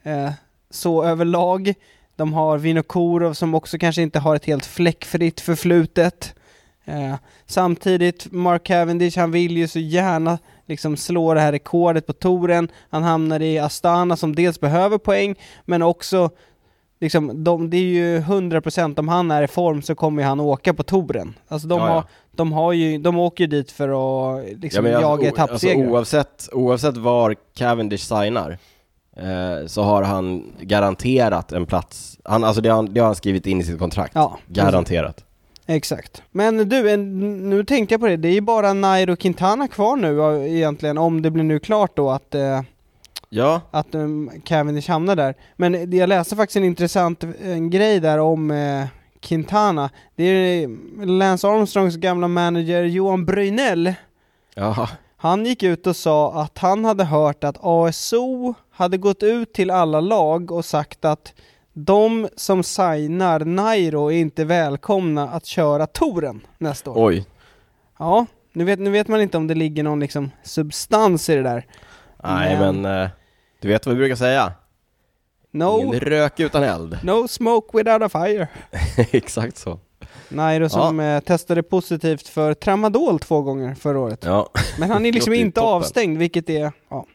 eh, 0.03 0.31
så 0.71 1.05
överlag. 1.05 1.75
De 2.17 2.33
har 2.33 2.59
Vinokurov 2.59 3.33
som 3.33 3.55
också 3.55 3.79
kanske 3.79 4.03
inte 4.03 4.19
har 4.19 4.37
ett 4.37 4.45
helt 4.45 4.67
fläckfritt 4.67 5.41
förflutet. 5.41 6.35
Eh, 6.85 7.15
samtidigt, 7.47 8.33
Mark 8.33 8.65
Cavendish, 8.65 9.17
han 9.19 9.31
vill 9.31 9.57
ju 9.57 9.69
så 9.69 9.79
gärna 9.79 10.39
liksom 10.71 10.97
slå 10.97 11.35
det 11.35 11.41
här 11.41 11.53
rekordet 11.53 12.07
på 12.07 12.13
touren. 12.13 12.69
Han 12.91 13.03
hamnar 13.03 13.43
i 13.43 13.59
Astana 13.59 14.17
som 14.17 14.35
dels 14.35 14.61
behöver 14.61 14.99
poäng, 14.99 15.35
men 15.65 15.83
också 15.83 16.31
liksom, 17.01 17.45
de, 17.45 17.71
det 17.71 17.77
är 17.77 17.81
ju 17.81 18.21
100% 18.21 18.99
om 18.99 19.09
han 19.09 19.31
är 19.31 19.43
i 19.43 19.49
form 19.49 19.83
så 19.83 19.95
kommer 19.95 20.23
han 20.23 20.41
åka 20.41 20.75
på 20.75 20.83
touren. 20.83 21.35
Alltså 21.49 21.69
de, 21.69 21.79
Ja, 21.79 21.87
ja. 21.87 21.93
har, 21.95 22.05
de, 22.33 22.53
har 22.53 22.73
ju, 22.73 22.99
de 22.99 23.19
åker 23.19 23.45
ju 23.45 23.49
dit 23.49 23.71
för 23.73 23.89
att 23.89 24.45
liksom, 24.63 24.85
men 24.85 24.93
jaga 24.93 25.07
alltså, 25.29 25.43
etappsegrar. 25.45 25.91
oavsett, 25.91 26.49
oavsett 26.53 26.97
var 26.97 27.35
Cavendish 27.55 28.01
signar 28.01 28.59
eh, 29.17 29.67
så 29.67 29.83
har 29.83 30.03
han 30.03 30.53
garanterat 30.61 31.53
en 31.53 31.67
plats. 31.67 32.19
Han, 32.25 32.45
alltså 32.45 32.63
det 32.63 32.69
har, 32.69 32.77
han- 32.77 32.95
det 32.95 33.01
har 33.01 33.07
han 33.07 33.15
skrivit 33.15 33.47
in 33.47 33.61
i 33.61 33.65
sitt 33.65 33.79
kontrakt. 33.79 34.13
ja, 34.15 34.39
Garanterat. 34.47 35.25
Exakt. 35.67 36.23
Men 36.31 36.69
du, 36.69 36.91
en, 36.91 37.51
nu 37.51 37.65
tänkte 37.65 37.95
jag 37.95 38.01
på 38.01 38.07
det, 38.07 38.17
det 38.17 38.29
är 38.29 38.33
ju 38.33 38.41
bara 38.41 38.73
Nairo 38.73 39.17
Quintana 39.17 39.69
kvar 39.69 39.97
nu 39.97 40.47
egentligen, 40.49 40.99
om 40.99 41.23
det 41.23 41.31
blir 41.31 41.45
nu 41.45 41.59
klart 41.59 41.97
då 41.97 42.11
att, 42.11 42.35
eh, 42.35 42.63
Ja, 43.33 43.61
att 43.71 43.95
um, 43.95 44.31
Cavendish 44.45 44.89
hamnar 44.89 45.17
där. 45.17 45.35
Men 45.57 45.97
jag 45.97 46.09
läste 46.09 46.37
faktiskt 46.37 46.57
en 46.57 46.65
intressant 46.65 47.25
en 47.43 47.71
grej 47.71 48.01
där 48.01 48.19
om 48.19 48.51
eh, 48.51 48.87
Quintana. 49.21 49.91
Det 50.17 50.25
är 50.25 50.69
Lance 51.07 51.49
Armstrongs 51.49 51.97
gamla 51.97 52.29
manager 52.29 52.83
Johan 52.83 53.25
Brynell. 53.25 53.95
ja, 54.55 54.89
Han 55.17 55.47
gick 55.47 55.63
ut 55.63 55.87
och 55.87 55.97
sa 55.97 56.43
att 56.43 56.59
han 56.59 56.85
hade 56.85 57.05
hört 57.05 57.45
att 57.45 57.57
ASO 57.61 58.55
hade 58.71 58.97
gått 58.97 59.23
ut 59.23 59.53
till 59.53 59.71
alla 59.71 60.01
lag 60.01 60.51
och 60.51 60.65
sagt 60.65 61.05
att 61.05 61.33
de 61.85 62.29
som 62.37 62.63
signar 62.63 63.41
Nairo 63.41 64.13
är 64.13 64.17
inte 64.17 64.45
välkomna 64.45 65.29
att 65.29 65.47
köra 65.47 65.87
touren 65.87 66.41
nästa 66.59 66.91
år. 66.91 67.07
oj. 67.09 67.27
Ja, 67.99 68.27
nu 68.53 68.65
vet, 68.65 68.79
nu 68.79 68.91
vet 68.91 69.09
man 69.09 69.21
inte 69.21 69.37
om 69.37 69.47
det 69.47 69.55
ligger 69.55 69.83
någon 69.83 70.01
liksom 70.01 70.31
substans 70.43 71.29
i 71.29 71.35
det 71.35 71.43
där. 71.43 71.67
Nej 72.25 72.59
Men- 72.59 72.83
men, 72.83 73.03
eh, 73.03 73.09
du 73.61 73.69
vet 73.69 73.87
vad 73.87 73.95
vi 73.95 73.99
brukar 73.99 74.17
säga? 74.17 74.53
No, 75.53 75.81
Ingen 75.81 76.01
rök 76.01 76.41
utan 76.41 76.63
eld. 76.63 76.99
no 77.03 77.29
smoke 77.29 77.79
without 77.79 78.03
a 78.03 78.09
fire. 78.09 78.49
Exakt 79.11 79.57
så. 79.57 79.79
Nairo 80.29 80.69
som 80.69 81.01
eh, 81.01 81.21
testade 81.21 81.63
positivt 81.63 82.29
för 82.29 82.55
tramadol 82.55 83.19
två 83.21 83.43
gånger 83.43 83.75
förra 83.75 83.99
året. 83.99 84.25
Ja. 84.25 84.51
Men 84.79 84.91
han 84.91 85.07
är 85.07 85.13
liksom 85.17 85.33
inte 85.33 85.61
avstängd, 85.61 86.19
vilket 86.19 86.51
är, 86.51 86.73
ja. 86.89 87.07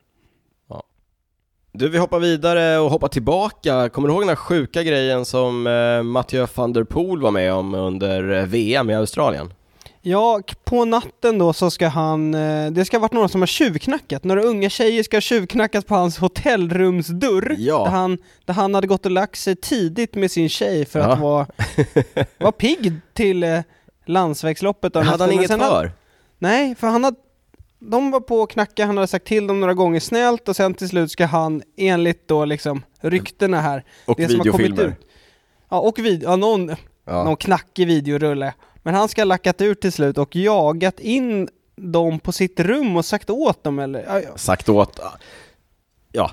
Du, 1.77 1.89
vi 1.89 1.97
hoppar 1.97 2.19
vidare 2.19 2.77
och 2.79 2.89
hoppar 2.91 3.07
tillbaka. 3.07 3.89
Kommer 3.89 4.07
du 4.07 4.13
ihåg 4.13 4.21
den 4.21 4.29
här 4.29 4.35
sjuka 4.35 4.83
grejen 4.83 5.25
som 5.25 5.67
eh, 5.67 6.03
Mathieu 6.03 6.47
van 6.55 6.73
der 6.73 6.83
Poel 6.83 7.21
var 7.21 7.31
med 7.31 7.53
om 7.53 7.73
under 7.73 8.31
eh, 8.31 8.45
VM 8.45 8.89
i 8.89 8.95
Australien? 8.95 9.53
Ja, 10.01 10.41
på 10.63 10.85
natten 10.85 11.37
då 11.37 11.53
så 11.53 11.69
ska 11.71 11.87
han, 11.87 12.33
eh, 12.33 12.71
det 12.71 12.85
ska 12.85 12.97
ha 12.97 13.01
varit 13.01 13.13
några 13.13 13.27
som 13.27 13.41
har 13.41 13.47
tjuvknackat, 13.47 14.23
några 14.23 14.41
unga 14.43 14.69
tjejer 14.69 15.03
ska 15.03 15.17
ha 15.17 15.21
tjuvknackat 15.21 15.87
på 15.87 15.95
hans 15.95 16.17
hotellrumsdörr. 16.17 17.55
Ja. 17.57 17.83
Där, 17.83 17.91
han, 17.91 18.17
där 18.45 18.53
han 18.53 18.75
hade 18.75 18.87
gått 18.87 19.05
och 19.05 19.11
lagt 19.11 19.39
sig 19.39 19.55
tidigt 19.55 20.15
med 20.15 20.31
sin 20.31 20.49
tjej 20.49 20.85
för 20.85 20.99
Ja. 20.99 21.05
att 21.05 21.19
vara, 21.19 21.47
vara 22.37 22.51
pigg 22.51 22.93
till 23.13 23.43
eh, 23.43 23.59
landsvägsloppet. 24.05 24.95
Hade 24.95 25.23
han 25.23 25.31
inget 25.31 25.51
för? 25.51 25.91
Nej, 26.39 26.75
för 26.75 26.87
han 26.87 27.03
hade, 27.03 27.17
de 27.79 28.11
var 28.11 28.19
på 28.19 28.39
och 28.41 28.49
knacka, 28.49 28.85
han 28.85 28.97
hade 28.97 29.07
sagt 29.07 29.25
till 29.27 29.47
dem 29.47 29.59
några 29.59 29.73
gånger 29.73 29.99
snällt 29.99 30.49
och 30.49 30.55
sen 30.55 30.73
till 30.73 30.89
slut 30.89 31.11
ska 31.11 31.25
han 31.25 31.63
enligt 31.77 32.27
då 32.27 32.45
liksom 32.45 32.83
ryktena 33.01 33.61
här, 33.61 33.83
Och 34.05 34.15
det 34.17 34.27
som 34.29 34.39
har 34.39 34.45
kommit 34.45 34.79
ut. 34.79 34.93
Ja, 35.69 35.79
och 35.79 35.99
vid, 35.99 36.23
ja, 36.23 36.35
någon, 36.35 36.75
Ja. 37.05 37.23
någon 37.23 37.35
knackig 37.37 37.87
videorulle. 37.87 38.53
Men 38.83 38.95
han 38.95 39.07
ska 39.09 39.21
ha 39.21 39.25
lackat 39.25 39.61
ut 39.61 39.81
till 39.81 39.91
slut 39.91 40.17
och 40.17 40.35
jagat 40.35 40.99
in 40.99 41.49
dem 41.75 42.19
på 42.19 42.31
sitt 42.31 42.59
rum 42.59 42.97
och 42.97 43.05
sagt 43.05 43.29
åt 43.29 43.63
dem 43.63 43.79
eller? 43.79 44.03
Ja, 44.07 44.19
ja. 44.19 44.37
Sagt 44.37 44.69
åt... 44.69 44.99
Ja. 46.11 46.31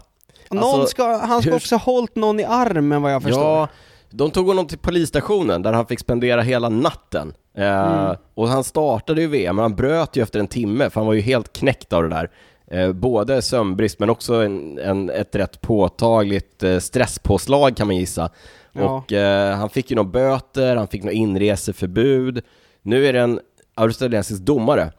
Någon 0.50 0.64
Alltså, 0.64 0.86
ska, 0.86 1.16
han 1.16 1.42
ska 1.42 1.50
hur- 1.50 1.56
också 1.56 1.74
ha 1.74 1.80
hållit 1.82 2.16
någon 2.16 2.40
i 2.40 2.44
armen 2.44 3.02
vad 3.02 3.12
jag 3.12 3.22
förstår. 3.22 3.42
Ja, 3.42 3.68
de 4.10 4.30
tog 4.30 4.46
honom 4.46 4.66
till 4.66 4.78
polisstationen 4.78 5.62
där 5.62 5.72
han 5.72 5.86
fick 5.86 6.00
spendera 6.00 6.42
hela 6.42 6.68
natten. 6.68 7.34
Eh, 7.54 8.02
Mm. 8.02 8.16
Och 8.34 8.48
han 8.48 8.64
startade 8.64 9.20
ju 9.20 9.26
VM, 9.26 9.56
men 9.56 9.62
han 9.62 9.74
bröt 9.74 10.16
ju 10.16 10.22
efter 10.22 10.40
en 10.40 10.46
timme 10.46 10.90
för 10.90 11.00
han 11.00 11.06
var 11.06 11.14
ju 11.14 11.20
helt 11.20 11.52
knäckt 11.52 11.92
av 11.92 12.02
det 12.02 12.08
där. 12.08 12.30
Eh, 12.66 12.92
både 12.92 13.42
sömnbrist 13.42 13.98
men 13.98 14.10
också 14.10 14.34
en, 14.34 14.78
en, 14.78 15.10
ett 15.10 15.34
rätt 15.36 15.60
påtagligt 15.60 16.62
eh, 16.62 16.78
stresspåslag 16.78 17.76
kan 17.76 17.86
man 17.86 17.96
gissa. 17.96 18.30
Ja. 18.72 18.82
Och 18.82 19.12
eh, 19.12 19.56
han 19.56 19.70
fick 19.70 19.90
ju 19.90 19.96
några 19.96 20.10
böter, 20.10 20.76
han 20.76 20.88
fick 20.88 21.04
något 21.04 21.12
inreseförbud. 21.14 22.42
Nu 22.82 23.06
är 23.06 23.12
det 23.12 23.20
en 23.20 23.40
australiensisk 23.74 24.42
domare 24.42 24.92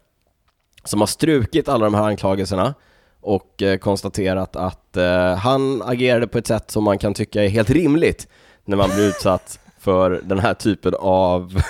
som 0.84 1.00
har 1.00 1.08
strukit 1.08 1.70
alla 1.70 1.86
de 1.86 1.94
här 1.94 2.04
anklagelserna 2.04 2.74
och 3.22 3.62
eh, 3.62 3.78
konstaterat 3.78 4.56
att 4.56 4.98
eh, 4.98 5.36
han 5.36 5.82
agerade 5.82 6.28
på 6.28 6.38
ett 6.38 6.48
sätt 6.48 6.72
som 6.72 6.84
man 6.84 6.98
kan 6.98 7.14
tycka 7.14 7.44
är 7.44 7.48
helt 7.48 7.70
rimligt 7.70 8.28
när 8.66 8.78
man 8.78 8.90
blir 8.90 9.08
utsatt 9.08 9.60
för 9.84 10.22
den 10.24 10.40
här 10.40 10.54
typen 10.54 10.94
av 11.00 11.62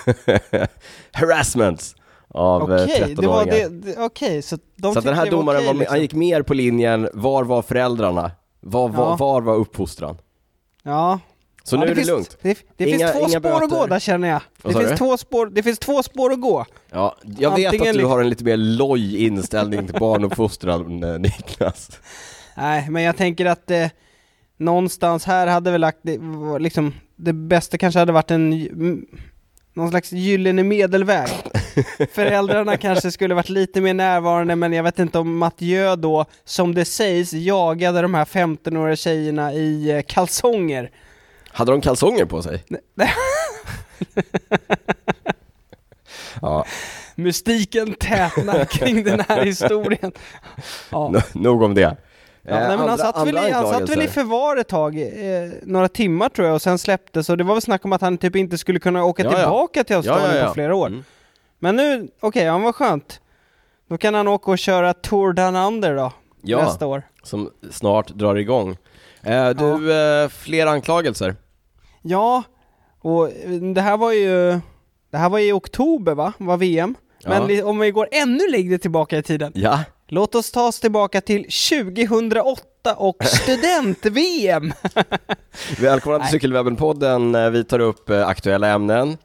harassment 1.11 1.95
av 2.27 2.73
eh, 2.73 2.83
Okej, 2.83 3.15
det 3.17 3.27
var 3.27 3.43
13-åringar. 3.45 3.69
det, 3.69 3.91
det, 3.91 3.97
okej, 4.05 4.41
så 4.41 4.57
de 4.75 4.93
Så 4.93 5.01
den 5.01 5.13
här 5.15 5.31
domaren, 5.31 5.57
okej, 5.57 5.67
var, 5.67 5.73
liksom. 5.73 5.93
han 5.93 6.01
gick 6.01 6.13
mer 6.13 6.41
på 6.41 6.53
linjen, 6.53 7.09
var 7.13 7.43
var 7.43 7.61
föräldrarna? 7.61 8.31
Var 8.61 8.89
var, 8.89 9.03
Ja. 9.09 9.15
var, 9.15 9.41
var 9.41 9.55
uppfostran? 9.55 10.17
Ja. 10.83 11.19
Så 11.63 11.75
ja, 11.75 11.79
nu 11.79 11.85
är 11.85 11.89
det 11.89 11.95
finns, 11.95 12.07
lugnt. 12.07 12.37
Det, 12.41 12.57
det 12.77 12.85
Inga- 12.85 13.07
finns 13.07 13.11
två 13.31 13.39
spår 13.39 13.63
att 13.63 13.69
gå 13.69 13.75
böter. 13.75 13.87
där 13.89 13.99
känner 13.99 14.27
jag. 14.29 14.41
Det 14.63 14.73
finns, 14.73 14.89
du? 14.91 14.97
två 14.97 15.17
spår, 15.17 15.45
det 15.45 15.63
finns 15.63 15.79
två 15.79 16.03
spår 16.03 16.31
att 16.33 16.41
gå. 16.41 16.65
Ja, 16.91 17.15
jag 17.37 17.55
vet 17.55 17.65
Antingen 17.73 17.89
att 17.95 17.99
du 18.01 18.05
har 18.05 18.19
en 18.21 18.29
lite 18.29 18.43
mer 18.43 18.57
loj 18.57 19.25
inställning 19.25 19.87
till 19.87 19.99
barnuppfostran, 19.99 21.03
eh, 21.13 21.19
Niklas. 21.19 21.99
Nej, 22.57 22.89
men 22.89 23.03
jag 23.03 23.17
tänker 23.17 23.45
att 23.45 23.71
eh, 23.71 23.87
någonstans 24.57 25.25
här 25.25 25.47
hade 25.47 25.71
väl 25.71 25.81
lagt, 25.81 25.99
liksom, 26.59 26.93
det 27.15 27.33
bästa 27.33 27.77
kanske 27.77 27.99
hade 27.99 28.11
varit 28.11 28.31
en, 28.31 29.05
någon 29.73 29.89
slags 29.89 30.11
gyllene 30.11 30.63
medelväg. 30.63 31.29
Föräldrarna 32.11 32.77
kanske 32.77 33.11
skulle 33.11 33.33
varit 33.33 33.49
lite 33.49 33.81
mer 33.81 33.93
närvarande, 33.93 34.55
men 34.55 34.73
jag 34.73 34.83
vet 34.83 34.99
inte 34.99 35.19
om 35.19 35.37
Mathieu 35.37 35.95
då, 35.95 36.25
som 36.45 36.75
det 36.75 36.85
sägs, 36.85 37.33
jagade 37.33 38.01
de 38.01 38.13
här 38.13 38.25
15-åriga 38.25 38.95
tjejerna 38.95 39.53
i 39.53 39.91
eh, 39.91 40.01
kalsonger. 40.07 40.91
Hade 41.49 41.71
de 41.71 41.81
kalsonger 41.81 42.25
på 42.25 42.41
sig? 42.43 42.63
Ja, 46.41 46.65
Mystiken 47.15 47.93
tätnar 47.93 48.65
kring 48.65 49.03
den 49.03 49.19
här 49.29 49.45
historien. 49.45 50.11
Ja. 50.91 51.09
no- 51.13 51.37
nog 51.37 51.61
om 51.61 51.73
det. 51.73 51.97
Ja, 52.45 52.53
nej, 52.59 52.61
men 52.69 52.79
han, 52.79 52.89
andra- 52.89 52.97
satt 52.97 53.27
väl 53.27 53.37
i, 53.37 53.51
han 53.51 53.67
satt 53.67 53.89
väl 53.89 54.01
i 54.01 54.07
förvar 54.07 54.57
ett 54.57 54.67
tag, 54.67 54.97
eh, 55.01 55.51
några 55.63 55.87
timmar 55.87 56.29
tror 56.29 56.47
jag, 56.47 56.55
och 56.55 56.61
sen 56.61 56.77
släpptes 56.77 57.29
och 57.29 57.37
det 57.37 57.43
var 57.43 57.53
väl 57.55 57.61
snack 57.61 57.85
om 57.85 57.93
att 57.93 58.01
han 58.01 58.17
typ 58.17 58.35
inte 58.35 58.57
skulle 58.57 58.79
kunna 58.79 59.03
åka 59.05 59.23
Ja, 59.23 59.29
ja. 59.31 59.37
tillbaka 59.37 59.83
till 59.83 59.95
Australien 59.95 60.47
på 60.47 60.53
flera 60.53 60.75
år. 60.75 60.87
Mm. 60.87 61.03
Men 61.59 61.75
nu, 61.75 62.07
okej, 62.19 62.43
ja, 62.43 62.57
vad 62.57 62.75
skönt. 62.75 63.19
Då 63.89 63.97
kan 63.97 64.13
han 64.13 64.27
åka 64.27 64.51
och 64.51 64.57
köra 64.57 64.93
Tour 64.93 65.33
Down 65.33 65.55
Under 65.55 65.95
då, 65.95 66.11
Ja, 66.41 66.63
nästa 66.65 66.87
år. 66.87 67.03
som 67.23 67.49
snart 67.71 68.07
drar 68.09 68.35
igång. 68.35 68.77
Eh, 69.21 69.49
du, 69.49 69.93
eh, 69.93 70.29
fler 70.29 70.67
anklagelser? 70.67 71.35
Ja, 72.01 72.43
och 73.01 73.27
eh, 73.29 73.49
det 73.75 73.81
här 73.81 73.97
var 73.97 74.11
ju, 74.11 74.59
det 75.11 75.17
här 75.17 75.29
var 75.29 75.39
i 75.39 75.51
oktober 75.51 76.15
va, 76.15 76.33
var 76.37 76.57
VM. 76.57 76.95
Men 77.25 77.55
Ja. 77.55 77.65
om 77.65 77.79
vi 77.79 77.91
går 77.91 78.07
ännu 78.11 78.51
längre 78.51 78.77
tillbaka 78.77 79.17
i 79.17 79.23
tiden, 79.23 79.51
Ja, 79.55 79.79
låt 80.13 80.35
oss 80.35 80.51
ta 80.51 80.67
oss 80.67 80.79
tillbaka 80.79 81.21
till 81.21 81.43
2008 81.43 82.95
och 82.97 83.17
student-VM! 83.25 84.73
välkomna 85.79 86.19
till. 86.27 86.39
Cykelwebben-podden. 86.39 87.45
Eh, 87.45 87.49
Vi 87.49 87.63
tar 87.63 87.79
upp 87.79 88.09
eh, 88.09 88.27
aktuella 88.27 88.67
ämnen. 88.67 89.17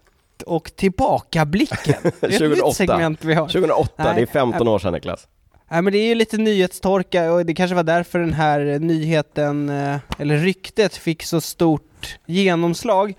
och 0.47 0.77
tillbakablicken. 0.77 1.95
Det 2.03 2.27
är 2.27 2.31
ett 2.31 2.39
2008. 2.39 2.67
nytt 2.67 2.77
segment 2.77 3.25
vi 3.25 3.35
har. 3.35 3.47
2008, 3.49 3.93
Nej. 3.97 4.15
det 4.15 4.23
är 4.23 4.27
15 4.27 4.69
år 4.69 4.79
sedan 4.79 4.93
Niklas. 4.93 5.29
Nej 5.71 5.83
men 5.83 5.93
det 5.93 5.99
är 5.99 6.07
ju 6.09 6.15
lite 6.15 6.37
nyhetstorka 6.37 7.33
och 7.33 7.47
det 7.47 7.55
kanske 7.55 7.75
var 7.75 7.83
därför 7.83 8.19
den 8.19 8.33
här 8.33 8.79
nyheten, 8.79 9.69
eh, 9.69 9.97
eller 10.19 10.37
ryktet, 10.37 10.97
fick 10.97 11.23
så 11.23 11.41
stort 11.41 12.19
genomslag. 12.27 13.15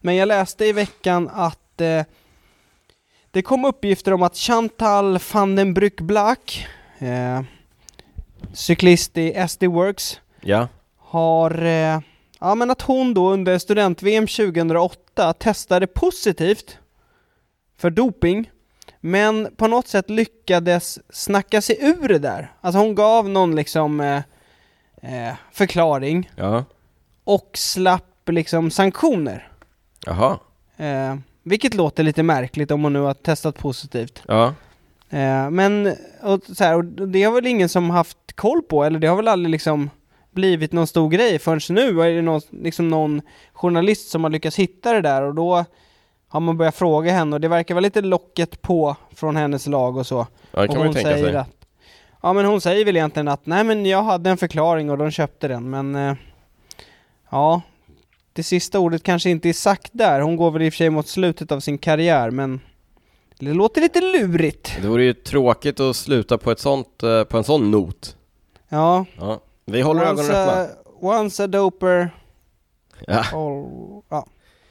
Men 0.00 0.16
jag 0.16 0.26
läste 0.28 0.64
i 0.64 0.72
veckan 0.72 1.30
att 1.32 1.80
eh, 1.80 2.02
det 3.30 3.42
kom 3.42 3.64
uppgifter 3.64 4.12
om 4.12 4.22
att 4.22 4.36
Chantal 4.36 5.18
van 5.32 5.56
den 5.56 5.74
Brück 5.76 6.02
Black, 6.02 6.66
eh, 7.02 7.40
cyklist 8.52 9.18
i 9.18 9.48
SD 9.48 9.64
Works, 9.64 10.20
Ja, 10.40 10.68
har, 10.98 11.62
eh, 11.64 12.00
ja 12.40 12.54
men 12.54 12.70
att 12.70 12.82
hon 12.82 13.14
då 13.14 13.30
under 13.30 13.58
student-VM 13.58 14.26
2008 14.26 15.32
testade 15.32 15.86
positivt 15.86 16.78
för 17.76 17.90
doping, 17.90 18.50
men 19.00 19.48
på 19.56 19.66
något 19.66 19.88
sätt 19.88 20.10
lyckades 20.10 20.98
snacka 21.10 21.60
sig 21.62 21.76
ur 21.80 22.08
det 22.08 22.18
där. 22.18 22.52
Alltså 22.60 22.78
hon 22.78 22.94
gav 22.94 23.28
någon 23.28 23.56
liksom 23.56 24.00
eh, 24.00 24.16
eh, 25.02 25.34
förklaring 25.52 26.30
ja, 26.36 26.64
och 27.24 27.50
slapp 27.54 28.28
liksom 28.28 28.70
sanktioner. 28.70 29.48
jaha, 30.06 30.38
Eh, 30.76 31.16
vilket 31.42 31.74
låter 31.74 32.02
lite 32.02 32.22
märkligt 32.22 32.70
om 32.70 32.82
hon 32.82 32.92
nu 32.92 33.00
har 33.00 33.14
testat 33.14 33.58
positivt. 33.58 34.22
ja. 34.28 34.54
Eh, 35.12 35.50
men 35.50 35.96
och 36.22 36.40
så 36.56 36.64
här, 36.64 36.76
och 36.76 36.84
det 36.84 37.22
har 37.22 37.32
väl 37.32 37.46
ingen 37.46 37.68
som 37.68 37.90
haft 37.90 38.18
koll 38.34 38.62
på, 38.62 38.84
eller 38.84 38.98
det 38.98 39.06
har 39.06 39.16
väl 39.16 39.28
aldrig 39.28 39.50
liksom 39.50 39.90
blivit 40.30 40.72
någon 40.72 40.86
stor 40.86 41.10
grej 41.10 41.38
förrän 41.38 41.60
nu 41.68 42.02
är 42.02 42.10
det 42.10 42.22
någon, 42.22 42.40
liksom 42.50 42.88
någon 42.88 43.22
journalist 43.52 44.08
som 44.08 44.24
har 44.24 44.30
lyckats 44.30 44.56
hitta 44.56 44.92
det 44.92 45.00
där 45.00 45.22
och 45.22 45.34
då 45.34 45.64
har 46.28 46.40
man 46.40 46.56
börjat 46.58 46.76
fråga 46.76 47.12
henne 47.12 47.36
och 47.36 47.40
det 47.40 47.48
verkar 47.48 47.74
vara 47.74 47.80
lite 47.80 48.00
locket 48.00 48.62
på 48.62 48.96
från 49.14 49.36
hennes 49.36 49.66
lag 49.66 49.96
och 49.96 50.06
så. 50.06 50.26
Ja, 50.50 50.60
det 50.60 50.68
kan 50.68 50.76
och 50.76 50.76
man 50.76 50.82
ju 50.82 50.88
hon 50.88 50.94
tänka 50.94 51.10
säger 51.10 51.24
sig. 51.24 51.36
att 51.36 51.66
Ja 52.22 52.32
men 52.32 52.44
hon 52.44 52.60
säger 52.60 52.84
väl 52.84 52.96
egentligen 52.96 53.28
att 53.28 53.46
nej 53.46 53.64
men 53.64 53.86
jag 53.86 54.02
hade 54.02 54.30
en 54.30 54.36
förklaring 54.36 54.90
och 54.90 54.98
de 54.98 55.10
köpte 55.10 55.48
den 55.48 55.70
men 55.70 55.94
eh, 55.94 56.14
Ja 57.30 57.62
Det 58.32 58.42
sista 58.42 58.78
ordet 58.78 59.02
kanske 59.02 59.30
inte 59.30 59.48
är 59.48 59.52
sagt 59.52 59.90
där, 59.92 60.20
hon 60.20 60.36
går 60.36 60.50
väl 60.50 60.62
i 60.62 60.68
och 60.68 60.72
för 60.72 60.76
sig 60.78 60.90
mot 60.90 61.08
slutet 61.08 61.52
av 61.52 61.60
sin 61.60 61.78
karriär 61.78 62.30
men 62.30 62.60
Det 63.44 63.52
låter 63.52 63.80
lite 63.80 64.00
lurigt 64.00 64.72
Det 64.82 64.88
vore 64.88 65.04
ju 65.04 65.12
tråkigt 65.14 65.80
att 65.80 65.96
sluta 65.96 66.38
på, 66.38 66.50
ett 66.50 66.58
sånt, 66.58 67.02
eh, 67.02 67.24
på 67.24 67.38
en 67.38 67.44
sån 67.44 67.70
not. 67.70 68.16
Ja 68.68 69.04
Ja. 69.18 69.40
Vi 69.64 69.80
håller 69.80 70.02
ögonen 70.02 70.18
once 70.18 70.32
öppna. 70.32 70.62
a, 70.62 70.66
once 71.00 71.44
a 71.44 71.46
doper 71.46 72.10
Ja. 73.06 73.24
all, 73.32 74.02
ja. 74.08 74.26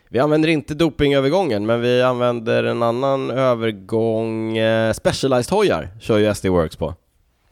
Vi 0.10 0.20
använder 0.20 0.50
inte 0.50 0.74
dopingövergången, 0.74 1.66
men 1.66 1.82
vi 1.82 2.02
använder 2.02 2.64
en 2.64 2.84
annan 2.84 3.32
övergång. 3.32 4.58
Eh, 4.58 4.94
Specialized 4.94 5.52
hojar 5.58 5.90
kör 6.00 6.18
ju 6.18 6.34
SD 6.36 6.46
Works 6.46 6.76
på. 6.76 6.94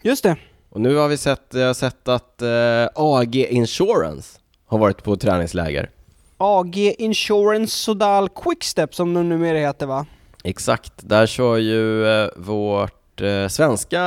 Just 0.01 0.24
det 0.24 0.36
Och 0.70 0.82
nu 0.82 0.95
har 0.95 1.07
vi 1.07 1.17
sett, 1.17 1.45
jag 1.53 1.67
har 1.67 1.74
sett 1.74 2.07
att 2.07 2.41
eh, 2.41 2.88
AG 2.95 3.36
Insurance 3.36 4.39
har 4.65 4.78
varit 4.78 5.03
på 5.03 5.15
träningsläger. 5.15 5.89
AG 6.38 6.78
Insurance 6.78 7.78
Sodal 7.78 8.30
Quickstep 8.30 8.95
som 8.95 9.13
de 9.13 9.30
numera 9.30 9.57
heter 9.57 9.86
va? 9.86 10.05
Exakt, 10.44 10.94
där 10.98 11.28
kör 11.28 11.58
ju 11.58 12.08
eh, 12.08 12.30
vårt 12.36 13.22
eh, 13.22 13.48
svenska, 13.48 14.02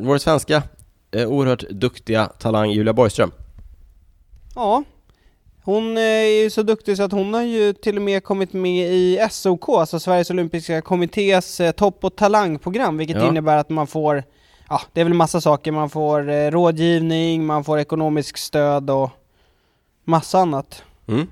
vår 0.00 0.18
svenska 0.18 0.62
eh, 1.10 1.28
oerhört 1.28 1.64
duktiga 1.70 2.26
talang 2.26 2.70
Julia 2.70 2.92
Borgström. 2.92 3.30
Ja. 4.54 4.84
Hon 5.64 5.98
är 5.98 6.42
ju 6.42 6.50
så 6.50 6.62
duktig 6.62 6.96
så 6.96 7.02
att 7.02 7.12
hon 7.12 7.34
har 7.34 7.42
ju 7.42 7.72
till 7.72 7.96
och 7.96 8.02
med 8.02 8.24
kommit 8.24 8.52
med 8.52 8.92
i 8.92 9.26
SOK, 9.30 9.68
alltså 9.68 10.00
Sveriges 10.00 10.30
Olympiska 10.30 10.82
Kommittés 10.82 11.60
topp 11.76 12.04
och 12.04 12.16
talangprogram, 12.16 12.96
vilket 12.96 13.16
Ja. 13.16 13.28
innebär 13.28 13.56
att 13.56 13.70
man 13.70 13.86
får, 13.86 14.24
ja 14.68 14.80
det 14.92 15.00
är 15.00 15.04
väl 15.04 15.14
massa 15.14 15.40
saker, 15.40 15.72
man 15.72 15.90
får 15.90 16.50
rådgivning, 16.50 17.46
man 17.46 17.64
får 17.64 17.78
ekonomisk 17.78 18.36
stöd 18.36 18.90
och 18.90 19.10
massa 20.04 20.38
annat. 20.38 20.82
Mm. 21.06 21.26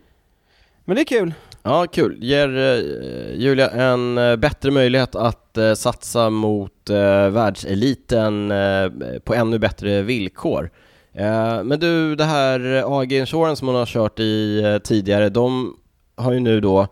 Men 0.85 0.97
det 0.97 1.03
är 1.03 1.07
kul. 1.07 1.35
Ja, 1.63 1.87
kul. 1.87 2.19
Ger 2.21 2.57
eh, 2.57 3.35
Julia 3.35 3.71
en 3.71 4.19
eh, 4.19 4.37
bättre 4.37 4.71
möjlighet 4.71 5.15
att 5.15 5.57
eh, 5.57 5.75
satsa 5.75 6.31
mot 6.31 6.91
eh, 6.91 7.29
världseliten 7.29 8.51
eh, 8.51 8.89
på 9.25 9.35
ännu 9.35 9.59
bättre 9.59 10.03
villkor. 10.03 10.71
Eh, 11.13 11.63
men 11.63 11.81
du, 11.81 12.17
det 12.17 12.25
här 12.25 12.85
AG 13.01 13.13
Insurance 13.13 13.59
som 13.59 13.69
hon 13.69 13.77
har 13.77 13.87
kört 13.87 14.21
i 14.21 14.81
tidigare, 14.85 15.29
de 15.29 15.77
har 16.17 16.33
ju 16.33 16.41
nu 16.41 16.61
då 16.61 16.89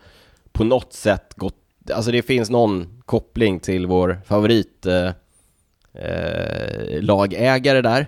på 0.52 0.64
något 0.64 0.92
sätt 0.92 1.34
gått, 1.36 1.54
alltså 1.94 2.10
det 2.10 2.22
finns 2.22 2.50
någon 2.50 3.02
koppling 3.04 3.60
till 3.60 3.86
vår 3.86 4.20
favorit 4.26 4.86
lagägare 7.00 7.80
där, 7.82 8.06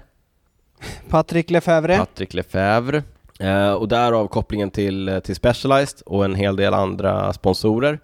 Patrik 1.08 1.50
Lefebvre. 1.50 1.98
Patrick 1.98 2.34
Lefebvre. 2.34 3.02
Eh, 3.40 3.72
och 3.72 3.88
därav 3.88 4.26
kopplingen 4.28 4.70
till, 4.70 5.08
eh, 5.08 5.18
till 5.20 5.34
Specialized 5.34 6.00
och 6.06 6.24
en 6.24 6.34
hel 6.34 6.56
del 6.56 6.74
andra 6.74 7.32
sponsorer. 7.32 7.98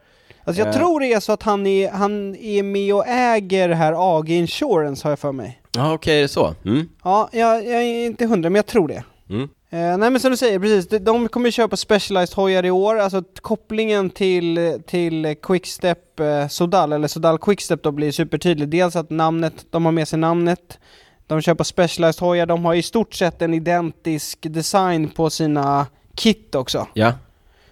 Alltså 0.45 0.63
jag 0.63 0.69
Eh. 0.69 0.75
tror 0.75 1.01
det 1.01 1.13
är 1.13 1.21
så 1.21 1.33
att 1.33 1.43
han 1.43 1.67
är, 1.67 1.91
han 1.91 2.37
är 2.37 2.63
med 2.63 2.95
och 2.95 3.05
äger 3.07 3.69
det 3.69 3.75
här 3.75 4.19
AG 4.19 4.31
Insurance 4.31 5.05
har 5.07 5.11
jag 5.11 5.19
för 5.19 5.33
mig. 5.33 5.61
Ja, 5.77 5.93
okej, 5.95 6.19
är 6.19 6.23
det 6.23 6.29
så? 6.29 6.55
Mm. 6.65 6.89
Ja, 7.05 7.29
jag, 7.33 7.57
jag 7.67 7.83
är 7.83 8.07
inte 8.07 8.27
hundra, 8.27 8.51
men 8.51 8.57
jag 8.57 8.67
tror 8.67 8.89
det. 8.89 9.05
Mm. 9.31 9.43
Eh, 9.71 9.99
nej 9.99 10.11
men 10.11 10.21
som 10.21 10.31
du 10.31 10.37
säger, 10.37 10.59
precis, 10.59 10.89
de, 10.89 10.99
de 10.99 11.29
kommer 11.29 11.51
köpa 11.51 11.77
Specialized 11.77 12.37
hojar 12.37 12.65
i 12.65 12.71
år, 12.71 12.99
alltså 12.99 13.23
kopplingen 13.41 14.11
till, 14.11 14.79
till 14.87 15.37
Quickstep 15.43 16.21
eh, 16.21 16.49
Sodal, 16.49 16.93
eller 16.93 17.09
Sodal 17.09 17.39
Quickstep 17.39 17.83
då 17.83 17.91
blir 17.91 18.13
supertydlig. 18.13 18.69
Dels 18.69 18.97
att 18.97 19.11
namnet, 19.11 19.67
de 19.71 19.85
har 19.85 19.93
med 19.93 20.09
sig 20.09 20.19
namnet, 20.19 20.79
de 21.27 21.41
köper 21.41 21.65
Specialized 21.65 22.21
hojar, 22.21 22.47
de 22.47 22.65
har 22.65 22.75
i 22.75 22.83
stort 22.83 23.15
sett 23.15 23.43
en 23.43 23.55
identisk 23.55 24.39
design 24.43 25.09
på 25.09 25.31
sina 25.31 25.87
kit 26.15 26.55
också. 26.55 26.87
Ja, 26.95 27.13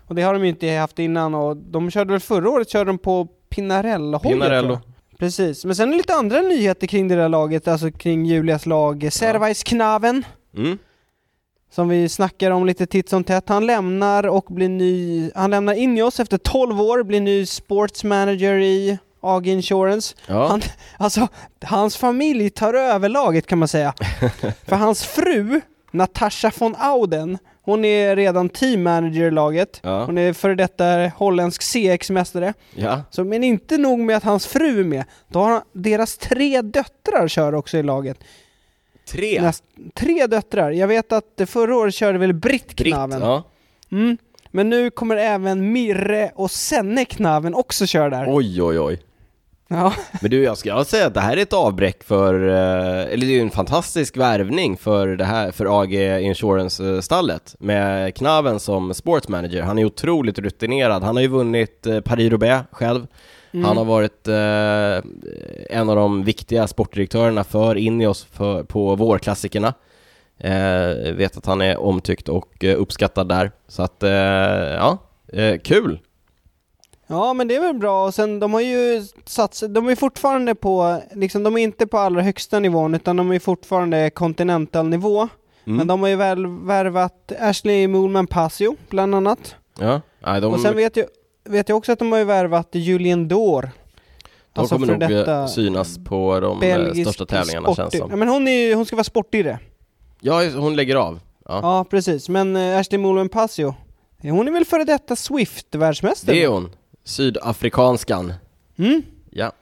Och 0.06 0.14
det 0.14 0.22
har 0.22 0.32
de 0.32 0.42
ju 0.42 0.48
inte 0.48 0.68
haft 0.68 0.98
innan 0.98 1.34
och 1.34 1.56
de 1.56 1.90
körde 1.90 2.12
väl 2.12 2.20
förra 2.20 2.50
året, 2.50 2.70
körde 2.70 2.90
de 2.90 2.98
på 2.98 3.28
Pinarello-hojar 3.48 4.20
tror 4.20 4.32
Pinarello. 4.32 4.78
Precis, 5.18 5.64
men 5.64 5.76
sen 5.76 5.88
är 5.88 5.92
det 5.92 5.96
lite 5.96 6.14
andra 6.14 6.40
nyheter 6.40 6.86
kring 6.86 7.08
det 7.08 7.14
där 7.14 7.28
laget, 7.28 7.68
alltså 7.68 7.90
kring 7.90 8.26
Julias 8.26 8.66
lag, 8.66 9.08
Servais 9.12 9.62
Knaven. 9.62 10.24
Mm. 10.56 10.78
som 11.70 11.88
vi 11.88 12.08
snackar 12.08 12.50
om 12.50 12.66
lite 12.66 12.86
titt 12.86 13.08
som 13.08 13.24
tätt. 13.24 13.48
Han 13.48 13.66
lämnar 13.66 14.26
och 14.26 14.44
blir 14.48 14.68
ny, 14.68 15.30
han 15.34 15.50
lämnar 15.50 15.74
in 15.74 15.98
i 15.98 16.02
oss 16.02 16.20
efter 16.20 16.38
12 16.38 16.80
år, 16.80 17.02
blir 17.02 17.20
ny 17.20 17.46
sports 17.46 18.04
manager 18.04 18.54
i 18.58 18.98
AG 19.24 19.46
Insurance. 19.46 20.14
Ja. 20.26 20.46
Han, 20.48 20.62
alltså, 20.98 21.28
hans 21.64 21.96
familj 21.96 22.50
tar 22.50 22.74
över 22.74 23.08
laget 23.08 23.46
kan 23.46 23.58
man 23.58 23.68
säga. 23.68 23.94
För 24.66 24.76
hans 24.76 25.04
fru, 25.04 25.60
Natasha 25.90 26.50
von 26.58 26.74
Auden, 26.78 27.38
hon 27.62 27.84
är 27.84 28.16
redan 28.16 28.48
team 28.48 28.82
manager 28.82 29.22
i 29.24 29.30
laget. 29.30 29.80
Ja. 29.82 30.04
Hon 30.04 30.18
är 30.18 30.32
före 30.32 30.54
detta 30.54 30.84
holländsk 31.16 31.62
CX-mästare. 31.62 32.54
ja. 32.74 33.02
Så, 33.10 33.24
men 33.24 33.44
inte 33.44 33.78
nog 33.78 33.98
med 33.98 34.16
att 34.16 34.24
hans 34.24 34.46
fru 34.46 34.80
är 34.80 34.84
med, 34.84 35.04
då 35.28 35.38
har 35.38 35.50
han, 35.50 35.62
deras 35.72 36.16
tre 36.16 36.62
döttrar 36.62 37.28
kör 37.28 37.54
också 37.54 37.76
i 37.78 37.82
laget. 37.82 38.18
Tre. 39.08 39.40
Näst, 39.42 39.64
tre 39.94 40.26
döttrar. 40.26 40.70
Jag 40.70 40.88
vet 40.88 41.12
att 41.12 41.40
förra 41.46 41.76
året 41.76 41.94
körde 41.94 42.18
väl 42.18 42.32
Britt 42.32 42.76
Britt. 42.76 42.94
Knaven. 42.94 43.20
Ja. 43.20 43.42
Mm. 43.92 44.18
Men 44.50 44.70
nu 44.70 44.90
kommer 44.90 45.16
även 45.16 45.72
Mirre 45.72 46.30
och 46.34 46.50
Senne 46.50 47.04
Knaven 47.04 47.54
också 47.54 47.86
köra 47.86 48.10
där. 48.10 48.26
Oj, 48.28 48.62
oj, 48.62 48.80
oj. 48.80 49.02
Ja. 49.68 49.92
Men 50.20 50.30
du, 50.30 50.42
jag 50.42 50.58
ska 50.58 50.84
säga 50.84 51.06
att 51.06 51.14
det 51.14 51.20
här 51.20 51.36
är 51.36 51.42
ett 51.42 51.52
avbräck 51.52 52.04
för, 52.04 52.48
eh, 52.48 53.12
eller 53.12 53.26
det 53.26 53.32
är 53.32 53.36
ju 53.36 53.40
en 53.40 53.50
fantastisk 53.50 54.16
värvning 54.16 54.76
för 54.76 55.08
det 55.08 55.24
här, 55.24 55.50
för 55.50 55.80
AG 55.80 55.94
Insurance-stallet 56.22 57.56
med 57.58 58.14
Knaven 58.14 58.60
som 58.60 58.94
sportsmanager. 58.94 59.62
Han 59.62 59.78
är 59.78 59.84
otroligt 59.84 60.38
rutinerad. 60.38 61.02
Han 61.02 61.16
har 61.16 61.22
ju 61.22 61.28
vunnit 61.28 61.86
eh, 61.86 62.00
Paris-Roubaix 62.00 62.64
själv. 62.70 63.06
Mm. 63.52 63.64
Han 63.64 63.76
har 63.76 63.84
varit 63.84 64.28
eh, 64.28 65.76
en 65.78 65.90
av 65.90 65.96
de 65.96 66.24
viktiga 66.24 66.66
sportdirektörerna 66.66 67.44
för 67.44 67.76
Ineos 67.76 68.24
för, 68.24 68.62
på 68.62 68.96
vårklassikerna. 68.96 69.74
Eh, 70.38 71.14
vet 71.14 71.36
att 71.36 71.46
han 71.46 71.60
är 71.60 71.76
omtyckt 71.76 72.28
och 72.28 72.64
eh, 72.64 72.80
uppskattad 72.80 73.28
där. 73.28 73.50
Så 73.68 73.82
att, 73.82 74.02
eh, 74.02 74.10
ja, 74.10 74.98
kul! 75.62 75.98
Ja, 77.06 77.32
men 77.32 77.48
det 77.48 77.56
är 77.56 77.60
väl 77.60 77.74
bra. 77.74 78.06
Och 78.06 78.14
sen, 78.14 78.40
de 78.40 78.52
har 78.54 78.60
ju 78.60 79.04
satsat, 79.24 79.74
de 79.74 79.88
är 79.88 79.96
fortfarande 79.96 80.54
på, 80.54 81.02
liksom, 81.14 81.42
de 81.42 81.56
är 81.56 81.62
inte 81.62 81.86
på 81.86 81.98
allra 81.98 82.22
högsta 82.22 82.58
nivån, 82.58 82.94
utan 82.94 83.16
de 83.16 83.30
är 83.32 83.38
fortfarande 83.38 84.10
continental 84.10 84.88
nivå. 84.88 85.28
Mm. 85.66 85.76
Men 85.76 85.86
de 85.86 86.00
har 86.02 86.08
ju 86.08 86.16
väl 86.16 86.46
värvat 86.46 87.32
Ashley 87.40 87.88
Moolman 87.88 88.26
Passio, 88.26 88.76
bland 88.88 89.14
annat. 89.14 89.54
Ja, 89.78 90.00
nej, 90.26 90.40
de, 90.40 90.52
Och 90.54 90.60
sen 90.60 90.76
vet 90.76 90.96
jag, 90.96 91.06
vet 91.44 91.68
jag 91.68 91.78
också 91.78 91.92
att 91.92 91.98
de 91.98 92.12
har 92.12 92.18
ju 92.18 92.24
värvat 92.24 92.68
Julian 92.72 93.28
Dore. 93.28 93.70
de 94.52 94.60
alltså 94.60 94.74
kommer 94.74 94.86
nog 94.98 95.28
eh, 95.28 95.46
synas 95.46 95.98
på 96.04 96.40
de 96.40 96.52
eh, 96.52 96.60
belgisk 96.60 97.02
största 97.10 97.26
tävlingarna 97.26 97.68
sporty- 97.68 97.76
känns 97.76 97.92
det 97.92 97.98
Ja, 97.98 98.08
som. 98.08 98.18
men 98.18 98.28
hon, 98.28 98.48
är, 98.48 98.74
hon 98.74 98.86
ska 98.86 98.96
vara 98.96 99.04
sportire. 99.04 99.58
Ja, 100.20 100.42
hon 100.56 100.76
lägger 100.76 100.96
av. 100.96 101.20
Ja, 101.48 101.60
Ja, 101.62 101.84
precis. 101.90 102.28
Men 102.28 102.56
eh, 102.56 102.78
Ashley 102.78 102.98
Moolman 102.98 103.28
Passio, 103.28 103.74
hon 104.22 104.48
är 104.48 104.52
väl 104.52 104.64
före 104.64 104.84
detta 104.84 105.16
Swift-världsmästare? 105.16 106.34
det 106.36 106.44
är 106.44 106.48
hon. 106.48 106.70
Sydafrikanskan. 107.04 108.32
Mm. 108.78 109.02
Ja. 109.30 109.52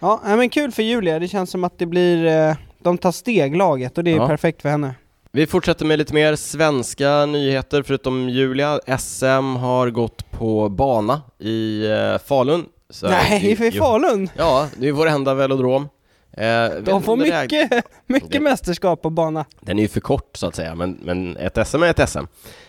Ja, 0.00 0.20
nej, 0.24 0.36
men 0.36 0.50
kul 0.50 0.72
för 0.72 0.82
Julia. 0.82 1.18
Det 1.18 1.28
känns 1.28 1.50
som 1.50 1.64
att 1.64 1.78
det 1.78 1.86
blir, 1.86 2.26
eh, 2.26 2.56
de 2.78 2.98
tar 2.98 3.12
steg 3.12 3.56
laget 3.56 3.98
och 3.98 4.04
det 4.04 4.10
är 4.12 4.16
Ja. 4.16 4.26
perfekt 4.28 4.62
för 4.62 4.68
henne. 4.68 4.94
Vi 5.32 5.46
fortsätter 5.46 5.84
med 5.84 5.98
lite 5.98 6.14
mer 6.14 6.36
svenska 6.36 7.26
nyheter 7.26 7.82
förutom 7.82 8.28
Julia. 8.28 8.80
SM 8.98 9.56
har 9.56 9.90
gått 9.90 10.30
på 10.30 10.68
bana 10.68 11.20
i 11.38 11.86
eh, 11.90 12.18
Falun. 12.18 12.64
Så 12.90 13.08
nej, 13.08 13.56
för 13.56 13.64
i 13.64 13.70
Jo. 13.72 13.82
Falun! 13.84 14.28
Ja, 14.36 14.68
det 14.76 14.88
är 14.88 14.92
vår 14.92 15.06
enda 15.06 15.34
velodrom. 15.34 15.88
Eh, 16.36 16.70
De 16.84 17.02
får 17.02 17.12
är- 17.12 17.42
mycket, 17.42 17.84
mycket 18.06 18.30
det- 18.32 18.40
mästerskap 18.40 19.02
på 19.02 19.10
bana. 19.10 19.44
Den 19.60 19.78
är 19.78 19.82
ju 19.82 19.88
för 19.88 20.00
kort 20.00 20.36
så 20.36 20.46
att 20.46 20.54
säga, 20.54 20.74
men, 20.74 20.98
men 21.02 21.36
ett 21.36 21.68
SM 21.68 21.82
är 21.82 21.86
ett 21.90 22.08
SM. 22.10 22.26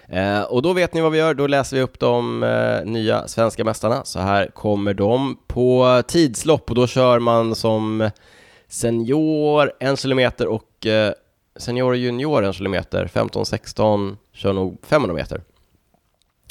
Eh, 0.10 0.42
och 0.42 0.62
då 0.62 0.74
vet 0.74 0.94
ni 0.94 1.02
vad 1.02 1.12
vi 1.12 1.18
gör, 1.18 1.34
då 1.34 1.48
läser 1.48 1.76
vi 1.78 1.82
upp 1.84 2.00
de 2.00 2.44
eh, 2.44 2.86
nya 2.86 3.28
svenska 3.28 3.64
mästarna. 3.64 4.06
Så 4.06 4.20
här 4.20 4.48
kommer 4.48 4.94
de 4.94 5.38
på 5.48 6.02
tidslopp 6.08 6.70
och 6.70 6.76
då 6.76 6.88
kör 6.88 7.20
man 7.20 7.56
som 7.56 8.10
senior 8.68 9.72
en 9.80 9.98
kilometer 9.98 10.48
och 10.48 10.86
eh, 10.86 11.14
senior 11.56 11.90
och 11.92 11.98
junior 11.98 12.44
en 12.44 12.54
kilometer. 12.54 13.08
15-16 13.14 14.18
kör 14.34 14.54
nog 14.54 14.78
500 14.84 15.16
meter. 15.16 15.42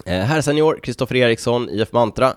Här 0.07 0.41
senior, 0.41 0.79
Kristoffer 0.83 1.17
Eriksson, 1.17 1.69
IF 1.71 1.93
Mantra. 1.93 2.33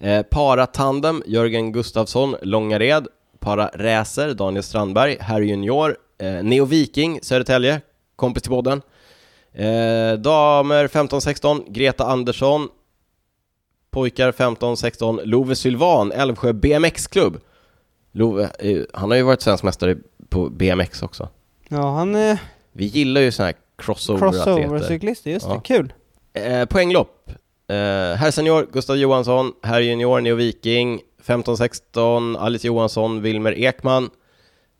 Eh, 0.00 0.22
para 0.22 0.66
tandem, 0.66 1.22
Jörgen 1.26 1.72
Gustafsson, 1.72 2.36
Långared. 2.42 3.06
Para 3.40 3.70
racer, 3.74 4.34
Daniel 4.34 4.62
Strandberg. 4.62 5.16
Här 5.20 5.40
junior, 5.40 5.96
eh, 6.18 6.42
Neo 6.42 6.64
Viking, 6.64 7.18
Södertälje, 7.22 7.80
kompis 8.16 8.42
till 8.42 8.50
podden. 8.52 8.82
Eh, 9.52 10.12
damer 10.18 10.86
15-16, 10.88 11.64
Greta 11.68 12.04
Andersson. 12.04 12.68
Pojkar 13.90 14.32
15-16, 14.32 15.20
Love 15.24 15.54
Sylvan, 15.56 16.12
Älvsjö 16.12 16.52
BMX-klubb. 16.52 17.40
Love, 18.12 18.50
eh, 18.58 18.82
han 18.92 19.10
har 19.10 19.16
ju 19.16 19.22
varit 19.22 19.42
svensk 19.42 19.64
mästare 19.64 19.96
på 20.28 20.48
BMX 20.50 21.02
också. 21.02 21.28
Ja, 21.68 21.90
han 21.94 22.14
är 22.14 22.38
Vi 22.72 22.84
gillar 22.84 23.20
ju 23.20 23.32
såna 23.32 23.46
här 23.46 23.54
crossover-atleter. 23.78 24.44
crossover-cyklist, 24.44 25.26
just 25.26 25.46
det. 25.46 25.52
Ja. 25.54 25.60
Kul. 25.60 25.92
Eh, 26.32 26.64
poänglopp. 26.64 27.30
Eh, 27.68 27.74
herr 28.16 28.30
senior, 28.30 28.68
Gustav 28.72 28.96
Johansson. 28.96 29.52
Herr 29.62 29.80
junior, 29.80 30.20
Neo 30.20 30.34
Viking. 30.34 31.00
15-16, 31.34 32.36
Alice 32.38 32.66
Johansson, 32.66 33.22
Wilmer 33.22 33.52
Ekman. 33.58 34.10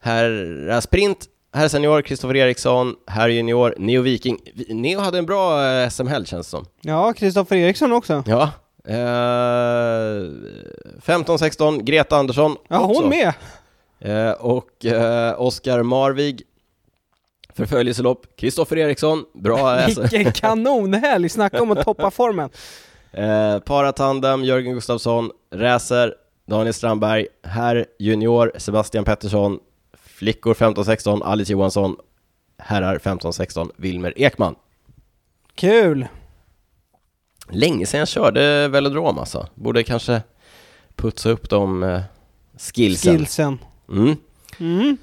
Herr 0.02 0.80
sprint, 0.80 1.18
herr 1.54 1.68
senior, 1.68 2.02
Kristoffer 2.02 2.36
Eriksson. 2.36 2.94
Herr 3.06 3.28
junior, 3.28 3.74
Neo 3.78 4.02
Viking. 4.02 4.38
Vi- 4.54 4.74
Neo 4.74 5.00
hade 5.00 5.18
en 5.18 5.26
bra 5.26 5.64
eh, 5.66 5.88
SM-helg 5.88 6.26
känns 6.26 6.46
det 6.46 6.50
som. 6.50 6.66
Ja, 6.80 7.12
Kristoffer 7.12 7.56
Eriksson 7.56 7.92
också. 7.92 8.22
Ja. 8.26 8.50
Eh, 8.84 8.94
15-16, 11.02 11.82
Greta 11.82 12.16
Andersson 12.16 12.56
Ja, 12.68 12.80
också. 12.80 13.00
hon 13.02 13.08
med. 13.10 13.32
Eh, 14.00 14.32
och 14.32 14.84
eh, 14.86 15.40
Oskar 15.40 15.82
Marvig. 15.82 16.42
Förföljelselopp, 17.54 18.26
Kristoffer 18.36 18.78
Eriksson. 18.78 19.24
Bra 19.34 19.78
eh, 19.80 19.86
Vilken 19.86 20.32
kanonhelg! 20.34 21.28
Snacka 21.28 21.62
om 21.62 21.70
att 21.70 21.84
toppa 21.84 22.10
formen. 22.10 22.50
Eh, 23.12 23.58
Paratandem, 23.58 24.44
Jörgen 24.44 24.74
Gustafsson, 24.74 25.30
Räser, 25.54 26.14
Daniel 26.50 26.74
Strandberg, 26.74 27.26
herr 27.42 27.86
junior, 27.98 28.52
Sebastian 28.56 29.04
Pettersson, 29.04 29.58
flickor 29.92 30.54
15-16, 30.54 31.22
Alice 31.24 31.52
Johansson, 31.52 31.96
herrar 32.58 32.98
15-16, 32.98 33.70
Wilmer 33.76 34.12
Ekman. 34.16 34.54
Kul. 35.54 36.06
Länge 37.48 37.86
sedan 37.86 37.98
jag 37.98 38.08
körde 38.08 38.68
velodrom 38.68 39.18
alltså. 39.18 39.48
Borde 39.54 39.82
kanske 39.82 40.22
putsa 40.96 41.30
upp 41.30 41.50
de 41.50 41.82
eh, 41.82 42.00
skillsen. 42.58 43.18
Skillsen. 43.18 43.58
Mm. 43.88 44.16
Mm. 44.58 44.96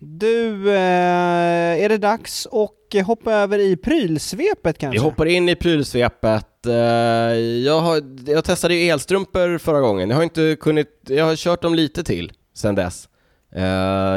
Du, 0.00 0.70
eh, 0.70 1.84
är 1.84 1.88
det 1.88 1.98
dags 1.98 2.46
att 2.46 2.75
hoppa 2.94 3.32
över 3.32 3.58
i 3.58 3.76
prylsvepet 3.76 4.78
kanske? 4.78 4.98
Vi 4.98 5.04
hoppar 5.04 5.26
in 5.26 5.48
i 5.48 5.54
prylsvepet. 5.54 6.66
Eh, 6.66 6.74
jag, 6.74 7.80
har, 7.80 8.02
jag 8.26 8.44
testade 8.44 8.74
ju 8.74 8.88
elstrumpor 8.90 9.58
förra 9.58 9.80
gången. 9.80 10.10
Jag 10.10 10.16
har 10.16 10.22
inte 10.24 10.56
kunnat, 10.60 10.86
jag 11.08 11.24
har 11.24 11.36
kört 11.36 11.62
dem 11.62 11.74
lite 11.74 12.04
till 12.04 12.32
sen 12.54 12.74
dess. 12.74 13.08
Eh, 13.54 13.64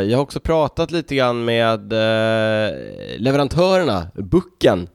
jag 0.01 0.17
har 0.17 0.22
också 0.24 0.39
pratat 0.39 0.91
lite 0.91 1.15
grann 1.15 1.45
med 1.45 1.93
eh, 1.93 2.76
leverantörerna, 3.17 4.07
Bucken. 4.15 4.88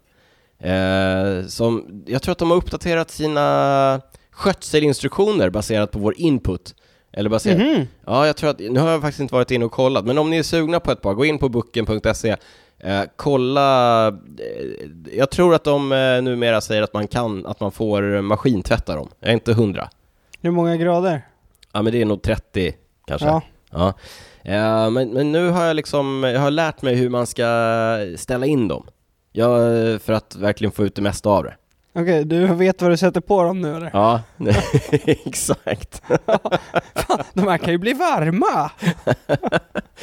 Eh, 0.61 1.47
som, 1.47 2.03
jag 2.07 2.23
tror 2.23 2.33
att 2.33 2.39
de 2.39 2.51
har 2.51 2.57
uppdaterat 2.57 3.11
sina 3.11 4.01
skötselinstruktioner 4.31 5.51
baserat 5.51 5.91
på 5.91 5.99
vår 5.99 6.15
input. 6.17 6.75
Eller 7.13 7.31
baserat, 7.31 7.59
Mhm. 7.59 7.87
Ja, 8.07 8.27
jag 8.27 8.37
tror 8.37 8.51
att, 8.51 8.59
nu 8.59 8.81
har 8.81 8.91
jag 8.91 9.01
faktiskt 9.01 9.21
inte 9.21 9.35
varit 9.35 9.51
inne 9.51 9.65
och 9.65 9.73
kollat, 9.73 10.05
men 10.07 10.19
om 10.19 10.31
ni 10.31 10.37
är 10.37 10.43
sugna 10.43 10.81
på 10.81 10.93
ett 10.93 11.01
par, 11.01 11.15
gå 11.15 11.25
in 11.25 11.39
på 11.39 11.49
bucken.se, 11.49 12.37
eh, 12.85 13.03
kolla, 13.17 14.09
eh, 14.09 15.15
jag 15.17 15.31
tror 15.31 15.55
att 15.55 15.65
de 15.65 15.93
eh, 15.93 16.23
numera 16.23 16.61
säger 16.61 16.83
att 16.83 16.95
man 16.95 17.09
kan, 17.09 17.47
att 17.47 17.61
man 17.61 17.73
får 17.73 18.21
maskintvätta 18.21 18.97
dem, 18.97 19.09
jag 19.21 19.29
är 19.29 19.35
inte 19.35 19.53
hundra. 19.53 19.89
Hur 20.41 20.51
många 20.51 20.77
grader? 20.77 21.27
Ja 21.73 21.83
men 21.83 21.93
det 21.93 22.01
är 22.01 22.05
nog 22.05 22.23
30 22.23 22.75
kanske. 23.07 23.27
Ja. 23.27 23.43
Ja. 23.71 23.95
Eh, 24.43 24.91
men, 24.91 25.11
men 25.11 25.33
nu 25.33 25.49
har 25.49 25.65
jag 25.65 25.77
liksom, 25.77 26.25
jag 26.25 26.41
har 26.41 26.51
lärt 26.51 26.83
mig 26.83 26.95
hur 26.95 27.09
man 27.09 27.27
ska 27.27 27.45
ställa 28.17 28.47
in 28.47 28.69
dem. 28.69 28.87
Jag, 29.33 29.61
för 30.03 30.13
att 30.13 30.37
verkligen 30.37 30.73
få 30.73 30.85
ut 30.85 30.95
det 30.95 31.03
mesta 31.03 31.29
av 31.29 31.45
det. 31.45 31.55
Okej, 31.97 32.25
du 32.25 32.47
vet 32.47 32.83
vad 32.83 32.91
du 32.91 32.97
sätter 32.97 33.21
på 33.21 33.43
dem 33.43 33.61
nu 33.61 33.77
eller? 33.77 33.91
Ja, 33.93 34.21
exakt. 35.27 36.03
De 37.33 37.49
här 37.49 37.59
kan 37.59 37.73
ju 37.73 37.79
bli 37.79 37.93
varma! 37.93 38.71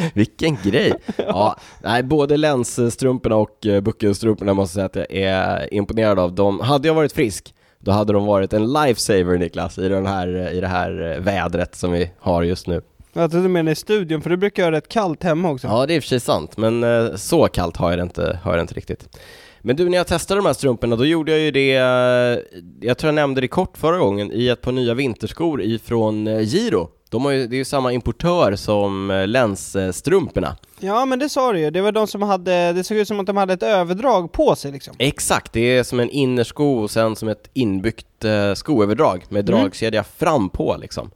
Vilken 0.14 0.58
grej! 0.64 0.94
Ja, 1.18 1.56
nej, 1.84 2.04
både 2.04 2.38
länsstrumporna 2.38 3.36
och 3.36 3.66
eh, 3.66 3.82
buckelstrumporna 3.82 4.54
måste 4.54 4.80
jag 4.80 4.92
säga 4.94 5.04
att 5.04 5.10
jag 5.10 5.20
är 5.20 5.74
imponerad 5.74 6.20
av. 6.20 6.36
De, 6.36 6.60
hade 6.60 6.88
jag 6.88 6.96
varit 6.96 7.14
frisk, 7.14 7.54
då 7.80 7.92
hade 7.92 8.14
de 8.14 8.26
varit 8.26 8.54
en 8.54 8.74
lifesaver 8.74 9.38
Niklas, 9.38 9.78
i, 9.78 9.90
den 9.90 10.06
här, 10.06 10.54
i 10.54 10.62
det 10.62 10.68
här 10.68 11.12
eh, 11.12 11.24
vädret 11.24 11.76
som 11.76 11.92
vi 11.92 12.12
har 12.20 12.44
just 12.44 12.68
nu. 12.68 12.82
Jag 13.14 13.32
trodde 13.32 13.46
du 13.46 13.50
menade 13.50 13.72
i 13.72 13.76
studion, 13.76 14.22
för 14.22 14.30
det 14.30 14.38
brukar 14.38 14.64
göra 14.64 14.76
rätt 14.76 14.90
kallt 14.90 15.24
hemma 15.24 15.50
också. 15.52 15.68
Ja, 15.68 15.86
det 15.86 15.94
är 15.94 15.96
i 15.96 16.00
och 16.00 16.04
för 16.04 16.10
sig 16.10 16.20
sant, 16.20 16.58
men 16.58 16.84
eh, 16.84 17.16
så 17.16 17.48
kallt 17.48 17.78
har 17.78 17.90
jag 17.90 18.00
det 18.00 18.04
inte, 18.04 18.40
har 18.44 18.52
jag 18.52 18.58
det 18.58 18.62
inte 18.62 18.74
riktigt. 18.74 19.18
Men 19.64 19.76
du, 19.76 19.90
när 19.90 19.98
jag 19.98 20.08
testade 20.08 20.40
de 20.40 20.46
här 20.46 20.54
strumporna, 20.54 20.96
då 20.96 21.06
gjorde 21.06 21.32
jag 21.32 21.40
ju 21.42 21.52
det, 21.52 21.76
eh, 21.76 22.60
jag 22.88 22.98
tror 22.98 23.08
jag 23.08 23.16
nämnde 23.16 23.42
det 23.42 23.48
kort 23.48 23.78
förra 23.78 23.98
gången, 23.98 24.32
i 24.34 24.48
ett 24.48 24.62
par 24.62 24.72
nya 24.72 24.94
vinterskor 24.94 25.62
ifrån 25.62 26.28
eh, 26.28 26.40
Giro. 26.42 26.90
De 27.10 27.26
har 27.26 27.32
ju, 27.32 27.48
det 27.48 27.56
är 27.56 27.58
ju 27.58 27.66
samma 27.66 27.92
importör 27.94 28.56
som 28.56 29.12
eh, 29.12 29.28
länsstrumporna. 29.28 30.58
Ja, 30.80 31.06
men 31.06 31.20
det 31.20 31.30
sa 31.30 31.54
du 31.54 31.60
ju. 31.60 31.70
Det 31.72 31.82
var 31.82 31.92
de 31.92 32.08
som 32.08 32.22
hade, 32.22 32.74
det 32.74 32.84
såg 32.84 32.98
ut 32.98 33.08
som 33.08 33.20
att 33.20 33.26
de 33.26 33.38
hade 33.38 33.54
ett 33.54 33.64
överdrag 33.64 34.32
på 34.32 34.56
sig 34.56 34.72
liksom. 34.72 34.96
Exakt, 34.98 35.54
det 35.54 35.78
är 35.78 35.84
som 35.84 36.00
en 36.00 36.10
innersko 36.10 36.66
och 36.66 36.92
sen 36.92 37.16
som 37.16 37.30
ett 37.30 37.50
inbyggt 37.54 38.26
skoöverdrag 38.56 39.24
med 39.30 39.50
Mm. 39.50 39.62
dragkedja 39.62 40.04
fram 40.04 40.50
på 40.50 40.78
liksom. 40.82 41.12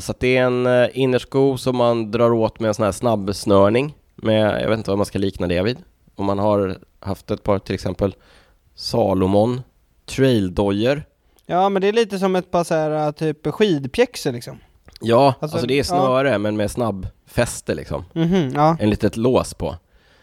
Så 0.00 0.12
att 0.12 0.20
det 0.20 0.36
är 0.36 0.42
en 0.42 0.90
innersko 0.94 1.56
som 1.56 1.76
man 1.76 2.10
drar 2.10 2.32
åt 2.32 2.60
med 2.60 2.68
en 2.68 2.74
sån 2.74 2.84
här 2.84 2.92
snabbsnörning 2.92 3.94
med, 4.16 4.62
jag 4.62 4.68
vet 4.68 4.78
inte 4.78 4.90
vad 4.90 4.98
man 4.98 5.06
ska 5.06 5.18
likna 5.18 5.46
det 5.46 5.62
vid. 5.62 5.76
Om 6.16 6.26
man 6.26 6.38
har 6.38 6.76
haft 7.02 7.30
ett 7.30 7.42
par 7.42 7.58
till 7.58 7.74
exempel 7.74 8.14
Salomon 8.74 9.60
traildojor. 10.06 11.02
Ja, 11.46 11.68
men 11.68 11.82
det 11.82 11.88
är 11.88 11.92
lite 11.92 12.18
som 12.18 12.36
ett 12.36 12.50
par 12.50 12.64
så 12.64 12.74
här 12.74 13.06
äh, 13.06 13.10
typ 13.12 13.46
skidpjäxor 13.46 14.32
liksom. 14.32 14.58
Ja, 15.00 15.26
Alltså, 15.40 15.54
alltså, 15.56 15.66
det 15.66 15.74
är 15.74 15.78
ja. 15.78 15.84
snöre 15.84 16.38
men 16.38 16.56
med 16.56 16.70
snabbfäste 16.70 17.74
liksom. 17.74 18.04
Mhm, 18.14 18.52
ja. 18.54 18.76
En 18.80 18.90
litet 18.90 19.16
lås 19.16 19.54
på. 19.54 19.76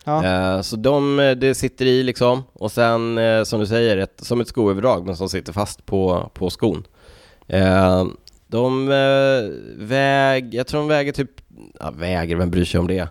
ja. 0.04 0.26
Eh, 0.56 0.62
Så 0.62 0.76
de, 0.76 1.20
eh, 1.20 1.32
det 1.32 1.56
sitter 1.56 1.86
i 1.86 2.04
liksom 2.04 2.44
och 2.54 2.72
sen 2.72 3.18
eh, 3.18 3.44
som 3.44 3.60
du 3.60 3.66
säger, 3.68 3.98
ett, 3.98 4.20
som 4.24 4.42
ett 4.42 4.48
skoöverdrag 4.48 5.06
men 5.06 5.16
som 5.18 5.30
sitter 5.30 5.54
fast 5.54 5.86
på, 5.86 6.30
på 6.34 6.50
skon. 6.50 6.88
Eh, 7.48 8.06
De 8.48 8.92
eh, 8.92 9.86
väg, 9.88 10.54
jag 10.54 10.68
tror 10.68 10.80
de 10.80 10.88
väger 10.88 11.12
typ, 11.12 11.32
ja, 11.80 11.92
väger, 11.92 12.36
vem 12.36 12.52
bryr 12.52 12.66
sig 12.66 12.80
om 12.80 12.88
det? 12.88 13.08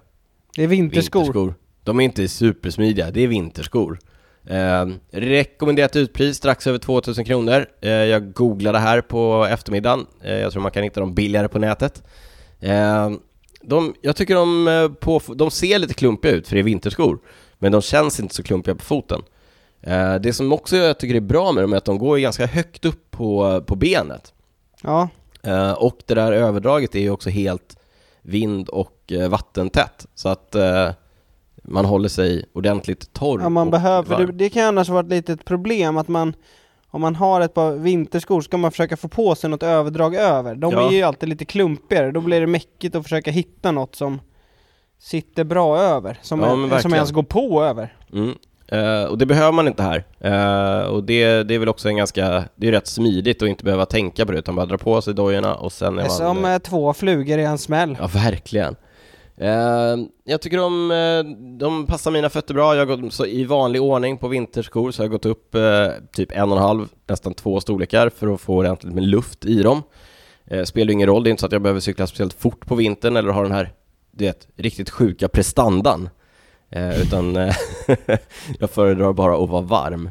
Det 0.56 0.62
är 0.62 0.66
vinterskor. 0.68 1.54
De 1.88 2.00
är 2.00 2.04
inte 2.04 2.28
supersmidiga, 2.28 3.10
det 3.10 3.20
är 3.20 3.28
vinterskor. 3.28 3.98
Eh, 4.46 4.86
rekommenderat 5.10 5.96
utpris 5.96 6.36
strax 6.36 6.66
över 6.66 6.78
2000 6.78 7.24
kronor. 7.24 7.66
Eh, 7.80 7.90
jag 7.90 8.32
googlade 8.32 8.78
här 8.78 9.00
på 9.00 9.46
eftermiddagen. 9.50 10.06
Eh, 10.22 10.38
jag 10.38 10.52
tror 10.52 10.62
man 10.62 10.72
kan 10.72 10.82
hitta 10.82 11.00
dem 11.00 11.14
billigare 11.14 11.48
på 11.48 11.58
nätet. 11.58 12.02
Eh, 12.60 13.10
de, 13.62 13.94
jag 14.02 14.16
tycker 14.16 14.34
de, 14.34 14.68
eh, 14.68 14.88
på, 14.88 15.20
de 15.34 15.50
ser 15.50 15.78
lite 15.78 15.94
klumpiga 15.94 16.32
ut 16.32 16.48
för 16.48 16.54
det 16.54 16.60
är 16.60 16.64
vinterskor. 16.64 17.18
Men 17.58 17.72
de 17.72 17.82
känns 17.82 18.20
inte 18.20 18.34
så 18.34 18.42
klumpiga 18.42 18.74
på 18.74 18.84
foten. 18.84 19.22
Eh, 19.80 20.14
det 20.14 20.32
som 20.32 20.52
också 20.52 20.76
jag 20.76 20.98
tycker 20.98 21.14
är 21.14 21.20
bra 21.20 21.52
med 21.52 21.64
dem 21.64 21.72
är 21.72 21.76
att 21.76 21.84
de 21.84 21.98
går 21.98 22.18
ganska 22.18 22.46
högt 22.46 22.84
upp 22.84 23.10
på, 23.10 23.62
på 23.66 23.76
benet. 23.76 24.32
Ja. 24.82 25.08
Och 25.76 25.98
det 26.06 26.14
där 26.14 26.32
överdraget 26.32 26.94
är 26.94 27.00
ju 27.00 27.10
också 27.10 27.30
helt 27.30 27.76
vind 28.22 28.68
och 28.68 29.12
vattentätt. 29.28 30.06
Så 30.14 30.28
att 30.28 30.56
man 31.70 31.84
håller 31.84 32.08
sig 32.08 32.44
ordentligt 32.52 33.12
torr 33.12 33.40
ja, 33.42 33.48
man 33.48 33.70
behöver, 33.70 34.26
det, 34.26 34.32
det 34.32 34.48
kan 34.50 34.62
ju 34.62 34.68
annars 34.68 34.88
vara 34.88 35.00
ett 35.00 35.08
litet 35.10 35.44
problem 35.44 35.96
att 35.96 36.08
man 36.08 36.34
om 36.90 37.00
man 37.00 37.16
har 37.16 37.40
ett 37.40 37.54
par 37.54 37.72
vinterskor 37.72 38.40
ska 38.40 38.56
man 38.56 38.70
försöka 38.70 38.96
få 38.96 39.08
på 39.08 39.34
sig 39.34 39.50
något 39.50 39.62
överdrag 39.62 40.14
över. 40.14 40.54
De 40.54 40.72
Ja. 40.72 40.88
är 40.88 40.92
ju 40.92 41.02
alltid 41.02 41.28
lite 41.28 41.44
klumpigare, 41.44 42.10
då 42.10 42.20
blir 42.20 42.40
det 42.40 42.46
mäckigt 42.46 42.94
att 42.96 43.02
försöka 43.02 43.30
hitta 43.30 43.72
något 43.72 43.94
som 43.94 44.20
sitter 44.98 45.44
bra 45.44 45.78
över, 45.78 46.18
som, 46.22 46.40
Ja, 46.40 46.76
är- 46.76 46.80
som 46.80 46.94
ens 46.94 47.10
går 47.10 47.22
på 47.22 47.62
över. 47.64 47.96
Mm. 48.12 48.34
Eh, 48.68 49.04
och 49.04 49.18
det 49.18 49.26
behöver 49.26 49.52
man 49.52 49.68
inte 49.68 49.82
här. 49.82 50.04
Eh, 50.20 50.86
och 50.86 51.04
det, 51.04 51.42
det 51.42 51.54
är 51.54 51.58
väl 51.58 51.68
också 51.68 51.88
en 51.88 51.96
ganska, 51.96 52.44
det 52.56 52.68
är 52.68 52.72
rätt 52.72 52.86
smidigt 52.86 53.42
att 53.42 53.48
inte 53.48 53.64
behöva 53.64 53.86
tänka 53.86 54.26
på 54.26 54.32
det 54.32 54.38
utan 54.38 54.54
bara 54.56 54.66
dra 54.66 54.78
på 54.78 55.00
sig 55.02 55.14
dojorna 55.14 55.54
och 55.54 55.72
sen 55.72 55.98
är 55.98 56.02
Det 56.02 56.02
är 56.02 56.08
man... 56.08 56.36
som 56.36 56.44
eh, 56.44 56.58
två 56.58 56.92
flugor 56.94 57.38
i 57.38 57.44
en 57.44 57.58
smäll. 57.58 57.96
Ja, 58.00 58.06
verkligen. 58.06 58.76
Eh, 59.40 59.96
jag 60.24 60.40
tycker 60.40 60.56
de, 60.58 60.90
eh, 60.90 61.36
de 61.58 61.86
passar 61.86 62.10
mina 62.10 62.30
fötter 62.30 62.54
bra. 62.54 62.76
Jag 62.76 62.86
har 62.86 62.96
gått 62.96 63.12
så 63.12 63.26
i 63.26 63.44
vanlig 63.44 63.82
ordning 63.82 64.18
på 64.18 64.28
vinterskor 64.28 64.90
så 64.90 65.02
jag 65.02 65.04
har 65.04 65.12
gått 65.12 65.26
upp 65.26 65.54
eh, 65.54 65.88
typ 66.12 66.32
en 66.32 66.50
och 66.50 66.56
en 66.56 66.62
halv, 66.62 66.88
nästan 67.06 67.34
två 67.34 67.60
storlekar 67.60 68.08
för 68.08 68.34
att 68.34 68.40
få 68.40 68.56
ordentligt 68.56 68.94
med 68.94 69.04
luft 69.04 69.44
i 69.44 69.62
dem. 69.62 69.82
Eh, 70.46 70.64
spelar 70.64 70.92
ingen 70.92 71.06
roll, 71.06 71.24
det 71.24 71.28
är 71.28 71.30
inte 71.30 71.40
så 71.40 71.46
att 71.46 71.52
jag 71.52 71.62
behöver 71.62 71.80
cykla 71.80 72.06
speciellt 72.06 72.34
fort 72.34 72.66
på 72.66 72.74
vintern 72.74 73.16
eller 73.16 73.30
ha 73.30 73.42
den 73.42 73.52
här, 73.52 73.72
du 74.10 74.24
vet, 74.24 74.48
riktigt 74.56 74.90
sjuka 74.90 75.28
prestandan. 75.28 76.08
Eh, 76.70 77.02
utan 77.02 77.34
jag 78.58 78.70
föredrar 78.70 79.12
bara 79.12 79.44
att 79.44 79.48
vara 79.50 79.62
varm. 79.62 80.10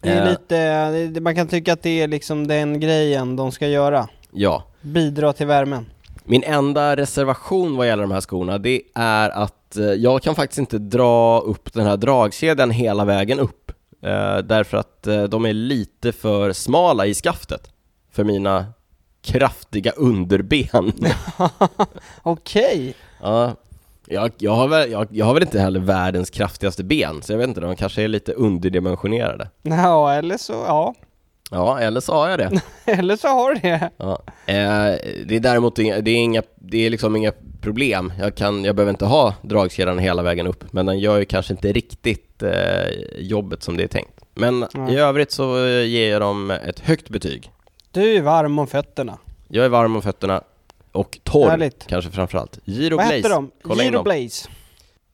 Det 0.00 0.08
är 0.08 0.30
lite, 0.30 1.20
man 1.20 1.34
kan 1.34 1.48
tycka 1.48 1.72
att 1.72 1.82
det 1.82 2.00
är 2.00 2.08
liksom 2.08 2.46
den 2.46 2.80
grejen 2.80 3.36
de 3.36 3.52
ska 3.52 3.68
göra. 3.68 4.08
Ja, 4.32 4.64
Bidra 4.80 5.32
till 5.32 5.46
värmen. 5.46 5.86
Min 6.30 6.42
enda 6.44 6.96
reservation 6.96 7.76
vad 7.76 7.86
gäller 7.86 8.02
de 8.02 8.12
här 8.12 8.20
skorna, 8.20 8.58
det 8.58 8.82
är 8.94 9.30
att 9.30 9.76
eh, 9.76 9.84
jag 9.84 10.22
kan 10.22 10.34
faktiskt 10.34 10.58
inte 10.58 10.78
dra 10.78 11.40
upp 11.40 11.72
den 11.72 11.86
här 11.86 11.96
dragkedjan 11.96 12.70
hela 12.70 13.04
vägen 13.04 13.40
upp. 13.40 13.72
Eh, 14.02 14.38
därför 14.38 14.76
att 14.76 15.06
eh, 15.06 15.22
de 15.22 15.46
är 15.46 15.52
lite 15.52 16.12
för 16.12 16.52
smala 16.52 17.06
i 17.06 17.14
skaftet 17.14 17.70
för 18.12 18.24
mina 18.24 18.66
kraftiga 19.22 19.90
underben. 19.90 20.92
Okej. 22.22 22.94
ja, 23.22 23.56
jag, 24.06 24.32
jag, 24.38 24.52
har 24.52 24.68
väl, 24.68 24.90
jag, 24.90 25.06
jag 25.10 25.26
har 25.26 25.34
väl 25.34 25.42
inte 25.42 25.60
heller 25.60 25.80
världens 25.80 26.30
kraftigaste 26.30 26.84
ben, 26.84 27.22
så 27.22 27.32
jag 27.32 27.38
vet 27.38 27.48
inte, 27.48 27.60
de 27.60 27.76
kanske 27.76 28.02
är 28.02 28.08
lite 28.08 28.32
underdimensionerade. 28.32 29.48
Ja, 29.62 30.12
eller 30.12 30.36
så, 30.36 30.52
ja. 30.52 30.94
Ja, 31.50 31.80
eller 31.80 32.00
så 32.00 32.12
har 32.12 32.28
jag 32.28 32.38
det. 32.38 32.60
Eller 32.92 33.16
så 33.16 33.28
har 33.28 33.54
du 33.54 33.60
det. 33.60 33.90
Ja. 33.96 34.22
Eh, 34.46 34.54
det 35.26 35.36
är 35.36 35.40
däremot 35.40 35.78
inga, 35.78 36.00
det 36.00 36.10
är 36.10 36.16
inga, 36.16 36.42
det 36.54 36.86
är 36.86 36.90
liksom 36.90 37.16
inga 37.16 37.32
problem. 37.60 38.12
Jag, 38.18 38.34
kan, 38.34 38.64
jag 38.64 38.76
behöver 38.76 38.90
inte 38.90 39.04
ha 39.04 39.34
dragkedjan 39.42 39.98
hela 39.98 40.22
vägen 40.22 40.46
upp, 40.46 40.72
men 40.72 40.86
den 40.86 40.98
gör 40.98 41.18
ju 41.18 41.24
kanske 41.24 41.52
inte 41.52 41.72
riktigt 41.72 42.42
eh, 42.42 42.50
jobbet 43.18 43.62
som 43.62 43.76
det 43.76 43.82
är 43.82 43.88
tänkt. 43.88 44.20
Men 44.34 44.66
Nej. 44.74 44.94
i 44.94 44.96
övrigt 44.98 45.30
så 45.32 45.66
eh, 45.66 45.84
ger 45.84 46.10
jag 46.12 46.20
dem 46.20 46.50
ett 46.50 46.80
högt 46.80 47.08
betyg. 47.08 47.50
Du 47.90 48.16
är 48.16 48.22
varm 48.22 48.58
om 48.58 48.66
fötterna. 48.66 49.18
Jag 49.48 49.64
är 49.64 49.68
varm 49.68 49.96
om 49.96 50.02
fötterna 50.02 50.42
och 50.92 51.18
torr 51.22 51.48
Härligt. 51.48 51.86
kanske 51.86 52.10
framförallt. 52.10 52.58
Giro 52.64 52.96
Vad 52.96 53.06
Blaze. 53.06 53.16
hette 53.16 53.28
de? 53.28 53.50
Kolla 53.62 53.84
Giro. 53.84 54.02
Blaze. 54.02 54.48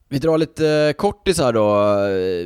Vi 0.09 0.19
drar 0.19 0.37
lite 0.37 0.67
eh, 0.67 0.93
kortis 0.93 1.37
kortisar 1.37 1.53
då. 1.53 1.95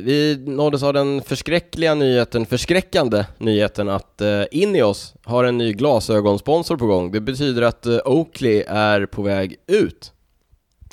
Vi 0.04 0.44
nåddes 0.46 0.82
av 0.82 0.92
den 0.92 1.22
förskräckliga 1.22 1.94
nyheten, 1.94 2.46
förskräckande 2.46 3.24
nyheten 3.38 3.88
att 3.88 4.20
eh, 4.20 4.42
Ineos 4.50 5.14
har 5.24 5.44
en 5.44 5.58
ny 5.58 5.72
glasögonsponsor 5.72 6.76
på 6.76 6.86
gång. 6.86 7.12
Det 7.12 7.20
betyder 7.20 7.62
att 7.62 7.86
eh, 7.86 7.98
Oakley 8.04 8.64
är 8.66 9.06
på 9.06 9.22
väg 9.22 9.56
ut. 9.66 10.12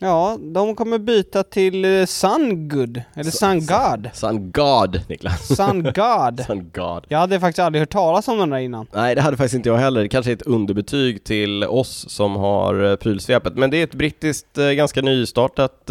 Ja, 0.01 0.37
de 0.39 0.75
kommer 0.75 0.97
byta 0.97 1.43
till 1.43 1.85
eh, 1.85 2.05
Sungood, 2.05 3.01
eller 3.13 3.31
Sungod. 3.31 4.09
Sun 4.13 4.51
God, 4.51 5.01
Niklas. 5.09 5.55
Sungod. 5.55 6.43
Sun 6.47 6.71
God. 6.73 7.05
Jag 7.07 7.19
hade 7.19 7.39
faktiskt 7.39 7.59
aldrig 7.59 7.81
hört 7.81 7.89
talas 7.89 8.27
om 8.27 8.37
den 8.37 8.49
där 8.49 8.57
innan. 8.57 8.87
Nej, 8.93 9.15
det 9.15 9.21
hade 9.21 9.37
faktiskt 9.37 9.55
inte 9.55 9.69
jag 9.69 9.77
heller. 9.77 10.01
Det 10.01 10.09
kanske 10.09 10.31
är 10.31 10.35
ett 10.35 10.41
underbetyg 10.41 11.23
till 11.23 11.63
oss 11.63 12.09
som 12.09 12.35
har 12.35 12.83
eh, 12.83 12.95
prylsvepet. 12.95 13.55
Men 13.55 13.69
det 13.69 13.77
är 13.77 13.83
ett 13.83 13.93
brittiskt, 13.93 14.57
eh, 14.57 14.65
ganska 14.65 15.01
nystartat 15.01 15.89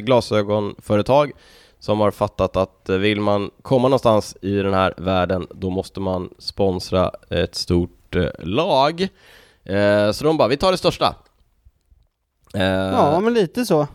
glasögonföretag 0.00 1.32
som 1.78 2.00
har 2.00 2.10
fattat 2.10 2.56
att 2.56 2.88
vill 2.88 3.20
man 3.20 3.50
komma 3.62 3.88
någonstans 3.88 4.36
i 4.42 4.54
den 4.56 4.74
här 4.74 4.94
världen, 4.96 5.46
då 5.54 5.70
måste 5.70 6.00
man 6.00 6.28
sponsra 6.38 7.10
ett 7.30 7.54
stort 7.54 8.16
lag. 8.38 9.08
Så 10.12 10.24
de 10.24 10.36
bara, 10.36 10.48
vi 10.48 10.56
tar 10.56 10.72
det 10.72 10.78
största. 10.78 11.14
Eh, 12.54 12.62
Ja, 12.64 13.20
men 13.20 13.34
lite 13.34 13.66
så. 13.66 13.86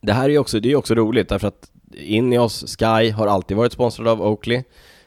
det 0.00 0.12
här 0.12 0.24
är 0.24 0.28
ju 0.28 0.38
också, 0.38 0.60
det 0.60 0.72
är 0.72 0.76
också 0.76 0.94
roligt 0.94 1.28
därför 1.28 1.48
att 1.48 1.70
Ineos 1.96 2.76
Sky 2.78 3.10
har 3.10 3.26
alltid 3.26 3.56
varit 3.56 3.72
sponsrad 3.72 4.08
av 4.08 4.22
Oakley. 4.22 4.62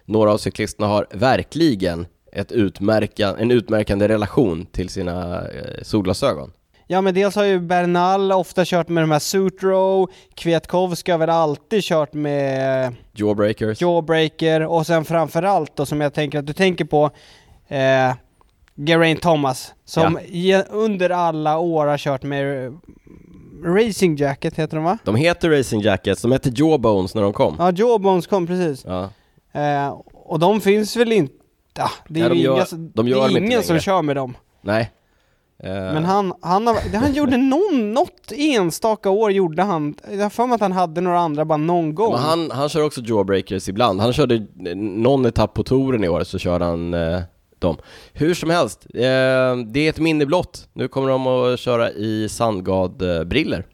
Några 0.06 0.32
av 0.34 0.38
cyklisterna 0.38 0.88
har 0.88 1.08
verkligen 1.12 2.08
ett 2.32 2.52
utmärka, 2.52 3.36
en 3.39 3.52
utmärkande 3.52 4.08
relation 4.08 4.66
till 4.66 4.89
sina 4.89 5.41
eh, 5.48 5.82
solglasögon. 5.84 6.52
Ja 6.89 7.02
men 7.02 7.14
dels 7.14 7.36
har 7.36 7.43
ju 7.43 7.60
Bernal 7.60 8.32
ofta 8.32 8.66
kört 8.66 8.89
med 8.89 9.04
de 9.04 9.12
här 9.12 9.20
Sutro, 9.20 10.08
Kwiatkowski 10.36 11.12
har 11.12 11.18
väl 11.20 11.30
alltid 11.30 11.84
kört 11.84 12.14
med 12.14 12.93
Jawbreakers. 13.14 13.82
Jawbreaker 13.82 14.62
och 14.66 14.88
sen 14.88 15.06
framförallt 15.06 15.76
då 15.76 15.86
som 15.86 16.02
jag 16.02 16.14
tänker 16.14 16.39
att 16.39 16.48
du 16.48 16.54
tänker 16.54 16.86
på 16.86 17.06
eh, 17.68 18.14
Geraint 18.78 19.21
Thomas 19.21 19.73
som 19.86 20.19
ge, 20.28 20.63
under 20.69 21.09
alla 21.09 21.57
år 21.57 21.86
har 21.88 21.97
kört 21.97 22.23
med 22.23 22.65
eh, 22.65 22.71
Racing 23.63 24.17
Jacket 24.19 24.55
heter 24.55 24.78
de 24.78 24.84
va? 24.84 24.97
De 25.03 25.15
heter 25.15 25.49
Racing 25.49 25.84
Jackets, 25.84 26.21
de 26.21 26.32
hette 26.32 26.49
Jawbones 26.55 27.15
när 27.15 27.21
de 27.21 27.34
kom. 27.34 27.55
Ja, 27.59 27.71
Jawbones 27.71 28.28
kom 28.28 28.47
precis. 28.47 28.86
Ja. 28.88 29.09
Eh, 29.61 29.89
och 30.13 30.39
de 30.39 30.61
finns 30.61 30.95
väl 30.95 31.11
inte... 31.11 31.34
Ah, 31.80 31.91
det 32.07 32.19
är 32.21 32.30
Nej, 32.30 32.38
de 32.38 32.43
gör- 32.43 32.55
inga, 32.55 32.89
de 32.93 33.07
gör 33.07 33.28
det 33.30 33.34
är 33.34 33.38
ingen 33.38 33.63
som 33.63 33.80
kör 33.80 34.01
med 34.01 34.15
dem. 34.15 34.38
Nej. 34.61 34.91
Eh, 35.63 35.69
Men 35.69 36.05
han, 36.05 36.34
han, 36.41 36.67
har, 36.67 36.97
han 36.97 37.13
gjorde 37.13 37.38
någon, 37.38 37.93
något 37.93 38.32
enstaka 38.32 39.09
år 39.09 39.32
gjorde 39.32 39.63
han, 39.63 39.95
jag 40.11 40.23
har 40.23 40.30
för 40.30 40.45
mig 40.47 40.55
att 40.55 40.61
han 40.61 40.71
hade 40.71 41.01
några 41.01 41.19
andra 41.19 41.45
bara 41.45 41.57
någon 41.57 41.95
gång. 41.95 42.11
men 42.11 42.21
han, 42.21 42.51
han 42.51 42.69
kör 42.69 42.84
också 42.86 43.01
Jawbreakers 43.01 43.69
ibland. 43.69 44.01
Han 44.01 44.13
körde 44.13 44.45
någon 44.75 45.25
etapp 45.25 45.53
på 45.53 45.63
touren 45.63 46.03
i 46.03 46.07
år 46.09 46.23
så 46.23 46.39
körde 46.39 46.65
han 46.65 46.93
eh, 46.93 47.19
dem. 47.60 47.78
Hur 48.14 48.34
som 48.34 48.49
helst, 48.49 48.88
eh, 48.93 48.99
det 49.68 49.80
är 49.80 49.89
ett 49.89 49.99
minne 49.99 50.26
blott. 50.26 50.68
Nu 50.74 50.88
kommer 50.88 51.10
de 51.10 51.28
att 51.28 51.60
köra 51.60 51.91
i 51.91 52.28
Sandgad-briller. 52.30 53.66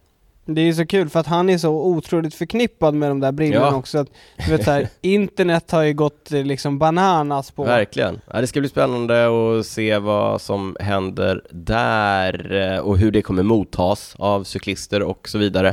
Det 0.46 0.62
är 0.62 0.66
ju 0.66 0.74
så 0.74 0.86
kul 0.86 1.10
för 1.10 1.20
att 1.20 1.28
han 1.28 1.50
är 1.50 1.58
så 1.58 1.70
otroligt 1.70 2.36
förknippad 2.36 2.94
med 2.94 3.10
de 3.12 3.20
där 3.20 3.32
brillorna 3.32 3.66
Ja. 3.66 3.76
också. 3.76 3.98
Att, 3.98 4.08
du 4.46 4.52
vet 4.52 4.64
så 4.64 4.72
här, 4.72 4.88
internet 5.02 5.72
har 5.72 5.82
ju 5.84 5.94
gått 5.94 6.32
eh, 6.32 6.44
liksom 6.44 6.80
bananas 6.80 7.52
på. 7.52 7.64
Verkligen. 7.64 8.22
Ja, 8.34 8.42
det 8.42 8.48
ska 8.48 8.60
bli 8.60 8.70
spännande 8.70 9.26
att 9.60 9.66
se 9.66 9.98
vad 9.98 10.42
som 10.42 10.78
händer 10.80 11.42
där 11.52 12.52
eh, 12.74 12.80
och 12.80 12.98
hur 12.98 13.12
det 13.12 13.22
kommer 13.22 13.44
mottas 13.44 14.16
av 14.20 14.44
cyklister 14.44 15.02
och 15.04 15.30
så 15.30 15.38
vidare. 15.38 15.70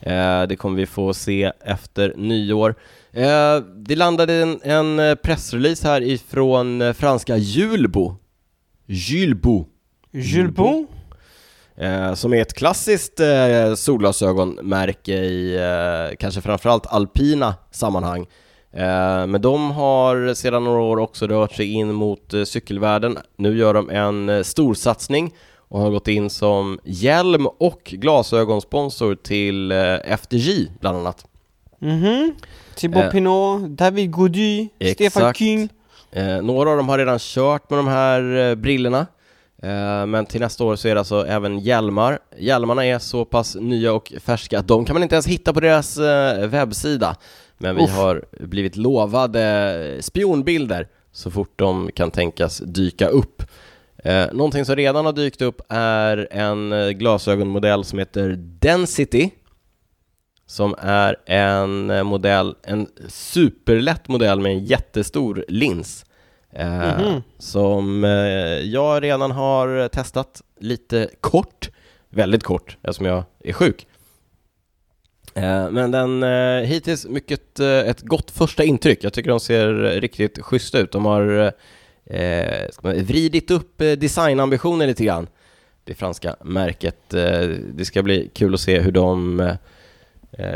Eh, 0.00 0.42
Det 0.42 0.56
kommer 0.58 0.76
vi 0.76 0.86
få 0.86 1.14
se 1.14 1.52
efter 1.64 2.14
nyår. 2.16 2.74
Eh, 3.12 3.56
Det 3.76 3.96
landade 3.96 4.34
en, 4.34 4.60
en 4.62 4.98
eh, 4.98 5.14
pressrelease 5.14 5.88
här 5.88 6.00
ifrån 6.02 6.82
eh, 6.82 6.92
franska 6.92 7.36
Julbo. 7.36 8.14
Julbo. 8.86 9.66
Jules 10.12 10.54
Bon? 10.54 10.86
Eh, 11.76 12.14
som 12.14 12.32
är 12.34 12.42
ett 12.42 12.54
klassiskt 12.54 13.20
eh, 13.20 13.74
solglasögonmärke 13.74 15.12
i 15.12 15.56
eh, 15.56 16.16
kanske 16.18 16.40
framförallt 16.40 16.86
alpina 16.86 17.54
sammanhang. 17.70 18.26
Eh, 18.72 19.26
men 19.26 19.40
de 19.40 19.70
har 19.70 20.34
sedan 20.34 20.64
några 20.64 20.80
år 20.82 20.96
också 20.96 21.26
rört 21.26 21.52
sig 21.52 21.72
in 21.72 21.94
mot 21.94 22.34
cykelvärlden. 22.44 23.18
Nu 23.36 23.56
gör 23.58 23.74
de 23.74 23.90
en 23.90 24.28
eh, 24.28 24.42
storsatsning 24.42 25.34
och 25.58 25.80
har 25.80 25.90
gått 25.90 26.08
in 26.08 26.30
som 26.30 26.78
hjälm 26.84 27.46
och 27.46 27.80
glasögonsponsor 27.84 29.14
till 29.14 29.72
FDJ 30.22 30.70
bland 30.80 30.98
annat. 30.98 31.26
Mhm. 31.78 32.32
Thibaut 32.80 33.04
Eh. 33.04 33.10
Pinot, 33.10 33.62
David 33.68 34.10
Gaudy, 34.16 34.68
Stefan. 34.94 35.34
King. 35.34 35.68
Eh, 36.12 36.42
några 36.42 36.70
av 36.70 36.76
dem 36.76 36.88
har 36.88 36.98
redan 36.98 37.18
kört 37.18 37.70
med 37.70 37.78
de 37.78 37.88
här 37.88 38.50
eh, 38.50 38.54
brillorna 38.54 39.06
eh, 39.62 40.06
Men 40.06 40.26
till 40.26 40.40
nästa 40.40 40.64
år 40.64 40.76
så 40.76 40.88
är 40.88 40.94
det 40.94 41.00
alltså 41.00 41.26
även 41.26 41.58
hjälmar 41.58 42.18
Hjälmarna 42.38 42.86
är 42.86 42.98
så 42.98 43.24
pass 43.24 43.56
nya 43.60 43.92
och 43.92 44.12
färska 44.20 44.58
att 44.58 44.68
de 44.68 44.84
kan 44.84 44.94
man 44.94 45.02
inte 45.02 45.14
ens 45.14 45.26
hitta 45.26 45.52
på 45.52 45.60
deras 45.60 45.98
eh, 45.98 46.46
webbsida 46.48 47.16
Men 47.58 47.76
vi 47.76 47.84
Uff. 47.84 47.90
har 47.90 48.24
blivit 48.40 48.76
lovade 48.76 49.96
spionbilder 50.00 50.88
så 51.12 51.30
fort 51.30 51.52
de 51.56 51.90
kan 51.94 52.10
tänkas 52.10 52.58
dyka 52.58 53.08
upp 53.08 53.42
eh, 54.04 54.26
Någonting 54.32 54.64
som 54.64 54.76
redan 54.76 55.04
har 55.06 55.12
dykt 55.12 55.42
upp 55.42 55.60
är 55.68 56.28
en 56.30 56.72
eh, 56.72 56.88
glasögonmodell 56.88 57.84
som 57.84 57.98
heter 57.98 58.36
Density 58.38 59.30
som 60.50 60.74
är 60.78 61.16
en 61.26 61.90
eh, 61.90 62.02
modell, 62.02 62.54
en 62.62 62.88
superlätt 63.08 64.08
modell 64.08 64.40
med 64.40 64.52
en 64.52 64.64
jättestor 64.64 65.44
lins. 65.48 66.04
Eh, 66.52 67.00
Mhm. 67.00 67.22
Som 67.38 68.04
eh, 68.04 68.10
jag 68.60 69.02
redan 69.02 69.30
har 69.30 69.88
testat 69.88 70.42
lite 70.60 71.08
kort, 71.20 71.70
väldigt 72.08 72.42
kort 72.42 72.76
eftersom 72.82 73.06
jag 73.06 73.24
är 73.44 73.52
sjuk. 73.52 73.86
Eh, 75.34 75.70
men 75.70 75.90
den 75.90 76.22
eh, 76.22 76.62
hittills 76.66 77.06
mycket, 77.06 77.60
eh, 77.60 77.78
ett 77.78 78.00
gott 78.02 78.30
första 78.30 78.64
intryck. 78.64 79.04
Jag 79.04 79.12
tycker 79.12 79.30
de 79.30 79.40
ser 79.40 79.72
riktigt 80.00 80.38
schyssta 80.42 80.78
ut. 80.78 80.92
De 80.92 81.04
har 81.04 81.52
eh, 82.04 82.60
man, 82.82 83.04
vridit 83.04 83.50
upp 83.50 83.78
designambitionen 83.78 84.88
lite 84.88 85.04
grann. 85.04 85.26
Det 85.84 85.94
franska 85.94 86.36
märket. 86.44 87.08
Det 87.08 87.84
ska 87.84 88.02
bli 88.02 88.30
kul 88.34 88.54
att 88.54 88.60
se 88.60 88.80
hur 88.80 88.92
de 88.92 89.40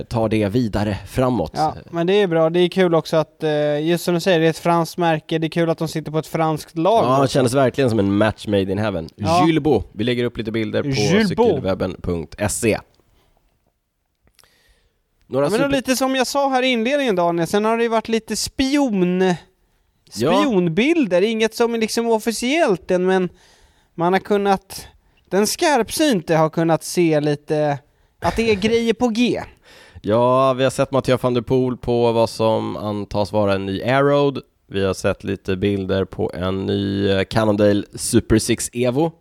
tar 0.08 0.28
det 0.28 0.48
vidare 0.48 0.98
framåt. 1.06 1.52
Ja, 1.54 1.74
men 1.90 2.06
det 2.06 2.12
är 2.12 2.26
bra. 2.26 2.50
Det 2.50 2.60
är 2.60 2.68
kul 2.68 2.94
också 2.94 3.16
att, 3.16 3.42
eh, 3.42 3.86
just 3.86 4.04
som 4.04 4.14
du 4.14 4.20
säger, 4.20 4.40
det 4.40 4.46
är 4.46 4.50
ett 4.50 4.58
franskt 4.58 4.96
märke. 4.96 5.38
Det 5.38 5.46
är 5.46 5.48
kul 5.48 5.70
att 5.70 5.78
de 5.78 5.88
sitter 5.88 6.12
på 6.12 6.18
ett 6.18 6.26
franskt 6.26 6.78
lag. 6.78 7.04
Ja, 7.04 7.22
det 7.22 7.28
kändes 7.28 7.54
verkligen 7.54 7.90
som 7.90 7.98
en 7.98 8.16
match 8.16 8.46
made 8.46 8.72
in 8.72 8.78
heaven. 8.78 9.08
Ja. 9.16 9.46
Beau. 9.60 9.82
Vi 9.92 10.04
lägger 10.04 10.24
upp 10.24 10.36
lite 10.38 10.52
bilder 10.52 10.82
på 10.82 10.92
cykelwebben.se. 11.28 12.78
Några 15.26 15.46
Ja, 15.46 15.50
men 15.50 15.58
super... 15.58 15.68
lite 15.68 15.96
som 15.96 16.16
jag 16.16 16.26
sa 16.26 16.48
här 16.48 16.62
i 16.62 16.66
inledningen 16.66 17.16
Daniel, 17.16 17.46
sen 17.48 17.64
har 17.64 17.76
det 17.76 17.82
ju 17.82 17.88
varit 17.88 18.08
lite 18.08 18.36
spion... 18.36 19.34
Spionbilder, 20.10 21.22
inget 21.22 21.54
som 21.54 21.74
är 21.74 21.78
liksom 21.78 22.06
officiellt 22.10 22.90
än 22.90 23.06
men 23.06 23.28
man 23.94 24.12
har 24.12 24.20
kunnat... 24.20 24.86
Den 25.28 25.46
skarpsynte 25.46 26.36
har 26.36 26.50
kunnat 26.50 26.84
se 26.84 27.20
lite 27.20 27.78
att 28.20 28.36
det 28.36 28.50
är 28.50 28.54
grejer 28.54 28.94
på 28.94 29.08
G. 29.08 29.42
Ja, 30.06 30.52
vi 30.52 30.62
har 30.64 30.70
sett 30.70 30.90
Mattias 30.90 31.22
van 31.22 31.34
der 31.34 31.40
Poel 31.40 31.76
på 31.76 32.12
vad 32.12 32.30
som 32.30 32.76
antas 32.76 33.32
vara 33.32 33.54
en 33.54 33.66
ny 33.66 33.82
Aeroad. 33.82 34.38
Vi 34.66 34.84
har 34.84 34.94
sett 34.94 35.24
lite 35.24 35.56
bilder 35.56 36.04
på 36.04 36.30
en 36.34 36.66
ny 36.66 37.10
eh, 37.10 37.24
Cannondale 37.24 37.82
Super 37.94 38.38
6 38.38 38.70
Evo. 38.72 39.12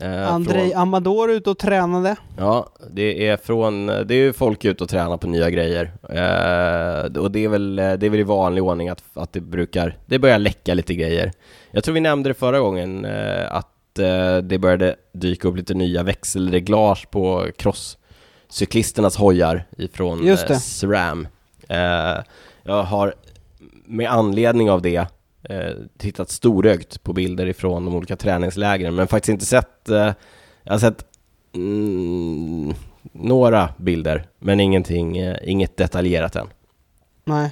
Eh, 0.00 0.32
Andrei 0.32 0.70
från- 0.70 0.80
Amador 0.82 1.30
ute 1.30 1.50
och 1.50 1.58
tränade. 1.58 2.16
Ja, 2.38 2.66
det 2.90 3.28
är 3.28 3.36
från, 3.36 3.86
det 3.86 4.10
är 4.14 4.18
ju 4.18 4.32
folk 4.32 4.64
ute 4.64 4.84
och 4.84 4.90
tränar 4.90 5.16
på 5.16 5.26
nya 5.26 5.50
grejer. 5.50 5.84
Eh, 6.02 7.20
och 7.22 7.30
det 7.30 7.44
är 7.44 7.48
väl, 7.48 7.76
det 7.76 7.82
är 8.06 8.10
väl 8.10 8.20
i 8.20 8.22
vanlig 8.22 8.64
ordning 8.64 8.88
att, 8.88 9.02
att 9.14 9.32
det 9.32 9.40
brukar, 9.40 9.96
det 10.06 10.18
börjar 10.18 10.38
läcka 10.38 10.74
lite 10.74 10.94
grejer. 10.94 11.32
Jag 11.70 11.84
tror 11.84 11.94
vi 11.94 12.00
nämnde 12.00 12.30
det 12.30 12.34
förra 12.34 12.58
gången, 12.60 13.04
eh, 13.04 13.54
att 13.54 13.98
eh, 13.98 14.36
det 14.38 14.58
började 14.58 14.96
dyka 15.12 15.48
upp 15.48 15.56
lite 15.56 15.74
nya 15.74 16.02
växelreglage 16.02 17.10
på 17.10 17.46
crosscyklisternas 18.54 19.16
hojar 19.16 19.64
ifrån 19.78 20.26
Just 20.26 20.48
det. 20.48 20.54
eh, 20.54 20.58
SRAM. 20.60 21.28
Eh, 21.68 22.24
jag 22.62 22.82
har 22.82 23.14
med 23.84 24.10
anledning 24.10 24.70
av 24.70 24.82
det 24.82 25.06
eh, 25.42 25.72
tittat 25.98 26.30
storögt 26.30 27.02
på 27.02 27.12
bilder 27.12 27.46
ifrån 27.46 27.84
de 27.84 27.94
olika 27.94 28.16
träningslägren, 28.16 28.94
men 28.94 29.06
faktiskt 29.08 29.28
inte 29.28 29.46
sett, 29.46 29.88
jag 30.62 30.72
har 30.72 30.78
sett 30.78 31.04
mm, 31.54 32.74
några 33.12 33.68
bilder, 33.76 34.26
men 34.38 34.60
ingenting, 34.60 35.18
inget 35.42 35.76
detaljerat 35.76 36.36
än. 36.36 36.46
Nej. 37.24 37.50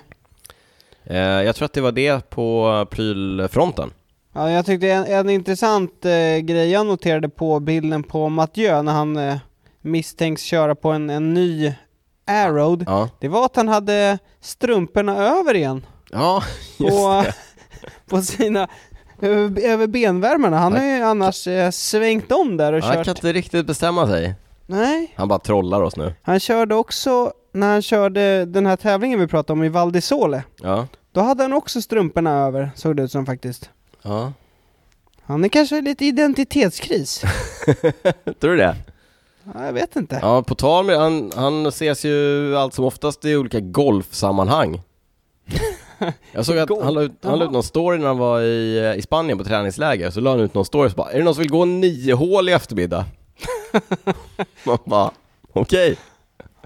Jag 1.44 1.57
tror 1.57 1.66
att 1.66 1.72
det 1.72 1.80
var 1.80 1.92
det 1.92 2.30
på 2.30 2.86
prylfronten. 2.90 3.90
Ja, 4.34 4.50
jag 4.50 4.66
tyckte 4.66 4.90
en, 4.90 5.05
en 5.07 5.30
intressant 5.30 6.05
eh, 6.05 6.38
grej 6.38 6.70
jag 6.70 6.86
noterade 6.86 7.28
på 7.28 7.61
bilden 7.61 8.03
på 8.03 8.28
Mathieu 8.28 8.82
när 8.82 8.92
han 8.92 9.16
eh, 9.16 9.36
misstänks 9.82 10.42
köra 10.42 10.74
på 10.74 10.90
en, 10.90 11.10
en 11.10 11.34
ny 11.34 11.74
Aeroad, 12.26 12.84
Ja, 12.86 13.08
det 13.18 13.28
var 13.28 13.44
att 13.44 13.56
han 13.56 13.68
hade 13.68 14.18
strumporna 14.40 15.16
över 15.16 15.54
igen. 15.54 15.86
ja 16.10 16.42
just 16.78 16.90
På, 16.96 17.22
det. 17.24 17.34
på 18.08 18.22
sina, 18.22 18.68
över, 19.20 19.86
benvärmarna. 19.86 20.58
Han 20.58 20.72
har 20.72 20.84
ju 20.84 21.02
annars 21.02 21.46
eh, 21.46 21.70
svängt 21.70 22.32
om 22.32 22.56
där 22.56 22.72
och 22.72 22.82
Han 22.82 22.94
kört. 22.96 23.04
kan 23.04 23.16
inte 23.16 23.32
riktigt 23.32 23.66
bestämma 23.66 24.06
sig. 24.06 24.34
Nej, 24.66 25.12
Han 25.16 25.28
bara 25.28 25.38
trollar 25.38 25.82
oss 25.82 25.96
nu. 25.96 26.14
han 26.22 26.40
körde 26.40 26.74
också, 26.74 27.32
när 27.52 27.72
han 27.72 27.82
körde 27.82 28.44
den 28.44 28.66
här 28.66 28.76
tävlingen 28.76 29.20
vi 29.20 29.26
pratade 29.26 29.52
om 29.52 29.64
i 29.64 29.68
Val 29.68 29.92
di 29.92 30.00
Sole, 30.00 30.42
Ja, 30.62 30.86
då 31.12 31.20
hade 31.20 31.42
han 31.44 31.52
också 31.52 31.82
strumporna 31.82 32.30
över, 32.46 32.70
såg 32.74 32.96
det 32.96 33.02
ut 33.02 33.12
som 33.12 33.26
faktiskt. 33.26 33.70
ja. 34.02 34.32
Han 35.24 35.44
är 35.44 35.48
kanske 35.48 35.80
lite 35.80 36.04
identitetskris. 36.04 37.20
Tror 38.40 38.50
du 38.50 38.56
det? 38.56 38.76
Ja, 39.55 39.66
jag 39.66 39.72
vet 39.72 39.97
inte. 39.97 40.18
Ja, 40.22 40.43
på 40.43 40.55
tal 40.55 40.84
med, 40.86 40.99
han, 40.99 41.32
han 41.36 41.66
ses 41.66 42.05
ju 42.05 42.57
allt 42.57 42.74
som 42.74 42.84
oftast 42.84 43.24
i 43.24 43.36
olika 43.36 43.61
golfsammanhang. 43.61 44.82
Jag 46.32 46.47
såg 46.47 46.59
att 46.59 46.68
Golf? 46.68 46.84
han 46.84 46.95
la 46.95 47.03
ut, 47.03 47.12
han 47.22 47.38
la 47.38 47.45
ut 47.45 47.51
någon 47.51 47.62
story 47.62 47.99
när 47.99 48.07
han 48.07 48.18
var 48.18 48.40
i, 48.40 48.95
i 48.97 49.03
Spanien 49.03 49.38
på 49.38 49.45
träningsläger, 49.45 50.11
så 50.11 50.20
la 50.20 50.30
han 50.30 50.40
ut 50.40 50.55
någon 50.55 50.64
story 50.64 50.90
så 50.90 50.97
bara, 50.97 51.11
är 51.11 51.18
det 51.18 51.24
någon 51.24 51.34
som 51.34 51.43
vill 51.43 51.51
gå 51.51 51.64
nio 51.64 52.14
hål 52.14 52.49
i 52.49 52.53
eftermiddag? 52.53 53.05
Man 54.64 54.78
bara, 54.84 55.11
okej. 55.53 55.97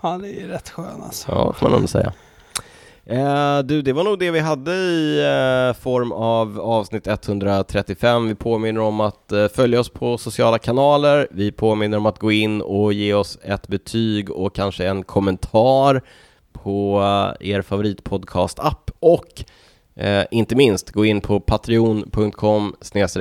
Han 0.00 0.24
är 0.24 0.28
ju 0.28 0.48
rätt 0.48 0.70
skön 0.70 1.02
alltså. 1.04 1.32
Ja, 1.32 1.52
får 1.52 1.68
man 1.68 1.80
nog 1.80 1.88
säga. 1.88 2.12
Eh, 3.08 3.58
du, 3.58 3.82
det 3.82 3.92
var 3.92 4.04
nog 4.04 4.18
det 4.18 4.30
vi 4.30 4.40
hade 4.40 4.72
i 4.72 5.18
eh, 5.18 5.82
form 5.82 6.12
av 6.12 6.60
avsnitt 6.60 7.06
135. 7.06 8.28
Vi 8.28 8.34
påminner 8.34 8.80
om 8.80 9.00
att 9.00 9.32
eh, 9.32 9.48
följa 9.48 9.80
oss 9.80 9.88
på 9.88 10.18
sociala 10.18 10.58
kanaler. 10.58 11.28
Vi 11.30 11.52
påminner 11.52 11.98
om 11.98 12.06
att 12.06 12.18
gå 12.18 12.32
in 12.32 12.62
och 12.62 12.92
ge 12.92 13.14
oss 13.14 13.38
ett 13.42 13.68
betyg 13.68 14.30
och 14.30 14.54
kanske 14.54 14.86
en 14.86 15.02
kommentar 15.02 16.02
på 16.52 17.00
eh, 17.40 17.48
er 17.50 17.62
favoritpodcast-app 17.62 18.90
och 18.98 19.44
eh, 19.94 20.24
inte 20.30 20.56
minst 20.56 20.90
gå 20.90 21.04
in 21.04 21.20
på 21.20 21.40
patreon.com 21.40 22.76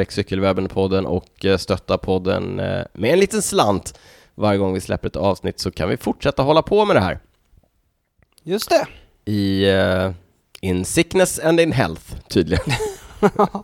cykelwebbenpodden 0.09 1.05
och 1.05 1.45
eh, 1.45 1.57
stötta 1.57 1.97
podden 1.97 2.59
eh, 2.59 2.83
med 2.93 3.13
en 3.13 3.19
liten 3.19 3.41
slant 3.41 3.99
varje 4.35 4.57
gång 4.57 4.73
vi 4.73 4.81
släpper 4.81 5.07
ett 5.07 5.15
avsnitt 5.15 5.59
så 5.59 5.71
kan 5.71 5.89
vi 5.89 5.97
fortsätta 5.97 6.43
hålla 6.43 6.61
på 6.61 6.85
med 6.85 6.95
det 6.95 7.01
här 7.01 7.19
Just 8.43 8.69
det 8.69 8.87
i 9.25 9.71
uh, 9.71 10.11
in 10.61 10.85
sickness 10.85 11.39
and 11.39 11.59
in 11.59 11.71
health 11.71 12.15
tydligen. 12.27 12.65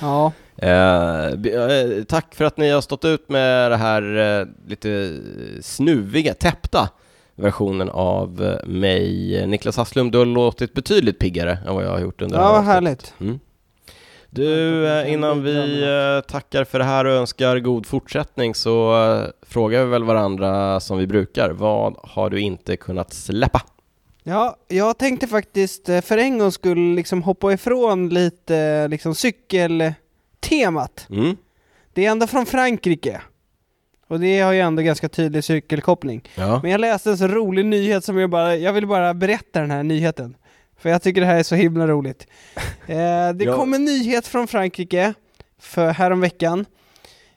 Ja, 0.00 0.32
eh, 0.56 2.04
tack 2.08 2.34
för 2.34 2.44
att 2.44 2.56
ni 2.56 2.70
har 2.70 2.80
stått 2.80 3.04
ut 3.04 3.28
med 3.28 3.70
det 3.70 3.76
här 3.76 4.16
eh, 4.40 4.46
lite 4.66 5.20
snuviga, 5.60 6.34
täppta 6.34 6.88
versionen 7.34 7.90
av 7.90 8.58
mig, 8.66 9.46
Niklas 9.46 9.76
Hasslum. 9.76 10.10
Du 10.10 10.18
har 10.18 10.26
låtit 10.26 10.74
betydligt 10.74 11.18
piggare 11.18 11.58
än 11.66 11.74
vad 11.74 11.84
jag 11.84 11.90
har 11.90 12.00
gjort 12.00 12.22
under 12.22 12.38
ja 12.38 12.52
vad 12.52 12.64
härligt. 12.64 13.14
Mm. 13.20 13.40
Du, 14.30 15.04
innan 15.08 15.42
vi 15.42 15.84
tackar 16.28 16.64
för 16.64 16.78
det 16.78 16.84
här 16.84 17.04
och 17.04 17.12
önskar 17.12 17.58
god 17.58 17.86
fortsättning 17.86 18.54
så 18.54 18.94
frågar 19.42 19.84
vi 19.84 19.90
väl 19.90 20.04
varandra 20.04 20.80
som 20.80 20.98
vi 20.98 21.06
brukar. 21.06 21.50
Vad 21.50 21.96
har 22.02 22.30
du 22.30 22.40
inte 22.40 22.76
kunnat 22.76 23.12
släppa? 23.12 23.62
Ja, 24.24 24.56
jag 24.68 24.98
tänkte 24.98 25.26
faktiskt 25.26 25.88
eh, 25.88 26.00
för 26.00 26.18
en 26.18 26.38
gång 26.38 26.52
skulle 26.52 26.94
liksom 26.96 27.22
hoppa 27.22 27.52
ifrån 27.52 28.08
lite 28.08 28.56
eh, 28.56 28.88
liksom 28.88 29.14
cykeltemat. 29.14 31.06
Mm? 31.10 31.36
Det 31.92 32.06
är 32.06 32.10
ändå 32.10 32.26
från 32.26 32.46
Frankrike. 32.46 33.20
Och 34.08 34.20
det 34.20 34.40
har 34.40 34.52
ju 34.52 34.60
ändå 34.60 34.82
ganska 34.82 35.08
tydlig 35.08 35.44
cykelkoppling. 35.44 36.28
Ja. 36.34 36.60
Men 36.62 36.70
jag 36.70 36.80
läste 36.80 37.10
en 37.10 37.18
så 37.18 37.28
rolig 37.28 37.66
nyhet 37.66 38.04
som 38.04 38.18
jag 38.18 38.30
bara, 38.30 38.56
jag 38.56 38.72
vill 38.72 38.86
bara 38.86 39.14
berätta 39.14 39.60
den 39.60 39.70
här 39.70 39.82
nyheten. 39.82 40.36
För 40.78 40.90
jag 40.90 41.02
tycker 41.02 41.20
det 41.20 41.26
här 41.26 41.36
är 41.38 41.42
så 41.42 41.54
himla 41.54 41.86
roligt. 41.86 42.26
Eh, 42.86 42.96
det 43.34 43.36
Ja. 43.44 43.56
kom 43.56 43.74
en 43.74 43.84
nyhet 43.84 44.26
från 44.26 44.46
Frankrike 44.48 45.14
för 45.60 45.90
häromveckan. 45.92 46.66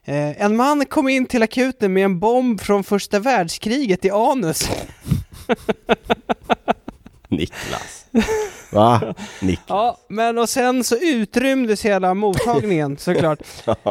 Eh, 0.05 0.41
en 0.41 0.55
man 0.55 0.85
kom 0.85 1.09
in 1.09 1.25
till 1.25 1.43
akuten 1.43 1.93
med 1.93 2.05
en 2.05 2.19
bomb 2.19 2.61
från 2.61 2.83
första 2.83 3.19
världskriget 3.19 4.05
i 4.05 4.09
anus. 4.11 4.69
Niklas. 7.29 8.04
Va? 8.71 9.13
Nick. 9.41 9.59
Ja, 9.67 9.97
men 10.07 10.37
och 10.37 10.49
sen 10.49 10.83
så 10.83 10.95
utrymdes 11.01 11.85
hela 11.85 12.13
mottagningen 12.13 12.97
såklart. 12.99 13.39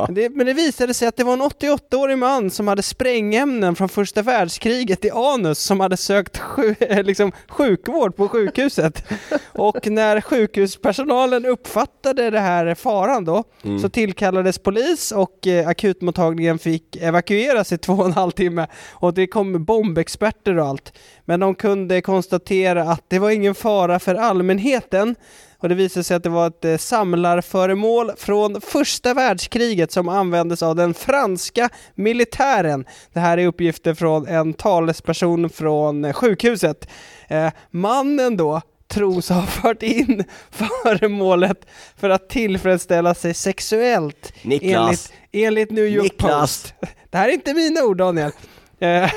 Det, 0.08 0.28
men 0.30 0.46
det 0.46 0.52
visade 0.52 0.94
sig 0.94 1.08
att 1.08 1.16
det 1.16 1.24
var 1.24 1.32
en 1.32 1.42
88-årig 1.42 2.18
man 2.18 2.50
som 2.50 2.68
hade 2.68 2.82
sprängämnen 2.82 3.74
från 3.76 3.88
första 3.88 4.22
världskriget 4.22 5.04
i 5.04 5.10
anus 5.10 5.58
som 5.58 5.80
hade 5.80 5.96
sökt 5.96 6.38
sju, 6.38 6.74
eh, 6.80 7.02
liksom, 7.02 7.32
sjukvård 7.48 8.16
på 8.16 8.28
sjukhuset. 8.28 9.04
Och 9.52 9.86
när 9.90 10.20
sjukhuspersonalen 10.20 11.46
uppfattade 11.46 12.30
det 12.30 12.40
här 12.40 12.74
faran 12.74 13.24
då 13.24 13.44
Mm. 13.64 13.78
så 13.78 13.88
tillkallades 13.88 14.58
polis 14.58 15.12
och 15.12 15.46
eh, 15.46 15.68
akutmottagningen 15.68 16.58
fick 16.58 16.96
evakueras 16.96 17.72
i 17.72 17.78
två 17.78 17.92
och 17.92 18.06
en 18.06 18.12
halv 18.12 18.30
timme 18.30 18.66
och 18.90 19.14
det 19.14 19.26
kom 19.26 19.64
bombexperter 19.64 20.58
och 20.58 20.66
allt. 20.66 20.92
Men 21.24 21.40
de 21.40 21.54
kunde 21.54 22.00
konstatera 22.00 22.82
att 22.82 23.04
det 23.08 23.18
var 23.18 23.30
ingen 23.30 23.54
fara 23.54 23.98
för 23.98 24.13
allmänheten 24.14 25.16
och 25.58 25.68
det 25.68 25.74
visade 25.74 26.04
sig 26.04 26.16
att 26.16 26.22
det 26.22 26.28
var 26.28 26.46
ett 26.46 26.64
eh, 26.64 26.76
samlarföremål 26.76 28.12
från 28.16 28.60
första 28.60 29.14
världskriget 29.14 29.92
som 29.92 30.08
användes 30.08 30.62
av 30.62 30.76
den 30.76 30.94
franska 30.94 31.68
militären. 31.94 32.84
Det 33.12 33.20
här 33.20 33.38
är 33.38 33.46
uppgifter 33.46 33.94
från 33.94 34.26
en 34.26 34.54
talesperson 34.54 35.50
från 35.50 36.04
eh, 36.04 36.12
sjukhuset. 36.12 36.88
Eh, 37.28 37.52
mannen 37.70 38.36
då 38.36 38.62
tros 38.88 39.28
ha 39.28 39.42
fört 39.42 39.82
in 39.82 40.24
föremålet 40.50 41.66
för 41.96 42.10
att 42.10 42.28
tillfredsställa 42.28 43.14
sig 43.14 43.34
sexuellt 43.34 44.32
Niklas. 44.42 45.12
enligt, 45.32 45.46
enligt 45.46 45.70
New 45.70 45.86
York 45.86 46.02
Niklas. 46.02 46.40
Post. 46.40 46.74
Det 47.10 47.18
här 47.18 47.28
är 47.28 47.32
inte 47.32 47.54
mina 47.54 47.82
ord 47.84 47.96
Daniel. 47.96 48.32
Eh, 48.80 49.10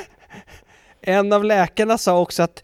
en 1.01 1.33
av 1.33 1.43
läkarna 1.43 1.97
sa 1.97 2.19
också 2.19 2.43
att 2.43 2.63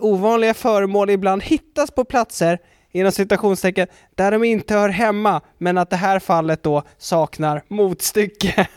ovanliga 0.00 0.54
föremål 0.54 1.10
ibland 1.10 1.42
hittas 1.42 1.90
på 1.90 2.04
platser 2.04 2.58
inom 2.92 3.12
citationstecken 3.12 3.86
där 4.14 4.30
de 4.30 4.44
inte 4.44 4.74
hör 4.74 4.88
hemma 4.88 5.40
men 5.58 5.78
att 5.78 5.90
det 5.90 5.96
här 5.96 6.18
fallet 6.18 6.62
då 6.62 6.82
saknar 6.98 7.62
motstycke. 7.68 8.68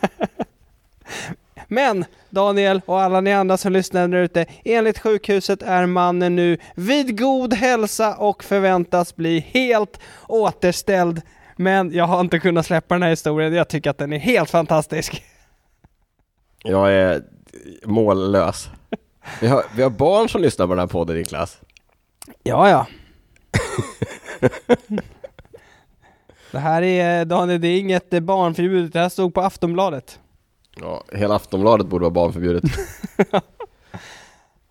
Men 1.68 2.04
Daniel 2.30 2.80
och 2.86 3.00
alla 3.00 3.20
ni 3.20 3.32
andra 3.32 3.56
som 3.56 3.72
lyssnar 3.72 4.08
där 4.08 4.18
ute, 4.18 4.46
enligt 4.64 4.98
sjukhuset 4.98 5.62
är 5.62 5.86
mannen 5.86 6.36
nu 6.36 6.58
vid 6.74 7.18
god 7.18 7.54
hälsa 7.54 8.16
och 8.16 8.44
förväntas 8.44 9.16
bli 9.16 9.40
helt 9.40 10.00
återställd. 10.28 11.22
Men 11.56 11.92
jag 11.92 12.04
har 12.04 12.20
inte 12.20 12.38
kunnat 12.38 12.66
släppa 12.66 12.94
den 12.94 13.02
här 13.02 13.10
historien, 13.10 13.54
jag 13.54 13.68
tycker 13.68 13.90
att 13.90 13.98
den 13.98 14.12
är 14.12 14.18
helt 14.18 14.50
fantastisk. 14.50 15.24
Jag 16.62 16.92
är 16.92 17.22
mållös. 17.84 18.68
Vi 19.40 19.46
har, 19.46 19.64
vi 19.76 19.82
har 19.82 19.90
barn 19.90 20.28
som 20.28 20.42
lyssnar 20.42 20.66
på 20.66 20.72
den 20.72 20.78
här 20.78 20.86
podden 20.86 21.16
Niklas. 21.16 21.58
Ja, 22.42 22.70
ja. 22.70 22.86
det 26.50 26.58
här 26.58 26.82
är, 26.82 27.24
Daniel, 27.24 27.60
det 27.60 27.68
är 27.68 27.78
inget 27.78 28.10
barnförbjudet, 28.22 28.92
det 28.92 29.00
här 29.00 29.08
stod 29.08 29.34
på 29.34 29.40
Aftonbladet. 29.40 30.18
Ja, 30.80 31.04
hela 31.12 31.34
Aftonbladet 31.34 31.86
borde 31.86 32.02
vara 32.02 32.10
barnförbjudet. 32.10 32.64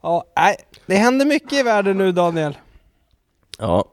Ja, 0.06 0.24
nej, 0.36 0.56
det 0.86 0.96
händer 0.96 1.26
mycket 1.26 1.54
i 1.54 1.64
världen 1.64 1.98
nu 1.98 2.12
Daniel. 2.12 2.58
Ja. 3.60 3.86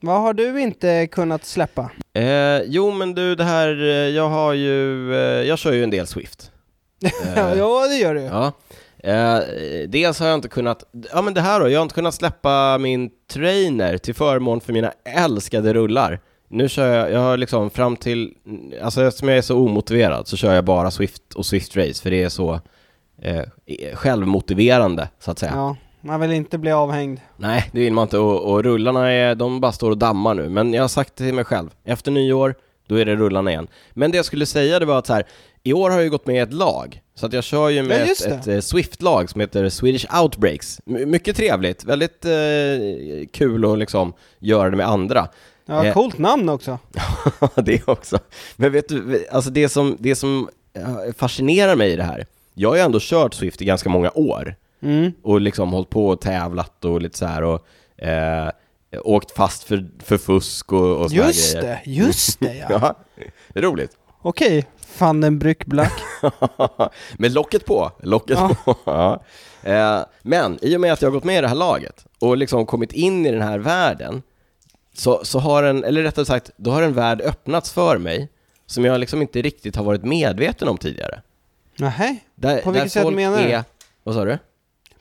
Vad 0.00 0.20
har 0.20 0.34
du 0.34 0.60
inte 0.60 1.06
kunnat 1.06 1.44
släppa? 1.44 1.90
Eh, 2.12 2.62
jo 2.62 2.90
men 2.90 3.14
du, 3.14 3.34
det 3.34 3.44
här, 3.44 3.80
eh, 3.80 3.86
jag 3.88 4.28
har 4.28 4.52
ju, 4.52 5.14
eh, 5.14 5.48
jag 5.48 5.58
kör 5.58 5.72
ju 5.72 5.84
en 5.84 5.90
del 5.90 6.06
Swift. 6.06 6.50
Ja, 7.36 7.86
det 7.86 7.96
gör 7.96 8.14
du. 8.14 8.20
Ja. 8.20 8.52
Eh, 9.02 9.38
dels 9.88 10.20
har 10.20 10.26
jag 10.26 10.34
inte 10.34 10.48
kunnat, 10.48 10.84
ja 11.12 11.22
men 11.22 11.34
det 11.34 11.40
här 11.40 11.60
då, 11.60 11.68
jag 11.68 11.78
har 11.78 11.82
inte 11.82 11.94
kunnat 11.94 12.14
släppa 12.14 12.78
min 12.78 13.10
trainer 13.32 13.98
till 13.98 14.14
förmån 14.14 14.60
för 14.60 14.72
mina 14.72 14.92
älskade 15.04 15.74
rullar. 15.74 16.20
Nu 16.48 16.68
kör 16.68 16.94
jag, 16.94 17.12
jag 17.12 17.20
har 17.20 17.36
liksom 17.36 17.70
fram 17.70 17.96
till, 17.96 18.34
alltså 18.82 19.04
eftersom 19.04 19.28
jag 19.28 19.38
är 19.38 19.42
så 19.42 19.58
omotiverad 19.58 20.28
så 20.28 20.36
kör 20.36 20.54
jag 20.54 20.64
bara 20.64 20.90
Swift 20.90 21.34
och 21.34 21.46
Swift 21.46 21.76
Race 21.76 22.02
för 22.02 22.10
det 22.10 22.22
är 22.22 22.28
så 22.28 22.60
eh, 23.22 23.42
självmotiverande 23.94 25.08
så 25.18 25.30
att 25.30 25.38
säga. 25.38 25.52
Ja, 25.54 25.76
man 26.00 26.20
vill 26.20 26.32
inte 26.32 26.58
bli 26.58 26.72
avhängd. 26.72 27.20
Nej, 27.36 27.70
det 27.72 27.80
vill 27.80 27.92
man 27.92 28.02
inte 28.02 28.18
och, 28.18 28.52
och 28.52 28.62
rullarna 28.62 29.10
är, 29.10 29.34
de 29.34 29.60
bara 29.60 29.72
står 29.72 29.90
och 29.90 29.98
dammar 29.98 30.34
nu. 30.34 30.48
Men 30.48 30.74
jag 30.74 30.82
har 30.82 30.88
sagt 30.88 31.16
det 31.16 31.24
till 31.24 31.34
mig 31.34 31.44
själv, 31.44 31.70
efter 31.84 32.10
nyår, 32.10 32.54
då 32.86 32.96
är 32.96 33.04
det 33.04 33.16
rullarna 33.16 33.50
igen. 33.50 33.68
Men 33.92 34.10
det 34.10 34.16
jag 34.16 34.24
skulle 34.24 34.46
säga 34.46 34.78
det 34.78 34.86
var 34.86 34.98
att 34.98 35.06
så 35.06 35.12
här, 35.12 35.24
i 35.62 35.72
år 35.72 35.90
har 35.90 35.96
jag 35.96 36.04
ju 36.04 36.10
gått 36.10 36.26
med 36.26 36.36
i 36.36 36.38
ett 36.38 36.52
lag. 36.52 37.02
Så 37.14 37.26
att 37.26 37.32
jag 37.32 37.44
kör 37.44 37.68
ju 37.68 37.82
med 37.82 37.96
Ja, 37.96 38.02
ett, 38.02 38.08
just 38.08 38.26
ett 38.26 38.46
eh, 38.46 38.60
Swift-lag 38.60 39.30
som 39.30 39.40
heter 39.40 39.68
Swedish 39.68 40.20
Outbreaks. 40.22 40.80
My- 40.84 41.06
mycket 41.06 41.36
trevligt, 41.36 41.84
väldigt 41.84 42.24
eh, 42.24 42.32
kul 43.32 43.72
att 43.72 43.78
liksom 43.78 44.12
göra 44.38 44.70
det 44.70 44.76
med 44.76 44.88
andra. 44.88 45.28
Ja, 45.66 45.84
Eh. 45.86 45.94
coolt 45.94 46.18
namn 46.18 46.48
också. 46.48 46.78
det 47.54 47.88
också. 47.88 48.18
Men 48.56 48.72
vet 48.72 48.88
du, 48.88 49.26
alltså 49.30 49.50
det 49.50 49.68
som, 49.68 49.96
det 50.00 50.14
som 50.16 50.48
eh, 50.74 51.12
fascinerar 51.16 51.76
mig 51.76 51.92
i 51.92 51.96
det 51.96 52.02
här, 52.02 52.26
jag 52.54 52.68
har 52.68 52.76
ju 52.76 52.82
ändå 52.82 52.98
kört 53.02 53.34
Swift 53.34 53.62
i 53.62 53.64
ganska 53.64 53.88
många 53.88 54.10
år 54.14 54.54
Mm. 54.82 55.12
och 55.22 55.40
liksom 55.40 55.72
hållit 55.72 55.90
på 55.90 56.06
och 56.08 56.20
tävlat 56.20 56.84
och 56.84 57.02
lite 57.02 57.18
så 57.18 57.26
här 57.26 57.42
och 57.44 57.66
eh, 58.04 58.50
åkt 59.04 59.30
fast 59.30 59.64
för, 59.64 59.88
för 60.04 60.18
fusk 60.18 60.72
och, 60.72 60.96
och 60.96 61.10
Just 61.12 61.52
grejer. 61.54 61.68
det, 61.84 61.90
just 61.90 62.40
det 62.40 62.56
ja. 62.56 62.66
Ja, 62.82 62.94
det 63.48 63.58
är 63.58 63.62
roligt. 63.62 63.90
Okej, 64.22 64.66
Vandenbrück 64.98 65.64
Black. 65.66 65.92
Med 67.18 67.32
locket 67.32 67.64
på, 67.66 67.90
locket 68.02 68.38
Ja. 68.38 68.56
på. 68.64 68.76
Ja. 68.84 69.22
Eh, 69.62 70.00
men 70.22 70.58
i 70.62 70.76
och 70.76 70.80
med 70.80 70.92
att 70.92 71.02
jag 71.02 71.08
har 71.08 71.12
gått 71.14 71.24
med 71.24 71.38
i 71.38 71.40
det 71.40 71.48
här 71.48 71.54
laget 71.54 72.06
och 72.18 72.36
liksom 72.36 72.66
kommit 72.66 72.92
in 72.92 73.26
i 73.26 73.30
den 73.32 73.42
här 73.42 73.58
världen 73.58 74.22
så, 74.94 75.20
så 75.24 75.38
har 75.38 75.62
en, 75.62 75.84
eller 75.84 76.02
rättare 76.02 76.24
sagt, 76.26 76.50
då 76.56 76.70
har 76.70 76.82
en 76.82 76.92
värld 76.94 77.20
öppnats 77.20 77.72
för 77.72 77.98
mig 77.98 78.28
som 78.66 78.84
jag 78.84 79.00
liksom 79.00 79.22
inte 79.22 79.42
riktigt 79.42 79.76
har 79.76 79.84
varit 79.84 80.04
medveten 80.04 80.68
om 80.68 80.78
tidigare. 80.78 81.20
Nähä? 81.78 82.16
Där, 82.34 82.58
På 82.62 82.70
vilket 82.70 82.92
sätt 82.92 83.12
menar 83.12 83.38
du? 83.42 83.44
är, 83.52 83.64
Vad 84.02 84.14
sa 84.14 84.24
du? 84.24 84.38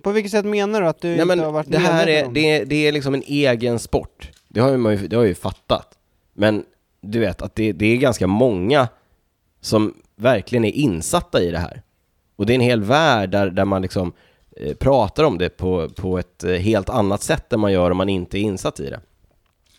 På 0.01 0.11
vilket 0.11 0.31
sätt 0.31 0.45
menar 0.45 0.81
du 0.81 0.87
att 0.87 1.01
du 1.01 1.07
Nej 1.07 1.21
inte 1.21 1.45
har 1.45 1.51
varit 1.51 1.71
det 1.71 1.77
här 1.77 2.07
är, 2.07 2.25
om 2.27 2.33
det, 2.33 2.63
det 2.63 2.87
är 2.87 2.91
liksom 2.91 3.13
en 3.13 3.23
egen 3.25 3.79
sport. 3.79 4.29
Det 4.47 4.59
har, 4.59 4.69
ju, 4.71 5.07
det 5.07 5.15
har 5.15 5.23
jag 5.23 5.27
ju 5.29 5.35
fattat. 5.35 5.97
Men 6.33 6.65
du 7.01 7.19
vet 7.19 7.41
att 7.41 7.55
det, 7.55 7.71
det 7.71 7.85
är 7.85 7.97
ganska 7.97 8.27
många 8.27 8.87
som 9.61 9.93
verkligen 10.15 10.65
är 10.65 10.71
insatta 10.71 11.41
i 11.41 11.51
det 11.51 11.57
här. 11.57 11.81
Och 12.35 12.45
det 12.45 12.53
är 12.53 12.55
en 12.55 12.61
hel 12.61 12.81
värld 12.83 13.29
där, 13.29 13.49
där 13.49 13.65
man 13.65 13.81
liksom 13.81 14.13
eh, 14.57 14.73
pratar 14.75 15.23
om 15.23 15.37
det 15.37 15.49
på, 15.49 15.89
på 15.89 16.17
ett 16.19 16.43
eh, 16.43 16.51
helt 16.51 16.89
annat 16.89 17.21
sätt 17.23 17.53
än 17.53 17.59
man 17.59 17.71
gör 17.71 17.91
om 17.91 17.97
man 17.97 18.09
inte 18.09 18.37
är 18.37 18.41
insatt 18.41 18.79
i 18.79 18.89
det. 18.89 18.99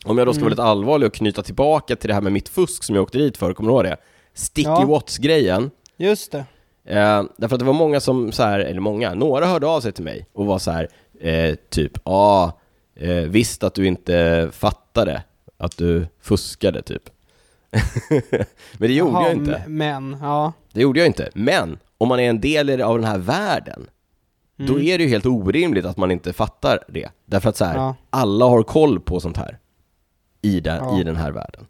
Om 0.04 0.18
jag 0.18 0.26
då 0.26 0.32
ska 0.32 0.38
Mm. 0.40 0.44
vara 0.44 0.50
lite 0.50 0.62
allvarlig 0.62 1.06
och 1.06 1.14
knyta 1.14 1.42
tillbaka 1.42 1.96
till 1.96 2.08
det 2.08 2.14
här 2.14 2.20
med 2.20 2.32
mitt 2.32 2.48
fusk 2.48 2.82
som 2.84 2.94
jag 2.96 3.02
åkte 3.02 3.18
dit 3.18 3.36
för, 3.36 3.52
kommer 3.54 3.70
du 3.70 3.74
ihåg 3.74 3.84
det? 3.84 3.96
Sticky 4.34 4.68
Ja. 4.68 4.84
Watts-grejen. 4.86 5.70
Just 5.96 6.32
det. 6.32 6.44
Eh, 6.84 7.22
därför 7.36 7.54
att 7.54 7.58
det 7.60 7.64
var 7.64 7.72
många 7.72 8.00
som 8.00 8.32
så 8.32 8.42
här, 8.42 8.60
eller 8.60 8.80
många, 8.80 9.14
några 9.14 9.46
hörde 9.46 9.66
av 9.66 9.80
sig 9.80 9.92
till 9.92 10.04
mig 10.04 10.26
och 10.32 10.46
var 10.46 10.58
så 10.58 10.70
här, 10.70 10.88
eh, 11.20 11.54
typ, 11.70 11.92
ja, 12.04 12.12
ah, 12.12 12.52
eh, 12.96 13.14
visst 13.22 13.62
att 13.64 13.74
du 13.74 13.86
inte 13.86 14.48
fattade 14.52 15.22
att 15.58 15.76
du 15.76 16.06
fuskade 16.20 16.82
typ. 16.82 17.02
Men 18.78 18.88
det 18.88 18.92
gjorde 18.92 19.12
Jaha, 19.12 19.22
jag 19.28 19.32
inte. 19.36 19.62
Men, 19.66 20.16
ja. 20.20 20.52
Det 20.72 20.80
gjorde 20.80 20.98
jag 21.00 21.06
inte. 21.06 21.30
Men 21.34 21.78
om 21.98 22.08
man 22.08 22.20
är 22.20 22.30
en 22.30 22.40
del 22.40 22.66
det- 22.66 22.82
av 22.86 22.98
den 22.98 23.06
här 23.08 23.18
världen, 23.18 23.86
då 24.56 24.72
Mm. 24.72 24.86
är 24.86 24.98
det 24.98 25.04
ju 25.04 25.10
helt 25.10 25.26
orimligt 25.26 25.84
att 25.84 25.96
man 25.96 26.10
inte 26.10 26.32
fattar 26.32 26.78
det. 26.88 27.08
Därför 27.26 27.48
att 27.48 27.56
så 27.56 27.64
här, 27.64 27.76
Ja. 27.76 27.94
alla 28.10 28.44
har 28.44 28.62
koll 28.62 29.00
på 29.00 29.20
sånt 29.20 29.36
här 29.36 29.58
i 30.42 30.60
den, 30.60 30.76
Ja. 30.84 31.00
i 31.00 31.04
den 31.04 31.16
här 31.16 31.32
världen. 31.32 31.66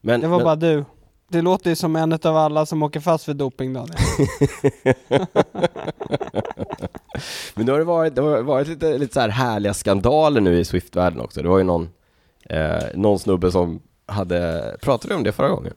Men, 0.00 0.20
Det 0.20 0.28
var 0.28 0.36
men, 0.36 0.44
bara 0.44 0.56
du. 0.56 0.84
Det 1.28 1.42
låter 1.42 1.70
ju 1.70 1.76
som 1.76 1.96
en 1.96 2.12
av 2.12 2.36
alla 2.36 2.66
som 2.66 2.82
åker 2.82 3.00
fast 3.00 3.24
för 3.24 3.34
doping 3.34 3.72
Daniel. 3.72 3.96
Men 7.54 7.66
nu 7.66 7.72
har 7.72 7.78
det 7.78 7.84
varit, 7.84 8.14
det 8.14 8.22
har 8.22 8.42
varit 8.42 8.68
lite, 8.68 8.98
lite 8.98 9.14
så 9.14 9.20
här 9.20 9.28
härliga 9.28 9.74
skandaler 9.74 10.40
nu 10.40 10.58
i 10.58 10.64
Swift-världen 10.64 11.20
också. 11.20 11.42
Det 11.42 11.48
var 11.48 11.58
ju 11.58 11.64
någon, 11.64 11.88
eh, 12.48 12.82
någon 12.94 13.18
snubbe 13.18 13.52
som 13.52 13.80
hade, 14.12 14.76
pratade 14.82 15.14
vi 15.14 15.18
om 15.18 15.24
det 15.24 15.32
förra 15.32 15.48
gången? 15.48 15.74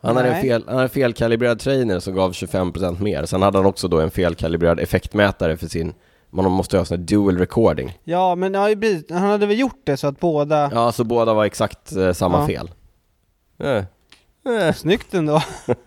Han 0.00 0.16
hade, 0.16 0.28
en 0.28 0.42
fel, 0.42 0.62
han 0.66 0.74
hade 0.74 0.82
en 0.84 0.88
felkalibrerad 0.88 1.58
trainer 1.58 2.00
som 2.00 2.14
gav 2.14 2.32
25% 2.32 3.02
mer. 3.02 3.24
Sen 3.24 3.42
hade 3.42 3.58
han 3.58 3.66
också 3.66 3.88
då 3.88 4.00
en 4.00 4.10
felkalibrerad 4.10 4.80
effektmätare 4.80 5.56
för 5.56 5.66
sin, 5.66 5.94
man 6.30 6.50
måste 6.50 6.78
ha 6.78 6.84
sån 6.84 6.98
här 6.98 7.04
dual 7.04 7.38
recording. 7.38 7.98
Ja, 8.04 8.34
men 8.34 8.54
ja, 8.54 8.68
han 9.10 9.22
hade 9.22 9.46
väl 9.46 9.58
gjort 9.58 9.80
det 9.84 9.96
så 9.96 10.06
att 10.06 10.20
båda... 10.20 10.70
Ja, 10.74 10.92
så 10.92 11.04
båda 11.04 11.34
var 11.34 11.44
exakt 11.44 11.92
eh, 11.96 12.12
samma 12.12 12.40
Ja. 12.40 12.46
fel. 12.46 12.70
Eh. 13.58 13.84
Eh. 14.54 14.74
Snyggt 14.74 15.14
ändå. 15.14 15.42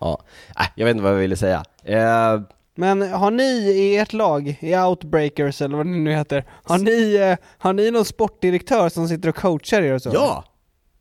Ja, 0.00 0.22
äh, 0.60 0.66
jag 0.74 0.84
vet 0.84 0.90
inte 0.90 1.02
vad 1.02 1.12
jag 1.12 1.18
ville 1.18 1.36
säga. 1.36 1.64
Eh, 1.84 2.40
Men 2.78 3.12
har 3.12 3.30
ni 3.30 3.42
i 3.70 3.96
ert 3.96 4.12
lag, 4.12 4.58
i 4.60 4.76
Outbreakers 4.76 5.62
eller 5.62 5.76
vad 5.76 5.86
det 5.86 5.90
nu 5.90 6.12
heter, 6.12 6.44
har 6.64 6.78
ni, 6.78 7.14
eh, 7.14 7.36
har 7.58 7.72
ni 7.72 7.90
någon 7.90 8.04
sportdirektör 8.04 8.88
som 8.88 9.08
sitter 9.08 9.28
och 9.28 9.36
coachar 9.36 9.82
er 9.82 9.94
och 9.94 10.02
så? 10.02 10.10
ja! 10.14 10.44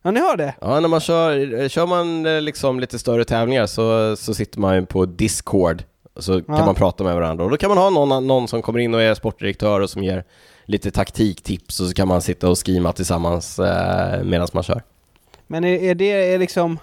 Ja, 0.01 0.11
ni 0.11 0.19
har 0.19 0.38
det? 0.38 0.55
Ja, 0.61 0.80
när 0.80 0.88
man 0.88 0.99
kör, 0.99 1.67
kör 1.69 1.86
man 1.88 2.26
eh, 2.26 2.41
liksom 2.41 2.80
lite 2.80 2.99
större 2.99 3.26
tävlingar 3.26 3.65
så, 3.65 4.15
så 4.15 4.34
sitter 4.34 4.59
man 4.59 4.76
ju 4.76 4.86
på 4.86 5.05
Discord 5.05 5.84
så 6.19 6.41
kan 6.41 6.65
man 6.65 6.76
prata 6.76 7.03
med 7.03 7.15
varandra 7.15 7.43
och 7.43 7.49
då 7.51 7.57
kan 7.57 7.69
man 7.69 7.78
ha 7.78 7.89
någon, 7.89 8.28
någon 8.28 8.47
som 8.47 8.61
kommer 8.61 8.80
in 8.80 8.93
och 8.93 9.01
är 9.01 9.13
sportdirektör 9.13 9.82
och 9.82 9.89
som 9.89 10.03
ger 10.03 10.23
lite 10.65 10.91
taktiktips 10.91 11.80
och 11.80 11.88
så 11.88 11.93
kan 11.93 12.07
man 12.07 12.21
sitta 12.21 12.49
och 12.49 12.57
skrima 12.57 12.91
tillsammans 12.91 13.59
eh, 13.59 14.23
medan 14.23 14.47
man 14.53 14.63
kör. 14.63 14.84
Men 15.47 15.63
är, 15.63 15.84
är 15.84 15.95
det 15.95 16.34
är 16.34 16.39
liksom, 16.39 16.80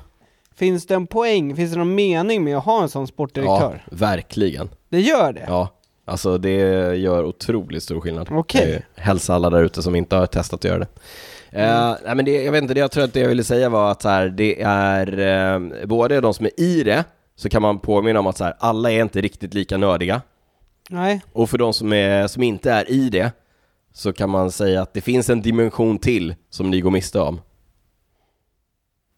finns 0.63 0.87
det 0.87 0.95
en 0.95 1.07
poäng, 1.07 1.57
finns 1.57 1.73
det 1.73 1.79
någon 1.79 1.95
mening 1.95 2.45
med 2.45 2.57
att 2.57 2.65
ha 2.65 2.83
en 2.83 2.89
sån 2.89 3.07
sportdirektör? 3.07 3.85
Ja, 3.91 3.97
verkligen. 3.97 4.71
Det 4.89 5.01
gör 5.01 5.33
det? 5.33 5.45
Ja, 5.49 5.69
alltså 6.05 6.39
det 6.39 6.57
gör 6.97 7.25
otroligt 7.25 7.83
stor 7.83 8.01
skillnad. 8.01 8.29
Okej. 8.31 8.75
Eh, 8.75 9.03
Hälsa 9.03 9.35
alla 9.35 9.51
där 9.51 9.63
ute 9.63 9.83
som 9.83 9.95
inte 9.95 10.17
har 10.17 10.27
testat 10.27 10.61
att 10.61 10.65
göra 10.65 10.79
det. 10.79 10.89
Eh, 11.51 11.97
nej 12.05 12.15
men 12.15 12.25
det, 12.25 12.43
jag 12.45 12.53
vet 12.53 12.63
inte, 12.63 12.75
det 12.75 12.81
jag 12.81 12.91
tror 12.91 13.05
att 13.05 13.13
det 13.13 13.21
jag 13.21 13.29
ville 13.29 13.45
säga 13.45 13.69
var 13.69 13.91
att 13.91 14.03
så 14.03 14.09
här, 14.09 14.29
det 14.29 14.63
är 14.63 15.19
eh, 15.19 15.87
både 15.87 16.21
de 16.21 16.35
som 16.35 16.47
är 16.47 16.61
i 16.61 16.83
det, 16.83 17.05
så 17.37 17.49
kan 17.49 17.63
man 17.63 17.79
påminna 17.79 18.21
om 18.21 18.27
att 18.27 18.37
så 18.37 18.45
här, 18.45 18.57
alla 18.59 18.91
är 18.91 19.03
inte 19.03 19.21
riktigt 19.21 19.55
lika 19.55 19.77
nördiga. 19.77 20.23
Nej? 20.91 21.23
Och 21.33 21.51
för 21.51 21.59
de 21.59 21.73
som, 21.73 21.93
är, 21.93 22.27
som 22.27 22.43
inte 22.43 22.73
är 22.73 22.91
i 22.91 23.11
det, 23.11 23.33
så 23.93 24.13
kan 24.13 24.31
man 24.31 24.51
säga 24.51 24.83
att 24.83 24.95
det 24.95 25.01
finns 25.01 25.31
en 25.31 25.43
dimension 25.43 25.99
till 25.99 26.35
som 26.51 26.71
ni 26.71 26.81
går 26.81 26.91
miste 26.91 27.21
om. 27.21 27.41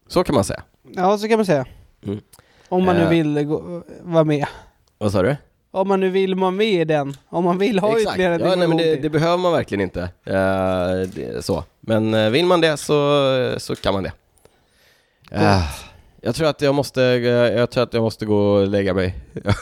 Så 0.08 0.24
kan 0.24 0.34
man 0.34 0.44
säga. 0.44 0.62
Ja, 0.92 1.18
så 1.18 1.28
kan 1.28 1.38
man 1.38 1.46
säga. 1.46 1.66
Mm. 2.06 2.20
Om 2.68 2.84
man 2.84 2.96
nu 2.96 3.02
Eh. 3.02 3.08
vill 3.08 3.44
gå, 3.44 3.82
vara 4.02 4.24
med. 4.24 4.46
Vad 4.98 5.12
sa 5.12 5.22
du? 5.22 5.36
Om 5.70 5.88
man 5.88 6.00
nu 6.00 6.10
vill 6.10 6.34
vara 6.34 6.50
med 6.50 6.66
i 6.80 6.84
den. 6.84 7.16
Om 7.28 7.44
man 7.44 7.58
vill 7.58 7.78
ha 7.78 8.00
ytterligare 8.00 8.34
en 8.34 8.40
Ja, 8.40 8.46
nej, 8.46 8.56
men 8.56 8.60
dimension 8.70 8.86
det, 8.86 8.92
till. 8.94 9.02
det 9.02 9.10
behöver 9.10 9.36
man 9.36 9.52
verkligen 9.52 9.80
inte. 9.82 10.00
Eh, 10.24 11.08
det, 11.14 11.44
så. 11.44 11.64
Men 11.80 12.14
eh, 12.14 12.30
vill 12.30 12.46
man 12.46 12.60
det 12.60 12.76
så, 12.76 13.54
så 13.58 13.76
kan 13.76 13.94
man 13.94 14.02
det. 14.02 14.12
Eh, 15.30 15.62
jag 16.20 16.34
tror 16.34 16.48
att 16.48 16.60
jag 16.60 16.74
måste, 16.74 17.02
eh, 17.04 17.22
jag 17.58 17.70
tror 17.70 17.82
att 17.84 17.94
jag 17.94 18.02
måste 18.02 18.26
gå 18.26 18.36
och 18.38 18.66
lägga 18.68 18.94
mig. 18.94 19.14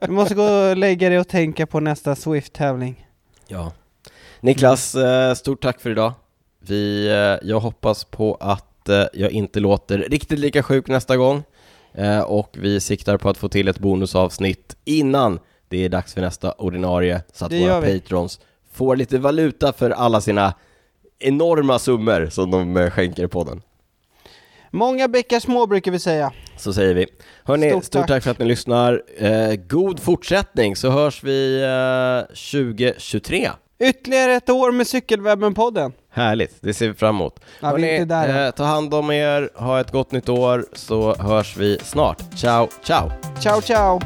Du 0.00 0.10
måste 0.12 0.34
gå 0.34 0.44
och 0.44 0.76
lägga 0.76 1.08
dig 1.08 1.18
och 1.18 1.28
tänka 1.28 1.66
på 1.66 1.80
nästa 1.80 2.14
Swift-tävling. 2.16 3.06
Ja. 3.46 3.72
Niklas, 4.40 4.94
eh, 4.94 5.34
stort 5.34 5.62
tack 5.62 5.80
för 5.80 5.90
idag. 5.90 6.12
Vi, 6.60 7.06
eh, 7.08 7.48
jag 7.48 7.60
hoppas 7.60 8.04
på 8.04 8.34
att 8.40 8.71
jag 9.12 9.30
inte 9.30 9.60
låter 9.60 9.98
riktigt 9.98 10.38
lika 10.38 10.62
sjuk 10.62 10.88
nästa 10.88 11.16
gång. 11.16 11.42
Eh, 11.94 12.20
Och 12.20 12.56
vi 12.58 12.80
siktar 12.80 13.16
på 13.16 13.28
att 13.28 13.36
få 13.38 13.48
till 13.48 13.68
ett 13.68 13.78
bonusavsnitt 13.78 14.76
innan 14.84 15.38
det 15.68 15.84
är 15.84 15.88
dags 15.88 16.14
för 16.14 16.20
nästa 16.20 16.52
ordinarie 16.52 17.20
så 17.32 17.44
att 17.44 17.50
Det 17.50 17.60
våra 17.60 17.80
patrons 17.82 18.40
får 18.72 18.96
lite 18.96 19.18
valuta 19.18 19.72
för 19.72 19.90
alla 19.90 20.20
sina 20.20 20.54
enorma 21.18 21.78
summor 21.78 22.26
som 22.30 22.50
de 22.50 22.76
eh, 22.76 22.90
skänker 22.90 23.26
podden. 23.26 23.62
Många 24.70 25.08
bäckar 25.08 25.40
små 25.40 25.66
brukar 25.66 25.90
vi 25.92 25.98
säga. 25.98 26.32
Så 26.56 26.72
säger 26.72 26.94
vi. 26.94 27.06
Hörni, 27.44 27.70
stort, 27.70 27.84
Stort 27.84 28.00
tack. 28.00 28.08
tack. 28.08 28.22
för 28.22 28.30
att 28.30 28.38
ni 28.38 28.44
lyssnar. 28.44 29.02
Eh, 29.18 29.54
god 29.54 30.00
fortsättning 30.00 30.76
så 30.76 30.90
hörs 30.90 31.24
vi 31.24 31.62
eh, 31.62 32.34
2023. 32.34 33.50
Ytterligare 33.82 34.32
ett 34.32 34.50
år 34.50 34.72
med 34.72 34.86
Cykelwebben-podden. 34.86 35.92
Härligt, 36.10 36.56
det 36.60 36.74
ser 36.74 36.88
vi 36.88 36.94
fram 36.94 37.16
emot. 37.16 37.40
Ja, 37.60 37.78
än. 37.78 38.46
eh, 38.46 38.50
ta 38.50 38.64
hand 38.64 38.94
om 38.94 39.10
er, 39.10 39.50
ha 39.54 39.80
ett 39.80 39.90
gott 39.90 40.12
nytt 40.12 40.28
år 40.28 40.64
så 40.72 41.14
hörs 41.14 41.56
vi 41.56 41.78
snart. 41.82 42.22
Ciao, 42.36 42.68
ciao! 42.82 43.10
Ciao, 43.40 43.60
ciao! 43.60 44.00